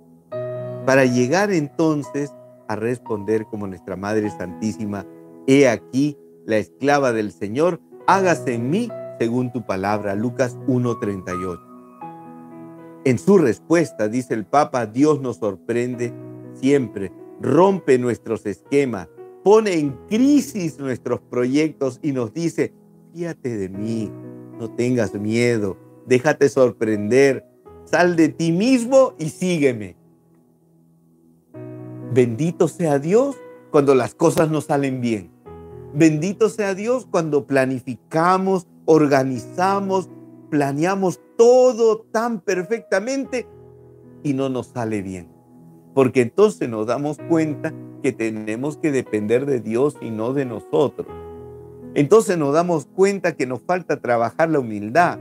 para 0.87 1.05
llegar 1.05 1.51
entonces 1.51 2.33
a 2.67 2.75
responder 2.75 3.45
como 3.45 3.67
nuestra 3.67 3.95
Madre 3.95 4.31
Santísima, 4.31 5.05
he 5.45 5.69
aquí 5.69 6.17
la 6.47 6.57
esclava 6.57 7.13
del 7.13 7.31
Señor, 7.31 7.79
hágase 8.07 8.55
en 8.55 8.71
mí 8.71 8.89
según 9.19 9.53
tu 9.53 9.63
palabra, 9.63 10.15
Lucas 10.15 10.57
1.38. 10.65 11.59
En 13.03 13.19
su 13.19 13.37
respuesta, 13.37 14.07
dice 14.07 14.33
el 14.33 14.47
Papa, 14.47 14.87
Dios 14.87 15.21
nos 15.21 15.37
sorprende 15.37 16.11
siempre, 16.55 17.11
rompe 17.39 17.99
nuestros 17.99 18.47
esquemas, 18.47 19.09
pone 19.43 19.73
en 19.73 19.91
crisis 20.09 20.79
nuestros 20.79 21.21
proyectos 21.21 21.99
y 22.01 22.11
nos 22.11 22.33
dice, 22.33 22.73
fíjate 23.15 23.56
de 23.56 23.69
mí, 23.69 24.12
no 24.60 24.69
tengas 24.71 25.13
miedo, 25.13 25.78
déjate 26.06 26.49
sorprender, 26.49 27.45
sal 27.86 28.17
de 28.17 28.28
ti 28.28 28.51
mismo 28.51 29.13
y 29.17 29.30
sígueme. 29.30 29.95
Bendito 32.13 32.67
sea 32.67 32.99
Dios 32.99 33.38
cuando 33.71 33.95
las 33.95 34.15
cosas 34.15 34.51
no 34.51 34.60
salen 34.60 34.99
bien. 34.99 35.32
Bendito 35.93 36.49
sea 36.49 36.75
Dios 36.75 37.08
cuando 37.10 37.47
planificamos, 37.47 38.67
organizamos, 38.84 40.10
planeamos 40.49 41.21
todo 41.38 41.99
tan 42.12 42.41
perfectamente 42.41 43.47
y 44.23 44.34
no 44.34 44.49
nos 44.49 44.67
sale 44.67 45.01
bien. 45.01 45.30
Porque 45.93 46.19
entonces 46.19 46.67
nos 46.67 46.88
damos 46.88 47.17
cuenta 47.30 47.73
que 48.04 48.12
tenemos 48.12 48.75
que 48.75 48.91
depender 48.91 49.45
de 49.45 49.62
Dios 49.62 49.95
y 50.01 50.12
no 50.12 50.34
de 50.34 50.43
nosotros. 50.43 51.08
Entonces 51.95 52.38
nos 52.38 52.53
damos 52.53 52.86
cuenta 52.86 53.36
que 53.36 53.47
nos 53.47 53.62
falta 53.62 54.01
trabajar 54.01 54.49
la 54.49 54.60
humildad 54.60 55.17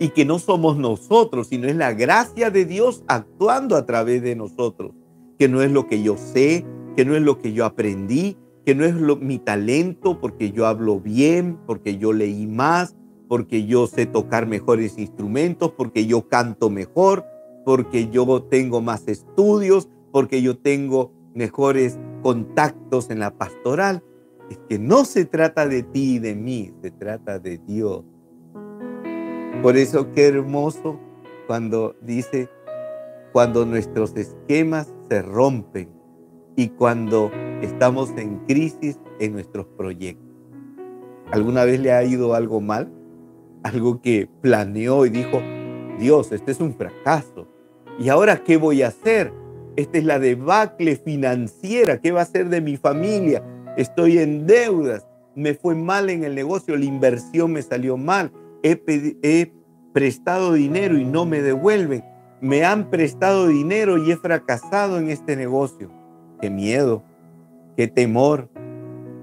y 0.00 0.08
que 0.08 0.24
no 0.24 0.40
somos 0.40 0.76
nosotros, 0.76 1.46
sino 1.46 1.68
es 1.68 1.76
la 1.76 1.92
gracia 1.92 2.50
de 2.50 2.64
Dios 2.64 3.04
actuando 3.06 3.76
a 3.76 3.86
través 3.86 4.22
de 4.22 4.34
nosotros, 4.34 4.92
que 5.38 5.48
no 5.48 5.62
es 5.62 5.70
lo 5.70 5.86
que 5.86 6.02
yo 6.02 6.16
sé, 6.16 6.66
que 6.96 7.04
no 7.04 7.14
es 7.14 7.22
lo 7.22 7.38
que 7.38 7.52
yo 7.52 7.64
aprendí, 7.64 8.36
que 8.66 8.74
no 8.74 8.84
es 8.84 8.94
mi 9.20 9.38
talento 9.38 10.20
porque 10.20 10.50
yo 10.50 10.66
hablo 10.66 10.98
bien, 10.98 11.58
porque 11.64 11.96
yo 11.96 12.12
leí 12.12 12.48
más, 12.48 12.96
porque 13.28 13.66
yo 13.66 13.86
sé 13.86 14.06
tocar 14.06 14.48
mejores 14.48 14.98
instrumentos, 14.98 15.72
porque 15.76 16.06
yo 16.06 16.28
canto 16.28 16.70
mejor, 16.70 17.24
porque 17.64 18.08
yo 18.08 18.42
tengo 18.42 18.80
más 18.80 19.06
estudios, 19.06 19.88
porque 20.10 20.42
yo 20.42 20.58
tengo 20.58 21.12
mejores 21.34 22.00
contactos 22.22 23.10
en 23.10 23.20
la 23.20 23.38
pastoral. 23.38 24.02
Es 24.50 24.58
que 24.68 24.78
no 24.78 25.04
se 25.04 25.24
trata 25.24 25.66
de 25.66 25.84
ti 25.84 26.16
y 26.16 26.18
de 26.18 26.34
mí, 26.34 26.72
se 26.82 26.90
trata 26.90 27.38
de 27.38 27.58
Dios. 27.58 28.04
Por 29.62 29.76
eso 29.76 30.10
qué 30.12 30.26
hermoso 30.26 30.98
cuando 31.46 31.96
dice, 32.02 32.48
cuando 33.32 33.64
nuestros 33.64 34.16
esquemas 34.16 34.92
se 35.08 35.22
rompen 35.22 35.88
y 36.56 36.68
cuando 36.68 37.30
estamos 37.62 38.10
en 38.16 38.38
crisis 38.46 38.98
en 39.20 39.34
nuestros 39.34 39.66
proyectos. 39.76 40.26
¿Alguna 41.30 41.64
vez 41.64 41.78
le 41.80 41.92
ha 41.92 42.02
ido 42.02 42.34
algo 42.34 42.60
mal? 42.60 42.92
Algo 43.62 44.00
que 44.00 44.28
planeó 44.40 45.06
y 45.06 45.10
dijo, 45.10 45.40
Dios, 45.98 46.32
este 46.32 46.50
es 46.50 46.60
un 46.60 46.74
fracaso. 46.74 47.46
¿Y 47.98 48.08
ahora 48.08 48.42
qué 48.42 48.56
voy 48.56 48.82
a 48.82 48.88
hacer? 48.88 49.32
Esta 49.76 49.98
es 49.98 50.04
la 50.04 50.18
debacle 50.18 50.96
financiera. 50.96 52.00
¿Qué 52.00 52.10
va 52.10 52.20
a 52.20 52.24
hacer 52.24 52.48
de 52.48 52.60
mi 52.60 52.76
familia? 52.76 53.44
Estoy 53.76 54.18
en 54.18 54.46
deudas. 54.46 55.06
Me 55.34 55.54
fue 55.54 55.74
mal 55.74 56.10
en 56.10 56.24
el 56.24 56.34
negocio. 56.34 56.76
La 56.76 56.84
inversión 56.84 57.52
me 57.52 57.62
salió 57.62 57.96
mal 57.96 58.32
he, 58.62 59.52
prestado 59.92 60.52
dinero 60.52 60.96
y 60.96 61.04
no 61.04 61.26
me 61.26 61.42
devuelven. 61.42 62.04
Me 62.40 62.64
han 62.64 62.90
prestado 62.90 63.48
dinero 63.48 63.98
y 63.98 64.12
he 64.12 64.16
fracasado 64.16 64.98
en 64.98 65.10
este 65.10 65.36
negocio. 65.36 65.90
Qué 66.40 66.48
miedo, 66.48 67.02
qué 67.76 67.88
temor, 67.88 68.48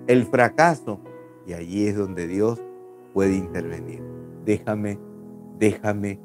el 0.08 0.26
fracaso. 0.26 1.00
Y 1.48 1.54
allí 1.54 1.88
es 1.88 1.96
donde 1.96 2.28
Dios 2.28 2.62
puede 3.14 3.36
intervenir. 3.36 4.04
Déjame, 4.46 5.00
déjame 5.58 6.20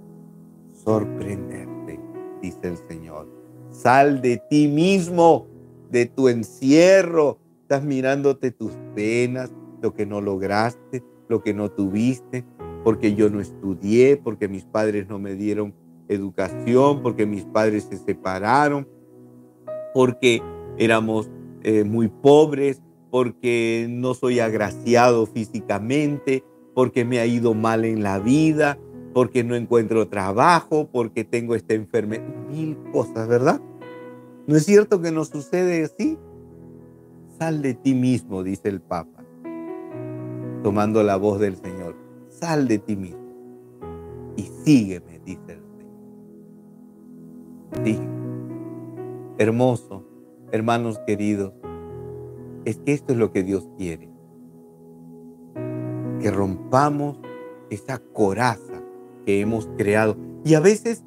sorprenderte, 0.85 2.01
dice 2.43 2.61
el 2.65 2.77
Señor. 2.89 3.29
Sal 3.71 4.21
de 4.21 4.43
ti 4.51 4.69
mismo, 4.69 5.47
de 5.91 6.07
tu 6.07 6.29
encierro. 6.29 7.39
Estás 7.73 7.87
mirándote 7.87 8.51
tus 8.51 8.73
penas, 8.95 9.51
lo 9.81 9.95
que 9.95 10.05
no 10.05 10.21
lograste, 10.21 11.03
lo 11.31 11.43
que 11.43 11.55
no 11.55 11.71
tuviste, 11.71 12.45
porque 12.85 13.15
yo 13.15 13.31
no 13.31 13.41
estudié, 13.41 14.19
porque 14.19 14.47
mis 14.47 14.67
padres 14.67 15.09
no 15.09 15.19
me 15.19 15.37
dieron 15.37 15.75
educación, 16.07 17.01
porque 17.03 17.25
mis 17.25 17.47
padres 17.47 17.85
se 17.85 17.97
separaron, 17.97 18.87
porque 19.95 20.43
éramos 20.77 21.31
eh, 21.63 21.85
muy 21.85 22.09
pobres, 22.09 22.83
porque 23.11 23.87
no 23.89 24.13
soy 24.13 24.41
agraciado 24.41 25.25
físicamente, 25.25 26.45
porque 26.75 27.07
me 27.07 27.21
ha 27.21 27.27
ido 27.27 27.55
mal 27.55 27.87
en 27.87 28.03
la 28.03 28.19
vida, 28.19 28.79
porque 29.15 29.45
no 29.45 29.57
encuentro 29.57 30.09
trabajo, 30.09 30.91
porque 30.93 31.25
tengo 31.25 31.55
esta 31.55 31.73
enfermedad, 31.73 32.23
mil 32.51 32.77
cosas, 32.93 33.27
¿verdad? 33.29 33.63
¿No 34.47 34.57
es 34.57 34.67
cierto 34.67 35.01
que 35.01 35.11
nos 35.11 35.29
sucede 35.29 35.85
así? 35.85 36.19
Sal 37.43 37.61
de 37.61 37.75
ti 37.75 37.93
mismo, 37.93 38.45
dice 38.45 38.69
el 38.69 38.81
Papa, 38.81 39.25
tomando 40.63 41.03
la 41.03 41.17
voz 41.17 41.41
del 41.41 41.57
Señor 41.57 41.97
sal 42.29 42.69
de 42.69 42.79
ti 42.79 42.95
mismo 42.95 43.19
y 44.37 44.43
sígueme, 44.65 45.19
dice 45.25 45.41
el 45.49 45.63
Señor. 47.75 47.85
Sí, 47.85 47.99
hermoso, 49.39 50.07
hermanos 50.53 51.01
queridos, 51.05 51.53
es 52.65 52.79
que 52.79 52.93
esto 52.93 53.13
es 53.13 53.19
lo 53.19 53.33
que 53.33 53.43
Dios 53.43 53.69
quiere. 53.77 54.09
Que 56.21 56.31
rompamos 56.31 57.19
esa 57.71 57.99
coraza 57.99 58.85
que 59.27 59.41
hemos 59.41 59.69
creado. 59.77 60.17
Y 60.45 60.55
a 60.55 60.61
veces 60.61 61.03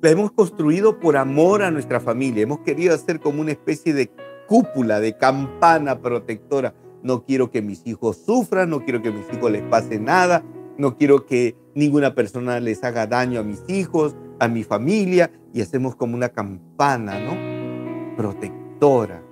la 0.00 0.08
hemos 0.08 0.32
construido 0.32 0.98
por 1.00 1.18
amor 1.18 1.62
a 1.62 1.70
nuestra 1.70 2.00
familia. 2.00 2.44
Hemos 2.44 2.60
querido 2.60 2.94
hacer 2.94 3.20
como 3.20 3.42
una 3.42 3.52
especie 3.52 3.92
de 3.92 4.10
cúpula, 4.50 4.98
de 4.98 5.16
campana 5.16 6.00
protectora 6.00 6.74
no 7.04 7.24
quiero 7.24 7.52
que 7.52 7.62
mis 7.62 7.86
hijos 7.86 8.16
sufran, 8.16 8.68
no 8.68 8.84
quiero 8.84 9.00
que 9.00 9.12
mis 9.12 9.24
hijos 9.32 9.48
les 9.50 9.62
pase 9.62 10.00
nada, 10.00 10.42
no 10.76 10.96
quiero 10.96 11.24
que 11.24 11.56
ninguna 11.76 12.16
persona 12.16 12.58
les 12.58 12.82
haga 12.82 13.06
daño 13.06 13.38
a 13.38 13.44
mis 13.44 13.62
hijos, 13.68 14.16
a 14.40 14.48
mi 14.48 14.64
familia, 14.64 15.30
y 15.52 15.62
hacemos 15.62 15.94
como 15.94 16.16
una 16.16 16.30
campana, 16.30 17.20
¿no? 17.20 18.16
Protectora. 18.16 19.22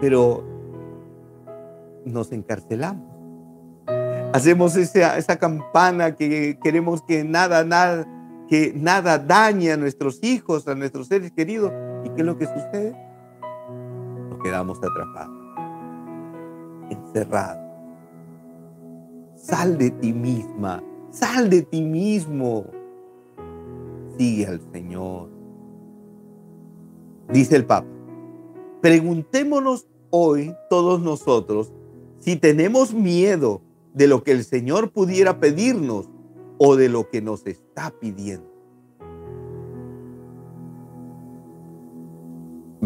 Pero 0.00 0.44
nos 2.04 2.32
encarcelamos. 2.32 3.06
Hacemos 4.32 4.76
esa, 4.76 5.16
esa 5.18 5.36
campana 5.36 6.16
que 6.16 6.58
queremos 6.62 7.00
que 7.02 7.22
nada, 7.22 7.64
nada, 7.64 8.06
que 8.48 8.72
nada 8.74 9.18
dañe 9.18 9.70
a 9.70 9.76
nuestros 9.76 10.18
hijos, 10.24 10.66
a 10.66 10.74
nuestros 10.74 11.06
seres 11.06 11.30
queridos. 11.30 11.72
¿Y 12.04 12.10
qué 12.10 12.20
es 12.20 12.26
lo 12.26 12.36
que 12.36 12.46
sucede? 12.46 13.05
Quedamos 14.46 14.78
atrapados 14.78 15.34
encerrado. 16.88 17.60
Sal 19.34 19.76
de 19.76 19.90
ti 19.90 20.12
misma, 20.12 20.84
sal 21.10 21.50
de 21.50 21.62
ti 21.62 21.82
mismo. 21.82 22.66
Sigue 24.16 24.46
al 24.46 24.60
Señor. 24.70 25.28
Dice 27.32 27.56
el 27.56 27.66
Papa, 27.66 27.88
preguntémonos 28.80 29.88
hoy 30.10 30.54
todos 30.70 31.00
nosotros 31.00 31.72
si 32.20 32.36
tenemos 32.36 32.94
miedo 32.94 33.62
de 33.94 34.06
lo 34.06 34.22
que 34.22 34.30
el 34.30 34.44
Señor 34.44 34.92
pudiera 34.92 35.40
pedirnos 35.40 36.08
o 36.58 36.76
de 36.76 36.88
lo 36.88 37.10
que 37.10 37.20
nos 37.20 37.44
está 37.48 37.92
pidiendo. 37.98 38.55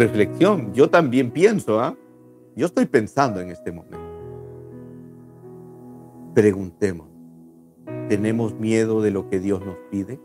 Reflexión, 0.01 0.73
yo 0.73 0.89
también 0.89 1.31
pienso, 1.31 1.79
¿ah? 1.79 1.95
Yo 2.57 2.65
estoy 2.65 2.87
pensando 2.87 3.39
en 3.39 3.51
este 3.51 3.71
momento. 3.71 3.99
Preguntemos, 6.35 7.07
¿tenemos 8.09 8.59
miedo 8.59 9.03
de 9.03 9.11
lo 9.11 9.29
que 9.29 9.41
Dios 9.41 9.61
nos 9.63 9.77
pide 9.91 10.19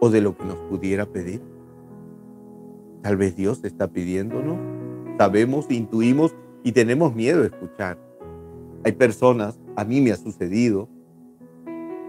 o 0.00 0.10
de 0.10 0.20
lo 0.20 0.36
que 0.36 0.44
nos 0.46 0.56
pudiera 0.68 1.06
pedir? 1.06 1.40
Tal 3.02 3.16
vez 3.16 3.36
Dios 3.36 3.62
está 3.62 3.86
pidiéndonos. 3.86 4.58
Sabemos, 5.16 5.70
intuimos 5.70 6.34
y 6.64 6.72
tenemos 6.72 7.14
miedo 7.14 7.42
de 7.42 7.46
escuchar. 7.46 7.96
Hay 8.82 8.90
personas, 8.90 9.60
a 9.76 9.84
mí 9.84 10.00
me 10.00 10.10
ha 10.10 10.16
sucedido, 10.16 10.88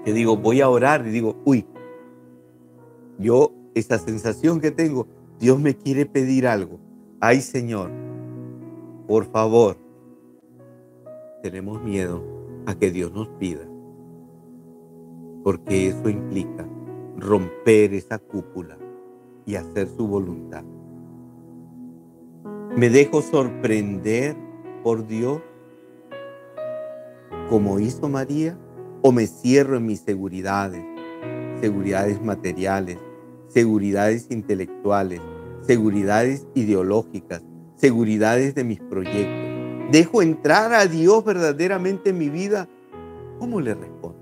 que 0.03 0.11
digo, 0.11 0.35
voy 0.35 0.61
a 0.61 0.69
orar 0.69 1.05
y 1.05 1.11
digo, 1.11 1.37
uy, 1.45 1.67
yo 3.19 3.53
esa 3.75 3.99
sensación 3.99 4.59
que 4.59 4.71
tengo, 4.71 5.05
Dios 5.39 5.59
me 5.59 5.75
quiere 5.75 6.05
pedir 6.05 6.47
algo. 6.47 6.79
Ay 7.19 7.41
Señor, 7.41 7.91
por 9.07 9.25
favor, 9.25 9.77
tenemos 11.41 11.81
miedo 11.83 12.23
a 12.65 12.75
que 12.75 12.91
Dios 12.91 13.13
nos 13.13 13.29
pida, 13.39 13.65
porque 15.43 15.87
eso 15.87 16.09
implica 16.09 16.67
romper 17.17 17.93
esa 17.93 18.19
cúpula 18.19 18.77
y 19.45 19.55
hacer 19.55 19.87
su 19.87 20.07
voluntad. 20.07 20.63
¿Me 22.75 22.89
dejo 22.89 23.21
sorprender 23.21 24.35
por 24.83 25.07
Dios 25.07 25.41
como 27.49 27.79
hizo 27.79 28.09
María? 28.09 28.57
¿O 29.01 29.11
me 29.11 29.25
cierro 29.25 29.77
en 29.77 29.85
mis 29.85 30.01
seguridades, 30.01 30.83
seguridades 31.61 32.21
materiales, 32.21 32.97
seguridades 33.47 34.27
intelectuales, 34.29 35.21
seguridades 35.61 36.47
ideológicas, 36.55 37.43
seguridades 37.75 38.55
de 38.55 38.63
mis 38.63 38.79
proyectos. 38.79 39.91
¿Dejo 39.91 40.21
entrar 40.21 40.73
a 40.73 40.85
Dios 40.85 41.23
verdaderamente 41.23 42.09
en 42.09 42.17
mi 42.17 42.29
vida? 42.29 42.67
¿Cómo 43.39 43.61
le 43.61 43.73
respondo? 43.73 44.17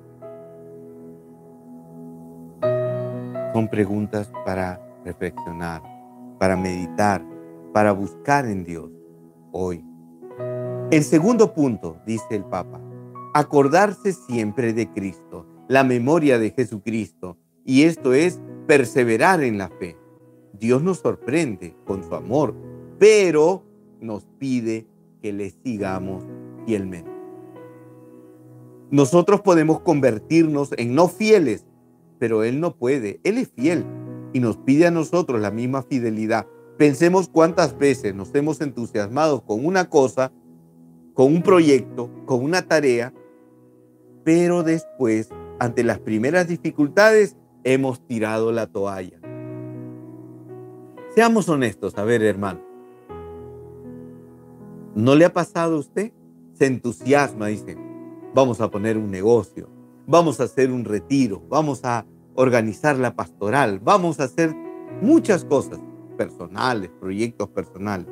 Son 3.54 3.68
preguntas 3.70 4.30
para 4.46 4.82
reflexionar, 5.06 5.82
para 6.40 6.56
meditar, 6.56 7.26
para 7.74 7.94
buscar 7.94 8.46
en 8.46 8.64
Dios 8.64 8.92
hoy. 9.52 9.84
El 10.92 11.04
segundo 11.04 11.54
punto, 11.54 11.98
dice 12.06 12.36
el 12.36 12.44
Papa, 12.44 12.82
acordarse 13.34 14.14
siempre 14.14 14.74
de 14.74 14.88
Cristo, 14.92 15.48
la 15.68 15.84
memoria 15.84 16.38
de 16.38 16.52
Jesucristo, 16.52 17.38
y 17.64 17.84
esto 17.84 18.14
es 18.14 18.40
perseverar 18.68 19.44
en 19.44 19.58
la 19.58 19.70
fe. 19.70 19.98
Dios 20.60 20.82
nos 20.82 21.00
sorprende 21.00 21.76
con 21.86 22.04
su 22.04 22.16
amor, 22.16 22.56
pero 22.98 23.64
nos 24.00 24.26
pide 24.38 24.88
que 25.22 25.34
le 25.34 25.50
sigamos 25.50 26.24
fielmente. 26.66 27.12
Nosotros 28.92 29.42
podemos 29.42 29.82
convertirnos 29.82 30.70
en 30.78 30.96
no 30.96 31.08
fieles, 31.08 31.66
pero 32.20 32.44
Él 32.44 32.60
no 32.60 32.76
puede. 32.76 33.20
Él 33.24 33.38
es 33.38 33.50
fiel 33.50 33.86
y 34.34 34.40
nos 34.40 34.58
pide 34.58 34.88
a 34.88 34.92
nosotros 34.92 35.42
la 35.42 35.52
misma 35.52 35.84
fidelidad. 35.84 36.48
Pensemos 36.78 37.28
cuántas 37.28 37.78
veces 37.78 38.14
nos 38.16 38.34
hemos 38.36 38.62
entusiasmado 38.62 39.44
con 39.46 39.66
una 39.66 39.90
cosa, 39.90 40.32
con 41.14 41.34
un 41.34 41.42
proyecto, 41.42 42.10
con 42.26 42.44
una 42.44 42.68
tarea, 42.68 43.14
pero 44.24 44.64
después, 44.64 45.30
ante 45.60 45.84
las 45.84 46.00
primeras 46.00 46.48
dificultades, 46.48 47.38
hemos 47.66 48.00
tirado 48.08 48.52
la 48.52 48.68
toalla. 48.68 49.20
Seamos 51.16 51.50
honestos, 51.50 51.98
a 51.98 52.04
ver 52.04 52.22
hermano, 52.22 52.62
¿no 54.94 55.16
le 55.16 55.26
ha 55.26 55.34
pasado 55.34 55.76
a 55.76 55.80
usted? 55.80 56.14
Se 56.54 56.68
entusiasma, 56.68 57.48
dice, 57.48 57.76
vamos 58.34 58.62
a 58.62 58.70
poner 58.70 58.98
un 58.98 59.10
negocio, 59.10 59.68
vamos 60.06 60.40
a 60.40 60.44
hacer 60.44 60.72
un 60.72 60.86
retiro, 60.86 61.42
vamos 61.50 61.84
a 61.84 62.06
organizar 62.36 62.98
la 62.98 63.16
pastoral, 63.16 63.80
vamos 63.80 64.20
a 64.20 64.26
hacer 64.26 64.56
muchas 65.02 65.44
cosas 65.44 65.80
personales, 66.18 66.92
proyectos 67.00 67.50
personales. 67.50 68.08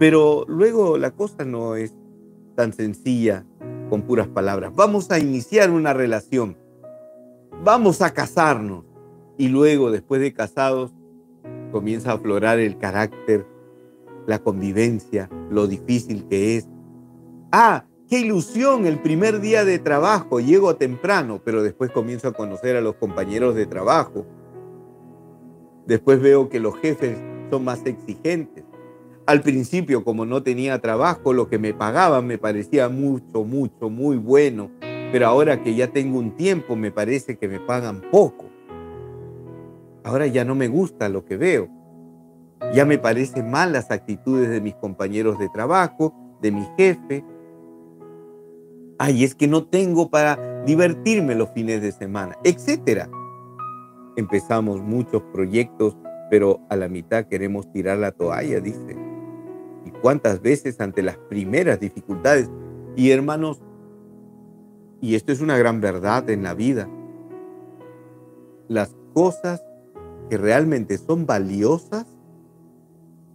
Pero 0.00 0.44
luego 0.48 0.98
la 0.98 1.12
cosa 1.12 1.44
no 1.44 1.76
es 1.76 1.94
tan 2.56 2.72
sencilla 2.72 3.46
con 3.88 4.02
puras 4.02 4.28
palabras. 4.28 4.72
Vamos 4.74 5.10
a 5.10 5.18
iniciar 5.18 5.70
una 5.70 5.92
relación 5.92 6.56
vamos 7.62 8.02
a 8.02 8.12
casarnos. 8.12 8.84
Y 9.36 9.48
luego, 9.48 9.90
después 9.90 10.20
de 10.20 10.32
casados, 10.32 10.92
comienza 11.70 12.10
a 12.10 12.14
aflorar 12.14 12.58
el 12.58 12.78
carácter, 12.78 13.46
la 14.26 14.40
convivencia, 14.40 15.30
lo 15.50 15.66
difícil 15.66 16.26
que 16.28 16.56
es. 16.56 16.68
Ah, 17.52 17.84
qué 18.08 18.20
ilusión 18.20 18.86
el 18.86 19.00
primer 19.00 19.40
día 19.40 19.64
de 19.64 19.78
trabajo, 19.78 20.40
llego 20.40 20.76
temprano, 20.76 21.40
pero 21.44 21.62
después 21.62 21.90
comienzo 21.90 22.28
a 22.28 22.32
conocer 22.32 22.76
a 22.76 22.80
los 22.80 22.96
compañeros 22.96 23.54
de 23.54 23.66
trabajo. 23.66 24.26
Después 25.86 26.20
veo 26.20 26.48
que 26.48 26.60
los 26.60 26.76
jefes 26.78 27.18
son 27.50 27.64
más 27.64 27.86
exigentes. 27.86 28.64
Al 29.24 29.42
principio, 29.42 30.04
como 30.04 30.24
no 30.26 30.42
tenía 30.42 30.80
trabajo, 30.80 31.32
lo 31.32 31.48
que 31.48 31.58
me 31.58 31.74
pagaban 31.74 32.26
me 32.26 32.38
parecía 32.38 32.88
mucho, 32.88 33.44
mucho, 33.44 33.88
muy 33.88 34.16
bueno 34.16 34.70
pero 35.10 35.26
ahora 35.26 35.62
que 35.62 35.74
ya 35.74 35.88
tengo 35.88 36.18
un 36.18 36.36
tiempo 36.36 36.76
me 36.76 36.90
parece 36.90 37.36
que 37.38 37.48
me 37.48 37.60
pagan 37.60 38.02
poco. 38.10 38.46
Ahora 40.04 40.26
ya 40.26 40.44
no 40.44 40.54
me 40.54 40.68
gusta 40.68 41.08
lo 41.08 41.24
que 41.24 41.36
veo. 41.36 41.68
Ya 42.74 42.84
me 42.84 42.98
parecen 42.98 43.50
mal 43.50 43.72
las 43.72 43.90
actitudes 43.90 44.50
de 44.50 44.60
mis 44.60 44.74
compañeros 44.74 45.38
de 45.38 45.48
trabajo, 45.48 46.14
de 46.42 46.52
mi 46.52 46.66
jefe. 46.76 47.24
Ay, 48.98 49.24
es 49.24 49.34
que 49.34 49.46
no 49.46 49.64
tengo 49.64 50.10
para 50.10 50.62
divertirme 50.64 51.34
los 51.34 51.50
fines 51.50 51.80
de 51.80 51.92
semana, 51.92 52.36
etcétera. 52.44 53.08
Empezamos 54.16 54.82
muchos 54.82 55.22
proyectos, 55.32 55.96
pero 56.30 56.60
a 56.68 56.76
la 56.76 56.88
mitad 56.88 57.26
queremos 57.26 57.70
tirar 57.72 57.98
la 57.98 58.10
toalla, 58.10 58.60
dice. 58.60 58.96
¿Y 59.84 59.90
cuántas 59.90 60.42
veces 60.42 60.80
ante 60.80 61.02
las 61.02 61.16
primeras 61.16 61.78
dificultades? 61.80 62.50
Y 62.96 63.12
hermanos, 63.12 63.62
y 65.00 65.14
esto 65.14 65.32
es 65.32 65.40
una 65.40 65.56
gran 65.56 65.80
verdad 65.80 66.28
en 66.30 66.42
la 66.42 66.54
vida. 66.54 66.88
Las 68.68 68.94
cosas 69.14 69.62
que 70.28 70.36
realmente 70.36 70.98
son 70.98 71.26
valiosas 71.26 72.06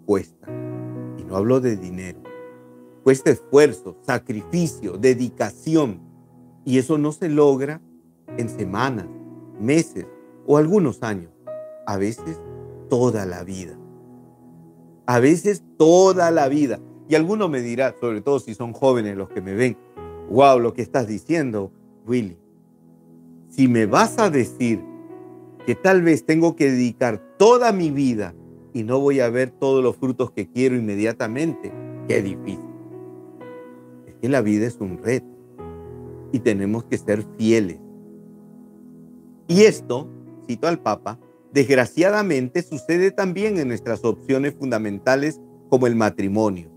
cuestan. 0.05 1.15
Y 1.17 1.23
no 1.23 1.37
hablo 1.37 1.59
de 1.61 1.77
dinero. 1.77 2.19
Cuesta 3.03 3.31
esfuerzo, 3.31 3.97
sacrificio, 4.01 4.97
dedicación. 4.97 5.99
Y 6.65 6.77
eso 6.77 6.97
no 6.97 7.11
se 7.11 7.29
logra 7.29 7.81
en 8.37 8.49
semanas, 8.49 9.07
meses 9.59 10.05
o 10.45 10.57
algunos 10.57 11.01
años. 11.03 11.31
A 11.85 11.97
veces 11.97 12.39
toda 12.89 13.25
la 13.25 13.43
vida. 13.43 13.77
A 15.05 15.19
veces 15.19 15.63
toda 15.77 16.31
la 16.31 16.47
vida. 16.47 16.79
Y 17.09 17.15
alguno 17.15 17.49
me 17.49 17.61
dirá, 17.61 17.95
sobre 17.99 18.21
todo 18.21 18.39
si 18.39 18.53
son 18.53 18.73
jóvenes 18.73 19.17
los 19.17 19.29
que 19.29 19.41
me 19.41 19.53
ven, 19.53 19.77
wow, 20.29 20.59
lo 20.59 20.73
que 20.73 20.81
estás 20.81 21.07
diciendo, 21.07 21.71
Willy. 22.05 22.37
Si 23.49 23.67
me 23.67 23.85
vas 23.85 24.17
a 24.17 24.29
decir 24.29 24.81
que 25.65 25.75
tal 25.75 26.01
vez 26.01 26.25
tengo 26.25 26.55
que 26.55 26.71
dedicar 26.71 27.21
toda 27.37 27.71
mi 27.71 27.91
vida 27.91 28.33
y 28.73 28.83
no 28.83 28.99
voy 28.99 29.19
a 29.19 29.29
ver 29.29 29.51
todos 29.51 29.83
los 29.83 29.95
frutos 29.95 30.31
que 30.31 30.49
quiero 30.49 30.75
inmediatamente, 30.75 31.71
qué 32.07 32.21
difícil. 32.21 32.69
Es 34.07 34.15
que 34.15 34.29
la 34.29 34.41
vida 34.41 34.65
es 34.65 34.77
un 34.79 34.97
reto 34.97 35.27
y 36.31 36.39
tenemos 36.39 36.83
que 36.85 36.97
ser 36.97 37.23
fieles. 37.37 37.79
Y 39.47 39.61
esto, 39.61 40.09
cito 40.47 40.67
al 40.67 40.79
Papa, 40.79 41.19
desgraciadamente 41.53 42.63
sucede 42.63 43.11
también 43.11 43.59
en 43.59 43.67
nuestras 43.67 44.03
opciones 44.03 44.55
fundamentales 44.55 45.39
como 45.69 45.85
el 45.85 45.95
matrimonio 45.95 46.72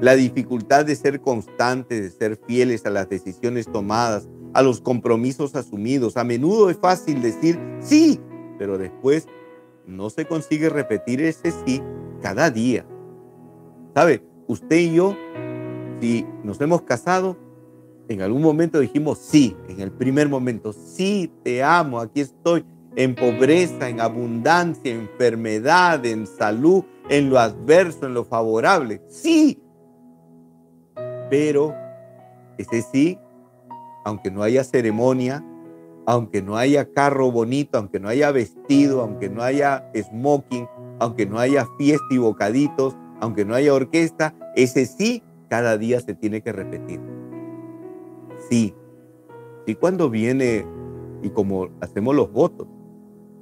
la 0.00 0.16
dificultad 0.16 0.86
de 0.86 0.96
ser 0.96 1.20
constantes, 1.20 2.02
de 2.02 2.10
ser 2.10 2.40
fieles 2.46 2.86
a 2.86 2.90
las 2.90 3.08
decisiones 3.08 3.70
tomadas, 3.70 4.28
a 4.54 4.62
los 4.62 4.80
compromisos 4.80 5.54
asumidos. 5.54 6.16
A 6.16 6.24
menudo 6.24 6.70
es 6.70 6.78
fácil 6.78 7.20
decir 7.20 7.58
sí, 7.80 8.20
pero 8.58 8.78
después 8.78 9.26
no 9.86 10.08
se 10.10 10.26
consigue 10.26 10.68
repetir 10.68 11.20
ese 11.20 11.52
sí 11.64 11.82
cada 12.22 12.50
día. 12.50 12.86
¿Sabe? 13.94 14.22
Usted 14.46 14.76
y 14.76 14.94
yo, 14.94 15.16
si 16.00 16.24
nos 16.44 16.60
hemos 16.60 16.82
casado, 16.82 17.36
en 18.08 18.22
algún 18.22 18.42
momento 18.42 18.80
dijimos 18.80 19.18
sí, 19.18 19.56
en 19.68 19.80
el 19.80 19.92
primer 19.92 20.28
momento, 20.28 20.72
sí, 20.72 21.30
te 21.44 21.62
amo, 21.62 22.00
aquí 22.00 22.20
estoy, 22.20 22.64
en 22.96 23.14
pobreza, 23.14 23.88
en 23.88 24.00
abundancia, 24.00 24.92
en 24.92 25.02
enfermedad, 25.02 26.04
en 26.04 26.26
salud, 26.26 26.84
en 27.08 27.30
lo 27.30 27.38
adverso, 27.38 28.06
en 28.06 28.14
lo 28.14 28.24
favorable. 28.24 29.00
Sí, 29.08 29.60
pero 31.30 31.74
ese 32.58 32.82
sí, 32.82 33.18
aunque 34.04 34.30
no 34.30 34.42
haya 34.42 34.64
ceremonia, 34.64 35.44
aunque 36.06 36.42
no 36.42 36.56
haya 36.56 36.92
carro 36.92 37.30
bonito, 37.30 37.78
aunque 37.78 38.00
no 38.00 38.08
haya 38.08 38.32
vestido, 38.32 39.00
aunque 39.00 39.30
no 39.30 39.42
haya 39.42 39.88
smoking, 39.94 40.66
aunque 40.98 41.24
no 41.26 41.38
haya 41.38 41.66
fiesta 41.78 42.06
y 42.10 42.18
bocaditos, 42.18 42.96
aunque 43.20 43.44
no 43.44 43.54
haya 43.54 43.72
orquesta, 43.72 44.34
ese 44.56 44.86
sí 44.86 45.22
cada 45.48 45.78
día 45.78 46.00
se 46.00 46.14
tiene 46.14 46.42
que 46.42 46.52
repetir. 46.52 47.00
Sí. 48.48 48.74
Sí 49.66 49.74
cuando 49.74 50.10
viene 50.10 50.66
y 51.22 51.30
como 51.30 51.68
hacemos 51.80 52.14
los 52.14 52.32
votos, 52.32 52.66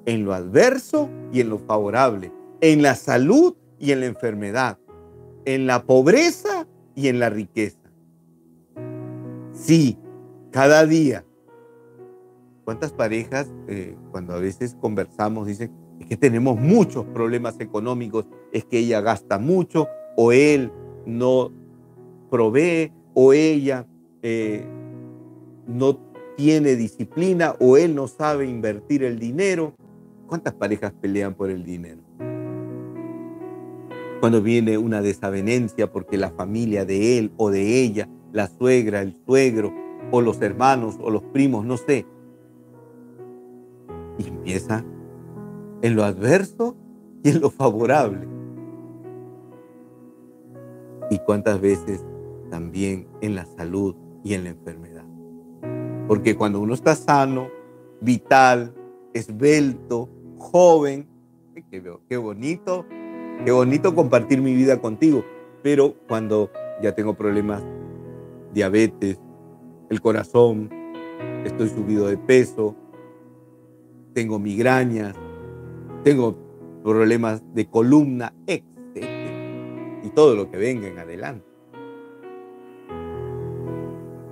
en 0.04 0.24
lo 0.24 0.34
adverso 0.34 1.08
y 1.32 1.40
en 1.40 1.50
lo 1.50 1.58
favorable, 1.58 2.32
en 2.60 2.82
la 2.82 2.94
salud 2.94 3.54
y 3.78 3.92
en 3.92 4.00
la 4.00 4.06
enfermedad, 4.06 4.78
en 5.44 5.66
la 5.66 5.84
pobreza 5.84 6.66
y 6.94 7.08
en 7.08 7.20
la 7.20 7.30
riqueza. 7.30 7.77
Sí, 9.58 9.98
cada 10.52 10.86
día. 10.86 11.24
¿Cuántas 12.64 12.92
parejas, 12.92 13.50
eh, 13.66 13.96
cuando 14.12 14.34
a 14.34 14.38
veces 14.38 14.76
conversamos, 14.80 15.46
dicen, 15.46 15.72
que 16.08 16.16
tenemos 16.16 16.58
muchos 16.58 17.04
problemas 17.06 17.58
económicos, 17.58 18.26
es 18.52 18.64
que 18.64 18.78
ella 18.78 19.00
gasta 19.00 19.38
mucho 19.38 19.88
o 20.16 20.32
él 20.32 20.70
no 21.06 21.50
provee 22.30 22.92
o 23.14 23.32
ella 23.32 23.86
eh, 24.22 24.64
no 25.66 25.98
tiene 26.36 26.76
disciplina 26.76 27.56
o 27.58 27.76
él 27.76 27.94
no 27.94 28.06
sabe 28.06 28.46
invertir 28.46 29.02
el 29.02 29.18
dinero? 29.18 29.74
¿Cuántas 30.28 30.54
parejas 30.54 30.92
pelean 31.00 31.34
por 31.34 31.50
el 31.50 31.64
dinero? 31.64 32.02
cuando 34.20 34.42
viene 34.42 34.78
una 34.78 35.00
desavenencia 35.00 35.92
porque 35.92 36.16
la 36.16 36.30
familia 36.30 36.84
de 36.84 37.18
él 37.18 37.32
o 37.36 37.50
de 37.50 37.82
ella, 37.82 38.08
la 38.32 38.46
suegra, 38.48 39.02
el 39.02 39.14
suegro, 39.26 39.72
o 40.10 40.20
los 40.20 40.40
hermanos 40.40 40.98
o 41.02 41.10
los 41.10 41.22
primos, 41.22 41.64
no 41.64 41.76
sé. 41.76 42.06
Y 44.18 44.28
empieza 44.28 44.84
en 45.82 45.96
lo 45.96 46.04
adverso 46.04 46.76
y 47.22 47.30
en 47.30 47.40
lo 47.40 47.50
favorable. 47.50 48.26
Y 51.10 51.18
cuántas 51.20 51.60
veces 51.60 52.04
también 52.50 53.06
en 53.20 53.34
la 53.34 53.44
salud 53.44 53.94
y 54.24 54.34
en 54.34 54.44
la 54.44 54.50
enfermedad. 54.50 55.04
Porque 56.06 56.36
cuando 56.36 56.60
uno 56.60 56.74
está 56.74 56.94
sano, 56.94 57.48
vital, 58.00 58.74
esbelto, 59.12 60.08
joven, 60.38 61.06
qué 62.08 62.16
bonito 62.16 62.86
Qué 63.44 63.52
bonito 63.52 63.94
compartir 63.94 64.42
mi 64.42 64.52
vida 64.52 64.80
contigo, 64.80 65.24
pero 65.62 65.94
cuando 66.08 66.50
ya 66.82 66.94
tengo 66.94 67.14
problemas, 67.14 67.62
diabetes, 68.52 69.20
el 69.90 70.00
corazón, 70.00 70.70
estoy 71.44 71.68
subido 71.68 72.06
de 72.06 72.18
peso, 72.18 72.74
tengo 74.12 74.38
migrañas, 74.38 75.14
tengo 76.04 76.36
problemas 76.82 77.42
de 77.54 77.66
columna, 77.66 78.34
etc. 78.46 79.04
Y 80.02 80.08
todo 80.10 80.34
lo 80.34 80.50
que 80.50 80.56
venga 80.56 80.88
en 80.88 80.98
adelante. 80.98 81.46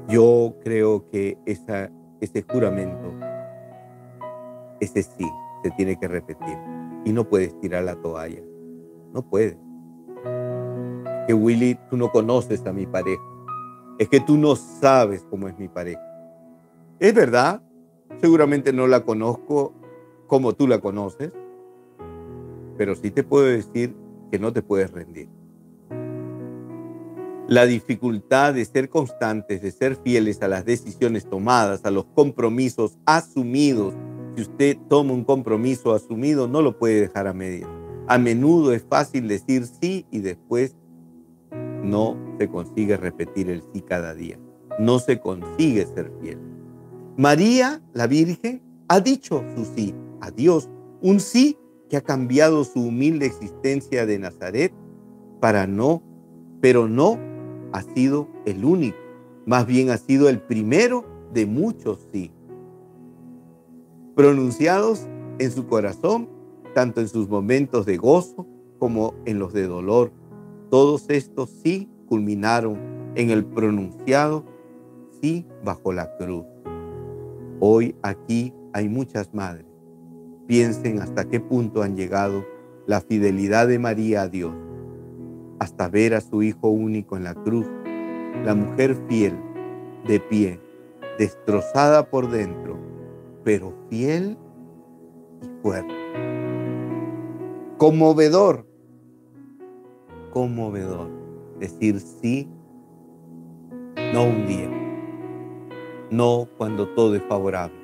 Yo 0.08 0.54
creo 0.62 1.08
que 1.10 1.36
ese 1.46 2.42
juramento, 2.48 3.12
ese 4.80 5.02
sí, 5.02 5.26
se 5.62 5.70
tiene 5.72 5.98
que 5.98 6.06
repetir. 6.06 6.56
Y 7.04 7.12
no 7.12 7.28
puedes 7.28 7.58
tirar 7.60 7.84
la 7.84 7.96
toalla. 7.96 8.42
No 9.12 9.22
puedes. 9.28 9.56
Que 11.26 11.34
Willy, 11.34 11.78
tú 11.90 11.96
no 11.96 12.10
conoces 12.10 12.64
a 12.66 12.72
mi 12.72 12.86
pareja. 12.86 13.22
Es 13.98 14.08
que 14.08 14.20
tú 14.20 14.36
no 14.36 14.56
sabes 14.56 15.24
cómo 15.30 15.48
es 15.48 15.58
mi 15.58 15.68
pareja. 15.68 16.02
Es 16.98 17.14
verdad, 17.14 17.62
seguramente 18.20 18.72
no 18.72 18.86
la 18.86 19.04
conozco 19.04 19.72
como 20.26 20.52
tú 20.52 20.66
la 20.66 20.80
conoces, 20.80 21.32
pero 22.76 22.94
sí 22.94 23.10
te 23.10 23.22
puedo 23.22 23.46
decir 23.46 23.94
que 24.30 24.38
no 24.38 24.52
te 24.52 24.62
puedes 24.62 24.90
rendir. 24.90 25.28
La 27.48 27.64
dificultad 27.64 28.54
de 28.54 28.64
ser 28.64 28.88
constantes, 28.88 29.62
de 29.62 29.70
ser 29.70 29.96
fieles 29.96 30.42
a 30.42 30.48
las 30.48 30.64
decisiones 30.64 31.26
tomadas, 31.30 31.84
a 31.84 31.90
los 31.90 32.04
compromisos 32.06 32.98
asumidos. 33.06 33.94
Si 34.34 34.42
usted 34.42 34.76
toma 34.88 35.14
un 35.14 35.24
compromiso 35.24 35.94
asumido, 35.94 36.48
no 36.48 36.60
lo 36.60 36.78
puede 36.78 37.02
dejar 37.02 37.28
a 37.28 37.32
medias. 37.32 37.70
A 38.08 38.18
menudo 38.18 38.72
es 38.72 38.84
fácil 38.88 39.28
decir 39.28 39.64
sí 39.64 40.06
y 40.10 40.18
después 40.18 40.74
no 41.86 42.16
se 42.38 42.48
consigue 42.48 42.96
repetir 42.96 43.48
el 43.50 43.62
sí 43.72 43.80
cada 43.80 44.14
día. 44.14 44.38
No 44.78 44.98
se 44.98 45.18
consigue 45.20 45.86
ser 45.86 46.12
fiel. 46.20 46.38
María, 47.16 47.80
la 47.94 48.06
Virgen, 48.06 48.62
ha 48.88 49.00
dicho 49.00 49.42
su 49.56 49.64
sí 49.64 49.94
a 50.20 50.30
Dios, 50.30 50.68
un 51.00 51.20
sí 51.20 51.56
que 51.88 51.96
ha 51.96 52.02
cambiado 52.02 52.64
su 52.64 52.80
humilde 52.80 53.26
existencia 53.26 54.06
de 54.06 54.18
Nazaret 54.18 54.72
para 55.40 55.66
no, 55.66 56.02
pero 56.60 56.88
no 56.88 57.18
ha 57.72 57.82
sido 57.82 58.28
el 58.44 58.64
único, 58.64 58.98
más 59.46 59.66
bien 59.66 59.90
ha 59.90 59.98
sido 59.98 60.28
el 60.28 60.40
primero 60.40 61.04
de 61.32 61.46
muchos 61.46 62.06
sí, 62.12 62.32
pronunciados 64.14 65.06
en 65.38 65.50
su 65.50 65.66
corazón, 65.66 66.28
tanto 66.74 67.00
en 67.00 67.08
sus 67.08 67.28
momentos 67.28 67.86
de 67.86 67.96
gozo 67.96 68.46
como 68.78 69.14
en 69.24 69.38
los 69.38 69.52
de 69.52 69.66
dolor. 69.66 70.10
Todos 70.70 71.08
estos 71.08 71.50
sí 71.50 71.88
culminaron 72.06 72.78
en 73.14 73.30
el 73.30 73.44
pronunciado 73.44 74.44
sí 75.20 75.46
bajo 75.64 75.92
la 75.92 76.16
cruz. 76.16 76.44
Hoy 77.60 77.96
aquí 78.02 78.52
hay 78.72 78.88
muchas 78.88 79.32
madres 79.32 79.66
Piensen 80.46 81.00
hasta 81.00 81.28
qué 81.28 81.40
punto 81.40 81.82
han 81.82 81.96
llegado 81.96 82.44
la 82.86 83.00
fidelidad 83.00 83.66
de 83.66 83.80
María 83.80 84.22
a 84.22 84.28
Dios, 84.28 84.54
hasta 85.58 85.88
ver 85.88 86.14
a 86.14 86.20
su 86.20 86.44
Hijo 86.44 86.68
único 86.68 87.16
en 87.16 87.24
la 87.24 87.34
cruz, 87.34 87.66
la 88.44 88.54
mujer 88.54 88.96
fiel, 89.08 89.36
de 90.06 90.20
pie, 90.20 90.60
destrozada 91.18 92.10
por 92.10 92.30
dentro, 92.30 92.78
pero 93.42 93.74
fiel 93.90 94.38
y 95.42 95.62
fuerte. 95.62 95.94
Conmovedor, 97.76 98.65
conmovedor, 100.36 101.08
decir 101.58 101.98
sí, 101.98 102.46
no 104.12 104.24
un 104.24 104.46
día, 104.46 104.70
no 106.10 106.46
cuando 106.58 106.88
todo 106.88 107.14
es 107.14 107.22
favorable, 107.22 107.80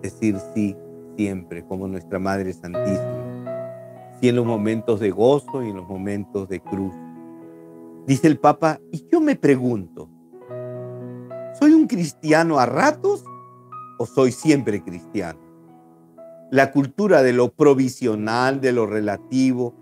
decir 0.00 0.36
sí 0.54 0.76
siempre 1.16 1.64
como 1.64 1.88
nuestra 1.88 2.20
Madre 2.20 2.52
Santísima, 2.52 4.14
si 4.20 4.28
en 4.28 4.36
los 4.36 4.46
momentos 4.46 5.00
de 5.00 5.10
gozo 5.10 5.64
y 5.64 5.70
en 5.70 5.76
los 5.78 5.88
momentos 5.88 6.48
de 6.48 6.60
cruz. 6.60 6.94
Dice 8.06 8.28
el 8.28 8.38
Papa, 8.38 8.78
y 8.92 9.04
yo 9.10 9.20
me 9.20 9.34
pregunto, 9.34 10.08
¿soy 11.58 11.72
un 11.72 11.88
cristiano 11.88 12.60
a 12.60 12.66
ratos 12.66 13.24
o 13.98 14.06
soy 14.06 14.30
siempre 14.30 14.84
cristiano? 14.84 15.40
La 16.52 16.70
cultura 16.70 17.24
de 17.24 17.32
lo 17.32 17.48
provisional, 17.52 18.60
de 18.60 18.70
lo 18.70 18.86
relativo, 18.86 19.74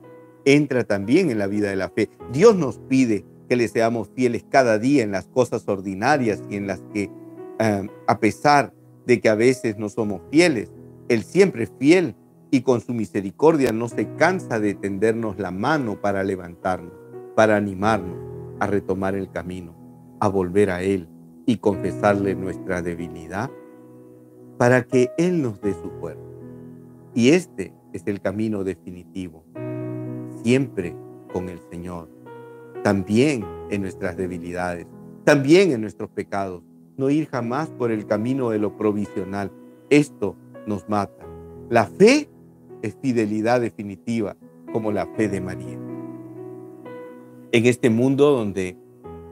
entra 0.44 0.84
también 0.84 1.30
en 1.30 1.38
la 1.38 1.46
vida 1.46 1.70
de 1.70 1.76
la 1.76 1.90
fe. 1.90 2.10
Dios 2.32 2.56
nos 2.56 2.78
pide 2.78 3.24
que 3.48 3.56
le 3.56 3.68
seamos 3.68 4.10
fieles 4.14 4.44
cada 4.48 4.78
día 4.78 5.02
en 5.02 5.12
las 5.12 5.28
cosas 5.28 5.68
ordinarias 5.68 6.42
y 6.50 6.56
en 6.56 6.66
las 6.66 6.82
que, 6.92 7.10
eh, 7.58 7.88
a 8.06 8.18
pesar 8.18 8.72
de 9.06 9.20
que 9.20 9.28
a 9.28 9.34
veces 9.34 9.76
no 9.78 9.88
somos 9.88 10.22
fieles, 10.30 10.72
él 11.08 11.24
siempre 11.24 11.64
es 11.64 11.72
fiel 11.78 12.14
y 12.50 12.60
con 12.60 12.80
su 12.80 12.94
misericordia 12.94 13.72
no 13.72 13.88
se 13.88 14.14
cansa 14.16 14.60
de 14.60 14.74
tendernos 14.74 15.38
la 15.38 15.50
mano 15.50 16.00
para 16.00 16.22
levantarnos, 16.22 16.92
para 17.34 17.56
animarnos 17.56 18.16
a 18.60 18.66
retomar 18.66 19.14
el 19.14 19.30
camino, 19.30 19.74
a 20.20 20.28
volver 20.28 20.70
a 20.70 20.82
Él 20.82 21.08
y 21.46 21.56
confesarle 21.56 22.34
nuestra 22.34 22.82
debilidad, 22.82 23.50
para 24.58 24.84
que 24.84 25.10
Él 25.18 25.42
nos 25.42 25.60
dé 25.60 25.72
su 25.72 25.90
fuerza. 25.98 26.22
Y 27.14 27.30
este 27.30 27.74
es 27.92 28.06
el 28.06 28.20
camino 28.20 28.64
definitivo, 28.64 29.44
siempre 30.42 30.94
con 31.32 31.48
el 31.48 31.60
Señor, 31.70 32.08
también 32.82 33.44
en 33.70 33.82
nuestras 33.82 34.16
debilidades, 34.16 34.86
también 35.24 35.72
en 35.72 35.80
nuestros 35.80 36.10
pecados, 36.10 36.62
no 36.96 37.10
ir 37.10 37.28
jamás 37.28 37.68
por 37.70 37.90
el 37.90 38.06
camino 38.06 38.50
de 38.50 38.58
lo 38.58 38.76
provisional. 38.76 39.50
Esto 39.88 40.36
nos 40.66 40.88
mata. 40.88 41.26
La 41.70 41.86
fe 41.86 42.28
es 42.82 42.96
fidelidad 43.00 43.60
definitiva, 43.60 44.36
como 44.72 44.90
la 44.92 45.06
fe 45.06 45.28
de 45.28 45.40
María. 45.40 45.78
En 47.52 47.66
este 47.66 47.90
mundo 47.90 48.30
donde 48.30 48.76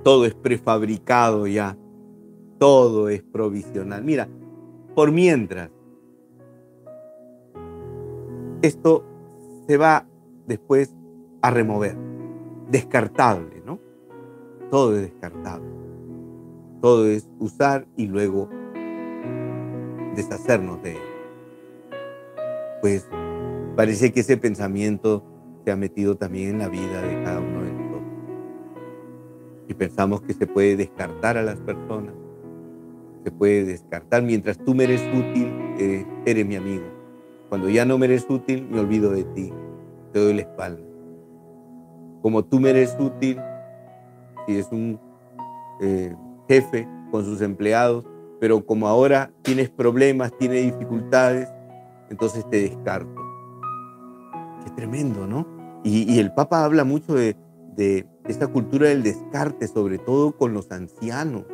todo 0.03 0.27
es 0.27 0.35
prefabricado 0.35 1.47
ya, 1.47 1.77
todo 2.59 3.09
es 3.09 3.23
provisional. 3.23 4.05
Mira, 4.05 4.29
por 4.95 5.11
mientras, 5.13 5.71
esto 8.63 9.05
se 9.67 9.77
va 9.77 10.07
después 10.47 10.95
a 11.43 11.51
remover, 11.51 11.97
descartable, 12.71 13.63
¿no? 13.65 13.79
Todo 14.71 14.97
es 14.97 15.03
descartable. 15.03 15.69
Todo 16.81 17.07
es 17.07 17.29
usar 17.39 17.87
y 17.97 18.07
luego 18.07 18.49
deshacernos 20.15 20.83
de 20.83 20.93
él 20.93 21.11
pues 22.81 23.07
parece 23.77 24.13
que 24.13 24.21
ese 24.21 24.37
pensamiento 24.37 25.25
se 25.65 25.71
ha 25.71 25.77
metido 25.77 26.17
también 26.17 26.51
en 26.51 26.59
la 26.59 26.69
vida 26.69 27.03
de 27.03 27.23
cada 27.23 27.41
uno 27.41 27.63
de 27.63 27.73
nosotros. 27.73 28.03
Y 29.69 29.75
pensamos 29.75 30.23
que 30.23 30.33
se 30.33 30.47
puede 30.47 30.77
descartar 30.77 31.37
a 31.37 31.43
las 31.43 31.57
personas, 31.61 32.15
se 33.23 33.31
puede 33.31 33.65
descartar. 33.65 34.23
Mientras 34.23 34.59
tú 34.59 34.75
me 34.75 34.85
eres 34.85 35.03
útil, 35.15 35.53
eh, 35.79 36.07
eres 36.25 36.47
mi 36.47 36.57
amigo. 36.57 36.85
Cuando 37.49 37.69
ya 37.69 37.85
no 37.85 37.99
me 37.99 38.07
eres 38.07 38.27
útil, 38.29 38.67
me 38.71 38.81
olvido 38.81 39.11
de 39.11 39.25
ti, 39.25 39.53
te 40.13 40.21
doy 40.21 40.35
la 40.35 40.43
espalda. 40.43 40.90
Como 42.23 42.45
tú 42.45 42.61
me 42.61 42.71
eres 42.71 42.97
útil, 42.99 43.41
si 44.47 44.59
es 44.59 44.69
un 44.71 45.01
eh, 45.81 46.15
jefe 46.49 46.89
con 47.11 47.25
sus 47.25 47.41
empleados, 47.41 48.05
pero 48.41 48.65
como 48.65 48.89
ahora 48.89 49.31
tienes 49.43 49.71
problemas, 49.71 50.37
tienes 50.39 50.65
dificultades, 50.65 51.49
entonces 52.09 52.49
te 52.51 52.63
descarto. 52.63 53.15
Qué 54.65 54.71
tremendo, 54.71 55.27
¿no? 55.27 55.47
Y, 55.83 56.19
el 56.19 56.33
Papa 56.33 56.65
habla 56.65 56.85
mucho 56.85 57.15
de, 57.15 57.37
de 57.75 58.07
esta 58.27 58.47
cultura 58.47 58.89
del 58.89 59.03
descarte, 59.03 59.67
sobre 59.67 59.99
todo 59.99 60.33
con 60.33 60.53
los 60.53 60.71
ancianos. 60.71 61.45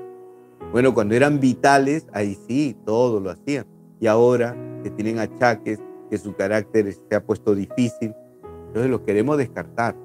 Bueno, 0.72 0.94
cuando 0.94 1.14
eran 1.14 1.38
vitales, 1.38 2.06
ahí 2.12 2.36
sí, 2.48 2.76
todo 2.84 3.20
lo 3.20 3.30
hacían. 3.30 3.66
Y 4.00 4.08
ahora 4.08 4.56
que 4.82 4.90
tienen 4.90 5.20
achaques, 5.20 5.80
que 6.10 6.18
su 6.18 6.34
carácter 6.34 6.92
se 6.92 7.14
ha 7.14 7.24
puesto 7.24 7.54
difícil, 7.54 8.14
entonces 8.68 8.90
los 8.90 9.00
queremos 9.02 9.38
descartar. 9.38 9.96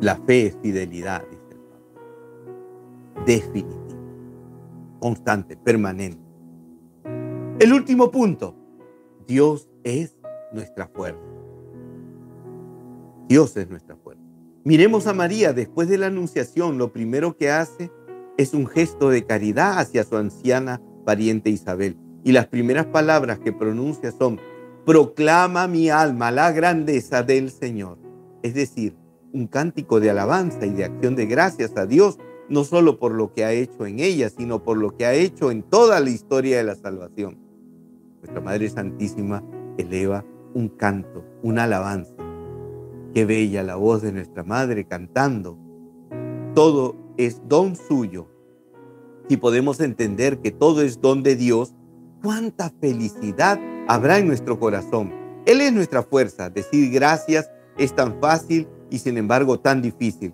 La 0.00 0.16
fe 0.16 0.46
es 0.46 0.56
fidelidad, 0.62 1.24
dice 1.28 1.42
el 1.50 1.58
Papa. 1.58 3.24
Definitiva, 3.26 3.98
constante, 5.00 5.56
permanente. 5.56 6.22
El 7.58 7.72
último 7.72 8.10
punto, 8.12 8.54
Dios 9.26 9.68
es 9.82 10.16
nuestra 10.52 10.86
fuerza. 10.86 11.18
Dios 13.28 13.56
es 13.56 13.68
nuestra 13.68 13.96
fuerza. 13.96 14.22
Miremos 14.62 15.06
a 15.08 15.14
María, 15.14 15.52
después 15.52 15.88
de 15.88 15.98
la 15.98 16.06
anunciación, 16.06 16.78
lo 16.78 16.92
primero 16.92 17.36
que 17.36 17.50
hace 17.50 17.90
es 18.36 18.54
un 18.54 18.66
gesto 18.66 19.10
de 19.10 19.24
caridad 19.24 19.78
hacia 19.78 20.04
su 20.04 20.16
anciana 20.16 20.80
pariente 21.04 21.50
Isabel. 21.50 21.96
Y 22.22 22.32
las 22.32 22.46
primeras 22.46 22.86
palabras 22.86 23.40
que 23.40 23.52
pronuncia 23.52 24.12
son, 24.12 24.38
proclama 24.86 25.66
mi 25.66 25.90
alma 25.90 26.30
la 26.30 26.52
grandeza 26.52 27.22
del 27.22 27.50
Señor. 27.50 27.98
Es 28.42 28.54
decir, 28.54 28.94
un 29.32 29.46
cántico 29.46 30.00
de 30.00 30.10
alabanza 30.10 30.66
y 30.66 30.70
de 30.70 30.84
acción 30.84 31.16
de 31.16 31.26
gracias 31.26 31.76
a 31.76 31.86
Dios, 31.86 32.18
no 32.48 32.64
solo 32.64 32.98
por 32.98 33.12
lo 33.12 33.32
que 33.32 33.44
ha 33.44 33.52
hecho 33.52 33.86
en 33.86 33.98
ella, 33.98 34.30
sino 34.30 34.62
por 34.62 34.78
lo 34.78 34.96
que 34.96 35.06
ha 35.06 35.14
hecho 35.14 35.50
en 35.50 35.62
toda 35.62 36.00
la 36.00 36.10
historia 36.10 36.56
de 36.56 36.64
la 36.64 36.74
salvación 36.74 37.48
nuestra 38.20 38.40
Madre 38.40 38.68
Santísima 38.68 39.42
eleva 39.76 40.24
un 40.54 40.68
canto, 40.68 41.24
una 41.42 41.64
alabanza. 41.64 42.14
Qué 43.14 43.24
bella 43.24 43.62
la 43.62 43.76
voz 43.76 44.02
de 44.02 44.12
nuestra 44.12 44.42
Madre 44.44 44.84
cantando. 44.84 45.58
todo 46.54 46.96
es 47.16 47.40
don 47.48 47.76
suyo, 47.76 48.28
si 49.28 49.36
podemos 49.36 49.80
entender 49.80 50.38
que 50.40 50.50
todo 50.50 50.82
es 50.82 51.00
don 51.00 51.22
de 51.22 51.36
Dios, 51.36 51.74
cuánta 52.22 52.70
felicidad 52.80 53.60
habrá 53.86 54.18
en 54.18 54.26
nuestro 54.26 54.58
corazón. 54.58 55.12
Él 55.46 55.60
es 55.60 55.72
nuestra 55.72 56.02
fuerza. 56.02 56.50
Decir 56.50 56.90
gracias 56.90 57.50
es 57.76 57.94
tan 57.94 58.20
fácil 58.20 58.68
y 58.90 58.98
sin 58.98 59.18
embargo 59.18 59.58
tan 59.60 59.82
difícil. 59.82 60.32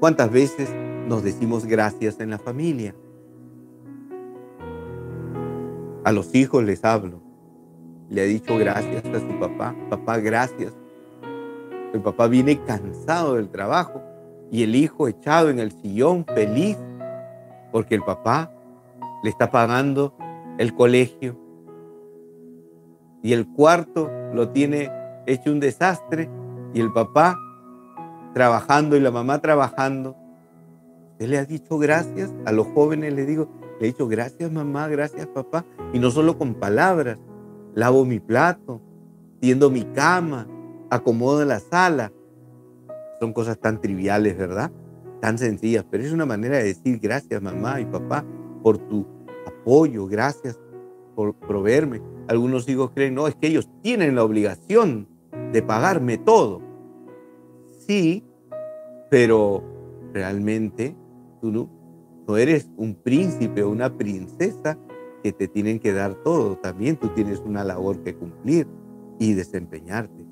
¿Cuántas 0.00 0.30
veces 0.30 0.68
nos 1.08 1.22
decimos 1.22 1.64
gracias 1.64 2.20
en 2.20 2.30
la 2.30 2.38
familia? 2.38 2.94
A 6.04 6.12
los 6.12 6.34
hijos 6.34 6.64
les 6.64 6.84
hablo. 6.84 7.20
Le 8.08 8.24
he 8.24 8.26
dicho 8.26 8.56
gracias 8.56 9.04
a 9.06 9.20
su 9.20 9.38
papá. 9.40 9.74
Papá, 9.90 10.18
gracias. 10.18 10.72
El 11.92 12.00
papá 12.00 12.28
viene 12.28 12.62
cansado 12.62 13.34
del 13.34 13.48
trabajo 13.48 14.02
y 14.50 14.62
el 14.62 14.76
hijo 14.76 15.08
echado 15.08 15.50
en 15.50 15.58
el 15.58 15.72
sillón 15.72 16.24
feliz 16.26 16.76
porque 17.72 17.94
el 17.94 18.02
papá 18.02 18.52
le 19.22 19.30
está 19.30 19.50
pagando 19.50 20.14
el 20.58 20.74
colegio 20.74 21.36
y 23.22 23.32
el 23.32 23.46
cuarto 23.48 24.10
lo 24.32 24.50
tiene 24.50 24.90
hecho 25.26 25.50
un 25.50 25.58
desastre 25.58 26.30
y 26.72 26.80
el 26.80 26.92
papá 26.92 27.36
trabajando 28.36 28.98
y 28.98 29.00
la 29.00 29.10
mamá 29.10 29.38
trabajando. 29.38 30.14
Usted 31.12 31.26
le 31.26 31.38
ha 31.38 31.46
dicho 31.46 31.78
gracias 31.78 32.34
a 32.44 32.52
los 32.52 32.66
jóvenes, 32.66 33.14
le 33.14 33.24
digo, 33.24 33.48
le 33.80 33.86
he 33.86 33.92
dicho 33.92 34.06
gracias 34.06 34.52
mamá, 34.52 34.88
gracias 34.88 35.26
papá, 35.28 35.64
y 35.94 35.98
no 35.98 36.10
solo 36.10 36.36
con 36.36 36.52
palabras, 36.52 37.18
lavo 37.74 38.04
mi 38.04 38.20
plato, 38.20 38.82
tiendo 39.40 39.70
mi 39.70 39.84
cama, 39.84 40.46
acomodo 40.90 41.42
la 41.46 41.60
sala. 41.60 42.12
Son 43.20 43.32
cosas 43.32 43.58
tan 43.58 43.80
triviales, 43.80 44.36
¿verdad? 44.36 44.70
Tan 45.22 45.38
sencillas, 45.38 45.86
pero 45.90 46.04
es 46.04 46.12
una 46.12 46.26
manera 46.26 46.58
de 46.58 46.64
decir 46.64 46.98
gracias 46.98 47.40
mamá 47.40 47.80
y 47.80 47.86
papá 47.86 48.22
por 48.62 48.76
tu 48.76 49.06
apoyo, 49.46 50.06
gracias 50.06 50.60
por 51.14 51.34
proveerme. 51.36 52.02
Algunos 52.28 52.68
hijos 52.68 52.90
creen, 52.94 53.14
no, 53.14 53.28
es 53.28 53.34
que 53.34 53.46
ellos 53.46 53.66
tienen 53.80 54.14
la 54.14 54.24
obligación 54.24 55.08
de 55.54 55.62
pagarme 55.62 56.18
todo. 56.18 56.60
Sí, 57.86 58.25
pero 59.10 59.62
realmente 60.12 60.96
tú 61.40 61.50
no, 61.50 61.68
no 62.26 62.36
eres 62.36 62.68
un 62.76 62.94
príncipe 62.94 63.62
o 63.62 63.70
una 63.70 63.96
princesa 63.96 64.78
que 65.22 65.32
te 65.32 65.48
tienen 65.48 65.78
que 65.78 65.92
dar 65.92 66.14
todo. 66.22 66.56
También 66.56 66.96
tú 66.96 67.08
tienes 67.08 67.40
una 67.40 67.64
labor 67.64 68.02
que 68.02 68.14
cumplir 68.14 68.66
y 69.18 69.34
desempeñarte. 69.34 70.24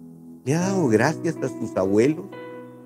¿Le 0.44 0.54
ha 0.54 0.60
dado 0.60 0.88
gracias 0.88 1.36
a 1.36 1.48
sus 1.48 1.76
abuelos, 1.76 2.26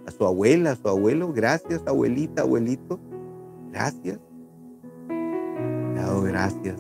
a 0.07 0.11
su 0.11 0.25
abuela, 0.25 0.73
a 0.73 0.77
su 0.77 0.89
abuelo? 0.89 1.33
Gracias, 1.33 1.83
abuelita, 1.87 2.43
abuelito. 2.43 3.01
Gracias. 3.73 4.21
Le 5.09 6.01
ha 6.01 6.07
dado 6.07 6.23
gracias 6.23 6.77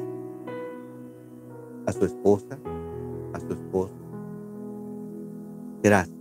a 1.87 1.93
su 1.93 2.05
esposa, 2.05 2.59
a 3.33 3.41
su 3.41 3.53
esposo. 3.53 3.95
Gracias. 5.83 6.18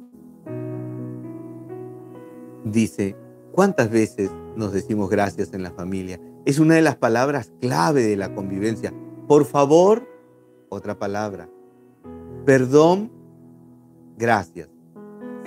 Dice, 2.64 3.16
¿cuántas 3.52 3.90
veces 3.90 4.32
nos 4.56 4.74
decimos 4.74 5.10
gracias 5.10 5.54
en 5.54 5.64
la 5.64 5.72
familia? 5.72 6.20
Es 6.46 6.60
una 6.60 6.76
de 6.76 6.82
las 6.82 6.96
palabras 6.96 7.52
clave 7.62 8.04
de 8.04 8.18
la 8.18 8.34
convivencia. 8.34 8.94
Por 9.28 9.46
favor, 9.46 10.08
otra 10.70 10.98
palabra. 10.98 11.50
Perdón, 12.46 13.12
gracias. 14.18 14.70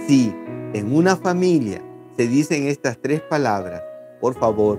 Si 0.06 0.34
en 0.72 0.94
una 0.94 1.16
familia 1.16 1.82
se 2.16 2.28
dicen 2.28 2.66
estas 2.66 3.00
tres 3.00 3.20
palabras, 3.22 3.82
por 4.20 4.34
favor, 4.34 4.78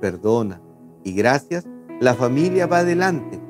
perdona 0.00 0.60
y 1.04 1.12
gracias, 1.12 1.66
la 2.00 2.14
familia 2.14 2.66
va 2.66 2.78
adelante. 2.78 3.40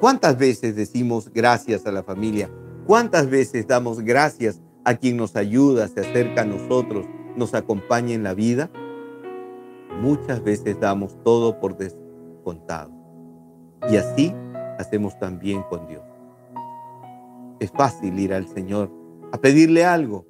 ¿Cuántas 0.00 0.38
veces 0.38 0.76
decimos 0.76 1.30
gracias 1.32 1.86
a 1.86 1.92
la 1.92 2.02
familia? 2.02 2.50
¿Cuántas 2.86 3.28
veces 3.28 3.66
damos 3.66 4.00
gracias 4.00 4.60
a 4.84 4.94
quien 4.94 5.16
nos 5.16 5.36
ayuda, 5.36 5.88
se 5.88 6.00
acerca 6.00 6.42
a 6.42 6.44
nosotros, 6.44 7.06
nos 7.36 7.54
acompaña 7.54 8.14
en 8.14 8.22
la 8.22 8.34
vida? 8.34 8.70
Muchas 10.00 10.42
veces 10.42 10.78
damos 10.78 11.16
todo 11.24 11.58
por 11.60 11.76
descontado. 11.76 12.90
Y 13.90 13.96
así 13.96 14.34
hacemos 14.78 15.18
también 15.18 15.62
con 15.68 15.86
Dios. 15.86 16.02
Es 17.60 17.70
fácil 17.70 18.18
ir 18.18 18.34
al 18.34 18.46
Señor 18.48 18.90
a 19.32 19.38
pedirle 19.38 19.84
algo, 19.84 20.26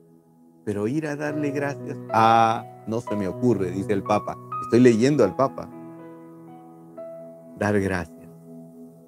pero 0.64 0.86
ir 0.86 1.06
a 1.06 1.16
darle 1.16 1.50
gracias, 1.50 1.96
ah, 2.12 2.64
no 2.86 3.00
se 3.00 3.16
me 3.16 3.28
ocurre, 3.28 3.70
dice 3.70 3.92
el 3.92 4.02
Papa. 4.02 4.36
Estoy 4.62 4.80
leyendo 4.80 5.24
al 5.24 5.34
Papa. 5.36 5.68
Dar 7.58 7.78
gracias. 7.80 8.28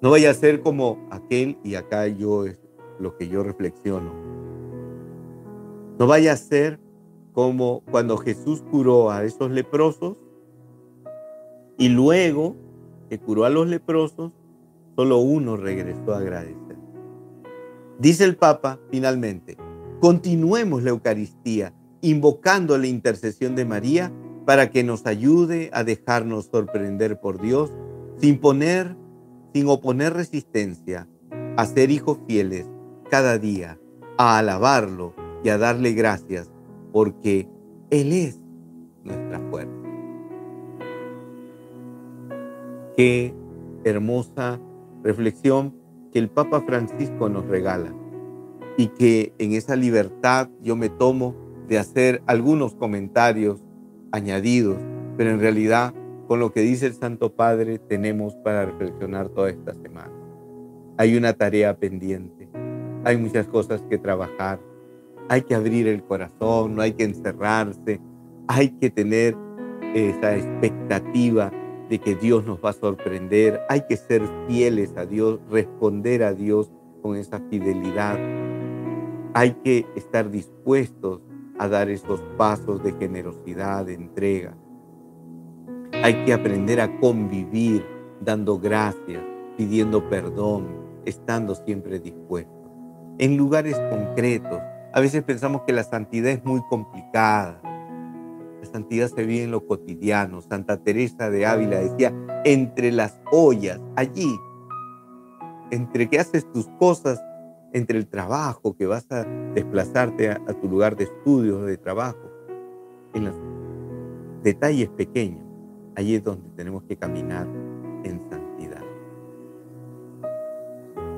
No 0.01 0.11
vaya 0.11 0.29
a 0.29 0.33
ser 0.33 0.61
como 0.61 1.07
aquel, 1.09 1.57
y 1.63 1.75
acá 1.75 2.07
yo 2.07 2.45
es 2.45 2.59
lo 2.99 3.17
que 3.17 3.27
yo 3.27 3.43
reflexiono. 3.43 4.36
No 5.99 6.07
vaya 6.07 6.33
a 6.33 6.37
ser 6.37 6.79
como 7.33 7.83
cuando 7.91 8.17
Jesús 8.17 8.63
curó 8.71 9.11
a 9.11 9.23
esos 9.23 9.51
leprosos 9.51 10.17
y 11.77 11.89
luego 11.89 12.55
que 13.09 13.19
curó 13.19 13.45
a 13.45 13.49
los 13.49 13.67
leprosos, 13.67 14.31
solo 14.95 15.19
uno 15.19 15.57
regresó 15.57 16.13
a 16.13 16.17
agradecer. 16.17 16.77
Dice 17.99 18.25
el 18.25 18.35
Papa 18.35 18.79
finalmente, 18.91 19.57
continuemos 19.99 20.83
la 20.83 20.89
Eucaristía 20.89 21.73
invocando 22.01 22.77
la 22.77 22.87
intercesión 22.87 23.55
de 23.55 23.65
María 23.65 24.11
para 24.45 24.69
que 24.69 24.83
nos 24.83 25.05
ayude 25.05 25.69
a 25.73 25.83
dejarnos 25.83 26.45
sorprender 26.45 27.19
por 27.19 27.41
Dios 27.41 27.71
sin 28.17 28.39
poner 28.39 28.95
sin 29.53 29.67
oponer 29.69 30.13
resistencia, 30.13 31.07
a 31.55 31.65
ser 31.65 31.89
hijos 31.89 32.19
fieles 32.27 32.67
cada 33.09 33.39
día, 33.39 33.79
a 34.17 34.37
alabarlo 34.37 35.13
y 35.43 35.49
a 35.49 35.57
darle 35.57 35.93
gracias, 35.93 36.51
porque 36.91 37.47
Él 37.89 38.13
es 38.13 38.39
nuestra 39.03 39.39
fuerza. 39.49 39.71
Qué 42.95 43.33
hermosa 43.83 44.59
reflexión 45.03 45.73
que 46.11 46.19
el 46.19 46.29
Papa 46.29 46.61
Francisco 46.61 47.29
nos 47.29 47.45
regala 47.45 47.93
y 48.77 48.87
que 48.87 49.33
en 49.37 49.53
esa 49.53 49.75
libertad 49.75 50.49
yo 50.61 50.75
me 50.75 50.89
tomo 50.89 51.35
de 51.67 51.77
hacer 51.77 52.21
algunos 52.25 52.75
comentarios 52.75 53.61
añadidos, 54.11 54.77
pero 55.17 55.31
en 55.31 55.39
realidad 55.39 55.93
con 56.27 56.39
lo 56.39 56.51
que 56.51 56.61
dice 56.61 56.87
el 56.87 56.93
Santo 56.93 57.33
Padre 57.33 57.79
tenemos 57.79 58.35
para 58.35 58.65
reflexionar 58.65 59.29
toda 59.29 59.49
esta 59.49 59.73
semana. 59.73 60.11
Hay 60.97 61.15
una 61.15 61.33
tarea 61.33 61.77
pendiente, 61.77 62.49
hay 63.03 63.17
muchas 63.17 63.47
cosas 63.47 63.81
que 63.89 63.97
trabajar, 63.97 64.59
hay 65.29 65.41
que 65.41 65.55
abrir 65.55 65.87
el 65.87 66.03
corazón, 66.03 66.75
no 66.75 66.81
hay 66.81 66.93
que 66.93 67.03
encerrarse, 67.03 67.99
hay 68.47 68.69
que 68.69 68.89
tener 68.89 69.35
esa 69.93 70.35
expectativa 70.35 71.51
de 71.89 71.99
que 71.99 72.15
Dios 72.15 72.45
nos 72.45 72.63
va 72.63 72.71
a 72.71 72.73
sorprender, 72.73 73.61
hay 73.69 73.81
que 73.87 73.97
ser 73.97 74.21
fieles 74.47 74.95
a 74.97 75.05
Dios, 75.05 75.39
responder 75.49 76.23
a 76.23 76.33
Dios 76.33 76.71
con 77.01 77.15
esa 77.15 77.39
fidelidad, 77.49 78.17
hay 79.33 79.51
que 79.63 79.85
estar 79.95 80.29
dispuestos 80.29 81.21
a 81.59 81.67
dar 81.67 81.89
esos 81.89 82.21
pasos 82.37 82.83
de 82.83 82.93
generosidad, 82.93 83.85
de 83.85 83.93
entrega. 83.93 84.55
Hay 86.03 86.25
que 86.25 86.33
aprender 86.33 86.79
a 86.79 86.99
convivir 86.99 87.85
dando 88.21 88.59
gracias, 88.59 89.23
pidiendo 89.57 90.07
perdón, 90.09 90.67
estando 91.05 91.55
siempre 91.55 91.99
dispuesto. 91.99 92.51
En 93.17 93.37
lugares 93.37 93.79
concretos, 93.89 94.59
a 94.97 94.99
veces 94.99 95.21
pensamos 95.21 95.61
que 95.61 95.73
la 95.73 95.83
santidad 95.83 96.31
es 96.31 96.43
muy 96.43 96.59
complicada. 96.71 97.61
La 98.59 98.65
santidad 98.65 99.07
se 99.09 99.25
vive 99.25 99.43
en 99.43 99.51
lo 99.51 99.63
cotidiano. 99.63 100.41
Santa 100.41 100.77
Teresa 100.77 101.29
de 101.29 101.45
Ávila 101.45 101.77
decía, 101.77 102.11
entre 102.43 102.91
las 102.91 103.21
ollas, 103.31 103.79
allí, 103.95 104.35
entre 105.69 106.09
que 106.09 106.17
haces 106.17 106.51
tus 106.51 106.67
cosas, 106.79 107.21
entre 107.73 107.99
el 107.99 108.07
trabajo, 108.07 108.75
que 108.75 108.87
vas 108.87 109.05
a 109.11 109.23
desplazarte 109.53 110.31
a, 110.31 110.39
tu 110.59 110.67
lugar 110.67 110.95
de 110.95 111.03
estudio, 111.03 111.61
de 111.61 111.77
trabajo, 111.77 112.31
en 113.13 113.25
los 113.25 113.35
detalles 114.41 114.89
pequeños 114.89 115.45
Allí 115.95 116.15
es 116.15 116.23
donde 116.23 116.49
tenemos 116.55 116.81
que 116.85 116.97
caminar 116.97 117.45
en 118.03 118.19
santidad. 118.31 118.83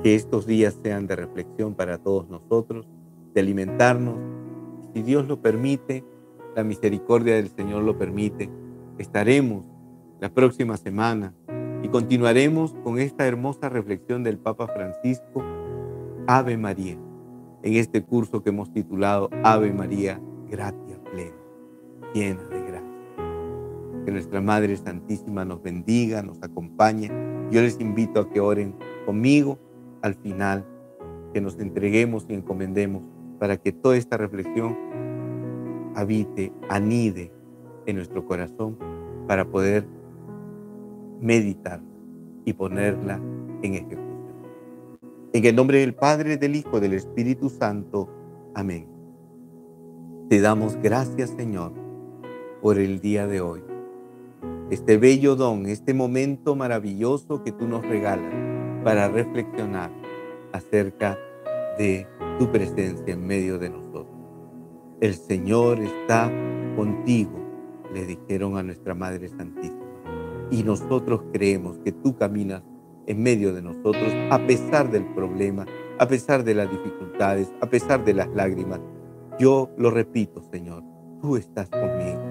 Que 0.02 0.14
estos 0.14 0.46
días 0.46 0.78
sean 0.82 1.06
de 1.06 1.16
reflexión 1.16 1.74
para 1.74 1.96
todos 1.96 2.28
nosotros, 2.28 2.86
alimentarnos. 3.40 4.16
Si 4.94 5.02
Dios 5.02 5.26
lo 5.26 5.40
permite, 5.40 6.04
la 6.54 6.64
misericordia 6.64 7.34
del 7.34 7.48
Señor 7.48 7.82
lo 7.82 7.98
permite, 7.98 8.50
estaremos 8.98 9.64
la 10.20 10.32
próxima 10.32 10.76
semana 10.76 11.34
y 11.82 11.88
continuaremos 11.88 12.74
con 12.84 12.98
esta 12.98 13.26
hermosa 13.26 13.68
reflexión 13.68 14.22
del 14.22 14.38
Papa 14.38 14.66
Francisco, 14.66 15.42
Ave 16.26 16.56
María, 16.56 16.98
en 17.62 17.74
este 17.74 18.02
curso 18.02 18.42
que 18.42 18.50
hemos 18.50 18.72
titulado 18.72 19.30
Ave 19.42 19.72
María, 19.72 20.20
gratia 20.50 21.02
plena, 21.10 21.36
llena 22.12 22.42
de 22.44 22.62
gracia. 22.62 24.04
Que 24.04 24.12
nuestra 24.12 24.40
Madre 24.40 24.76
Santísima 24.76 25.44
nos 25.44 25.62
bendiga, 25.62 26.22
nos 26.22 26.42
acompañe. 26.42 27.10
Yo 27.50 27.62
les 27.62 27.80
invito 27.80 28.20
a 28.20 28.30
que 28.30 28.40
oren 28.40 28.74
conmigo 29.06 29.58
al 30.02 30.14
final, 30.14 30.66
que 31.32 31.40
nos 31.40 31.58
entreguemos 31.58 32.26
y 32.28 32.34
encomendemos 32.34 33.02
para 33.40 33.56
que 33.56 33.72
toda 33.72 33.96
esta 33.96 34.18
reflexión 34.18 34.76
habite, 35.96 36.52
anide 36.68 37.32
en 37.86 37.96
nuestro 37.96 38.24
corazón 38.26 38.76
para 39.26 39.46
poder 39.46 39.86
meditar 41.20 41.80
y 42.44 42.52
ponerla 42.52 43.18
en 43.62 43.74
ejecución. 43.74 44.20
En 45.32 45.44
el 45.44 45.56
nombre 45.56 45.80
del 45.80 45.94
Padre, 45.94 46.36
del 46.36 46.54
Hijo, 46.54 46.80
del 46.80 46.92
Espíritu 46.92 47.48
Santo. 47.48 48.10
Amén. 48.54 48.86
Te 50.28 50.40
damos 50.40 50.76
gracias, 50.76 51.30
Señor, 51.30 51.72
por 52.60 52.78
el 52.78 53.00
día 53.00 53.26
de 53.26 53.40
hoy. 53.40 53.62
Este 54.70 54.98
bello 54.98 55.34
don, 55.34 55.66
este 55.66 55.94
momento 55.94 56.56
maravilloso 56.56 57.42
que 57.42 57.52
tú 57.52 57.66
nos 57.66 57.86
regalas 57.86 58.34
para 58.84 59.08
reflexionar 59.08 59.90
acerca 60.52 61.18
de 61.78 62.06
tu 62.40 62.50
presencia 62.50 63.12
en 63.12 63.26
medio 63.26 63.58
de 63.58 63.68
nosotros. 63.68 64.16
El 65.02 65.14
Señor 65.14 65.78
está 65.78 66.32
contigo, 66.74 67.38
le 67.92 68.06
dijeron 68.06 68.56
a 68.56 68.62
nuestra 68.62 68.94
Madre 68.94 69.28
Santísima. 69.28 69.84
Y 70.50 70.62
nosotros 70.62 71.20
creemos 71.34 71.78
que 71.84 71.92
tú 71.92 72.16
caminas 72.16 72.62
en 73.06 73.22
medio 73.22 73.52
de 73.52 73.60
nosotros 73.60 74.10
a 74.30 74.38
pesar 74.46 74.90
del 74.90 75.04
problema, 75.14 75.66
a 75.98 76.08
pesar 76.08 76.42
de 76.42 76.54
las 76.54 76.70
dificultades, 76.70 77.52
a 77.60 77.66
pesar 77.66 78.06
de 78.06 78.14
las 78.14 78.28
lágrimas. 78.28 78.80
Yo 79.38 79.68
lo 79.76 79.90
repito, 79.90 80.40
Señor, 80.50 80.82
tú 81.20 81.36
estás 81.36 81.68
conmigo, 81.68 82.22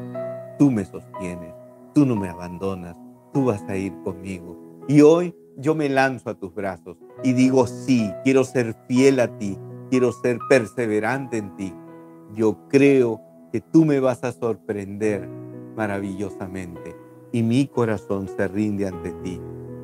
tú 0.57 0.71
me 0.71 0.85
sostienes, 0.85 1.53
tú 1.93 2.07
no 2.07 2.15
me 2.15 2.29
abandonas, 2.29 2.97
tú 3.31 3.45
vas 3.45 3.61
a 3.69 3.77
ir 3.77 3.93
conmigo. 4.03 4.57
Y 4.87 5.01
hoy 5.01 5.35
yo 5.55 5.75
me 5.75 5.87
lanzo 5.87 6.31
a 6.31 6.33
tus 6.33 6.55
brazos 6.55 6.97
y 7.23 7.33
digo, 7.33 7.67
sí, 7.67 8.11
quiero 8.23 8.43
ser 8.43 8.75
fiel 8.87 9.19
a 9.19 9.37
ti, 9.37 9.55
quiero 9.89 10.11
ser 10.11 10.39
perseverante 10.49 11.37
en 11.37 11.55
ti. 11.55 11.73
Yo 12.33 12.57
creo 12.69 13.21
que 13.51 13.61
tú 13.61 13.85
me 13.85 13.99
vas 13.99 14.23
a 14.23 14.31
sorprender 14.31 15.27
maravillosamente 15.75 16.95
y 17.31 17.43
mi 17.43 17.67
corazón 17.67 18.27
se 18.27 18.47
rinde 18.47 18.87
ante 18.87 19.11
ti 19.23 19.39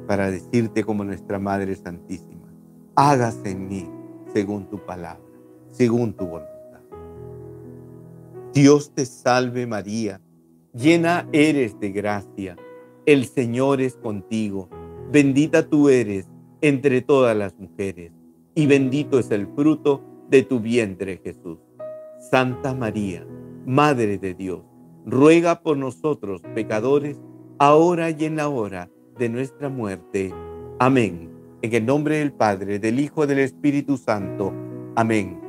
para 0.07 0.29
decirte 0.29 0.83
como 0.83 1.03
nuestra 1.03 1.39
Madre 1.39 1.75
Santísima, 1.75 2.47
hágase 2.95 3.51
en 3.51 3.67
mí 3.67 3.89
según 4.33 4.69
tu 4.69 4.77
palabra, 4.85 5.23
según 5.71 6.13
tu 6.13 6.25
voluntad. 6.25 6.81
Dios 8.53 8.93
te 8.93 9.05
salve 9.05 9.65
María, 9.65 10.21
llena 10.73 11.27
eres 11.31 11.79
de 11.79 11.91
gracia, 11.91 12.55
el 13.05 13.25
Señor 13.25 13.81
es 13.81 13.95
contigo, 13.95 14.69
bendita 15.11 15.67
tú 15.67 15.89
eres 15.89 16.27
entre 16.61 17.01
todas 17.01 17.35
las 17.35 17.57
mujeres, 17.59 18.11
y 18.55 18.65
bendito 18.65 19.19
es 19.19 19.29
el 19.31 19.47
fruto 19.47 20.01
de 20.29 20.41
tu 20.41 20.59
vientre 20.59 21.19
Jesús. 21.23 21.59
Santa 22.31 22.73
María, 22.73 23.27
Madre 23.65 24.17
de 24.17 24.33
Dios, 24.33 24.61
ruega 25.05 25.61
por 25.61 25.77
nosotros 25.77 26.41
pecadores, 26.55 27.17
ahora 27.59 28.09
y 28.09 28.25
en 28.25 28.37
la 28.37 28.49
hora 28.49 28.89
de 29.19 29.29
nuestra 29.29 29.69
muerte. 29.69 30.33
Amén. 30.79 31.29
En 31.61 31.73
el 31.73 31.85
nombre 31.85 32.17
del 32.17 32.31
Padre, 32.31 32.79
del 32.79 32.99
Hijo, 32.99 33.23
y 33.23 33.27
del 33.27 33.39
Espíritu 33.39 33.97
Santo. 33.97 34.53
Amén. 34.95 35.39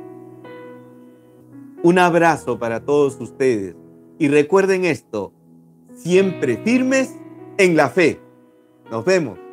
Un 1.83 1.99
abrazo 1.99 2.59
para 2.59 2.83
todos 2.83 3.19
ustedes 3.21 3.75
y 4.19 4.27
recuerden 4.27 4.83
esto, 4.83 5.31
siempre 5.93 6.57
firmes 6.57 7.15
en 7.57 7.75
la 7.75 7.89
fe. 7.89 8.19
Nos 8.91 9.05
vemos. 9.05 9.46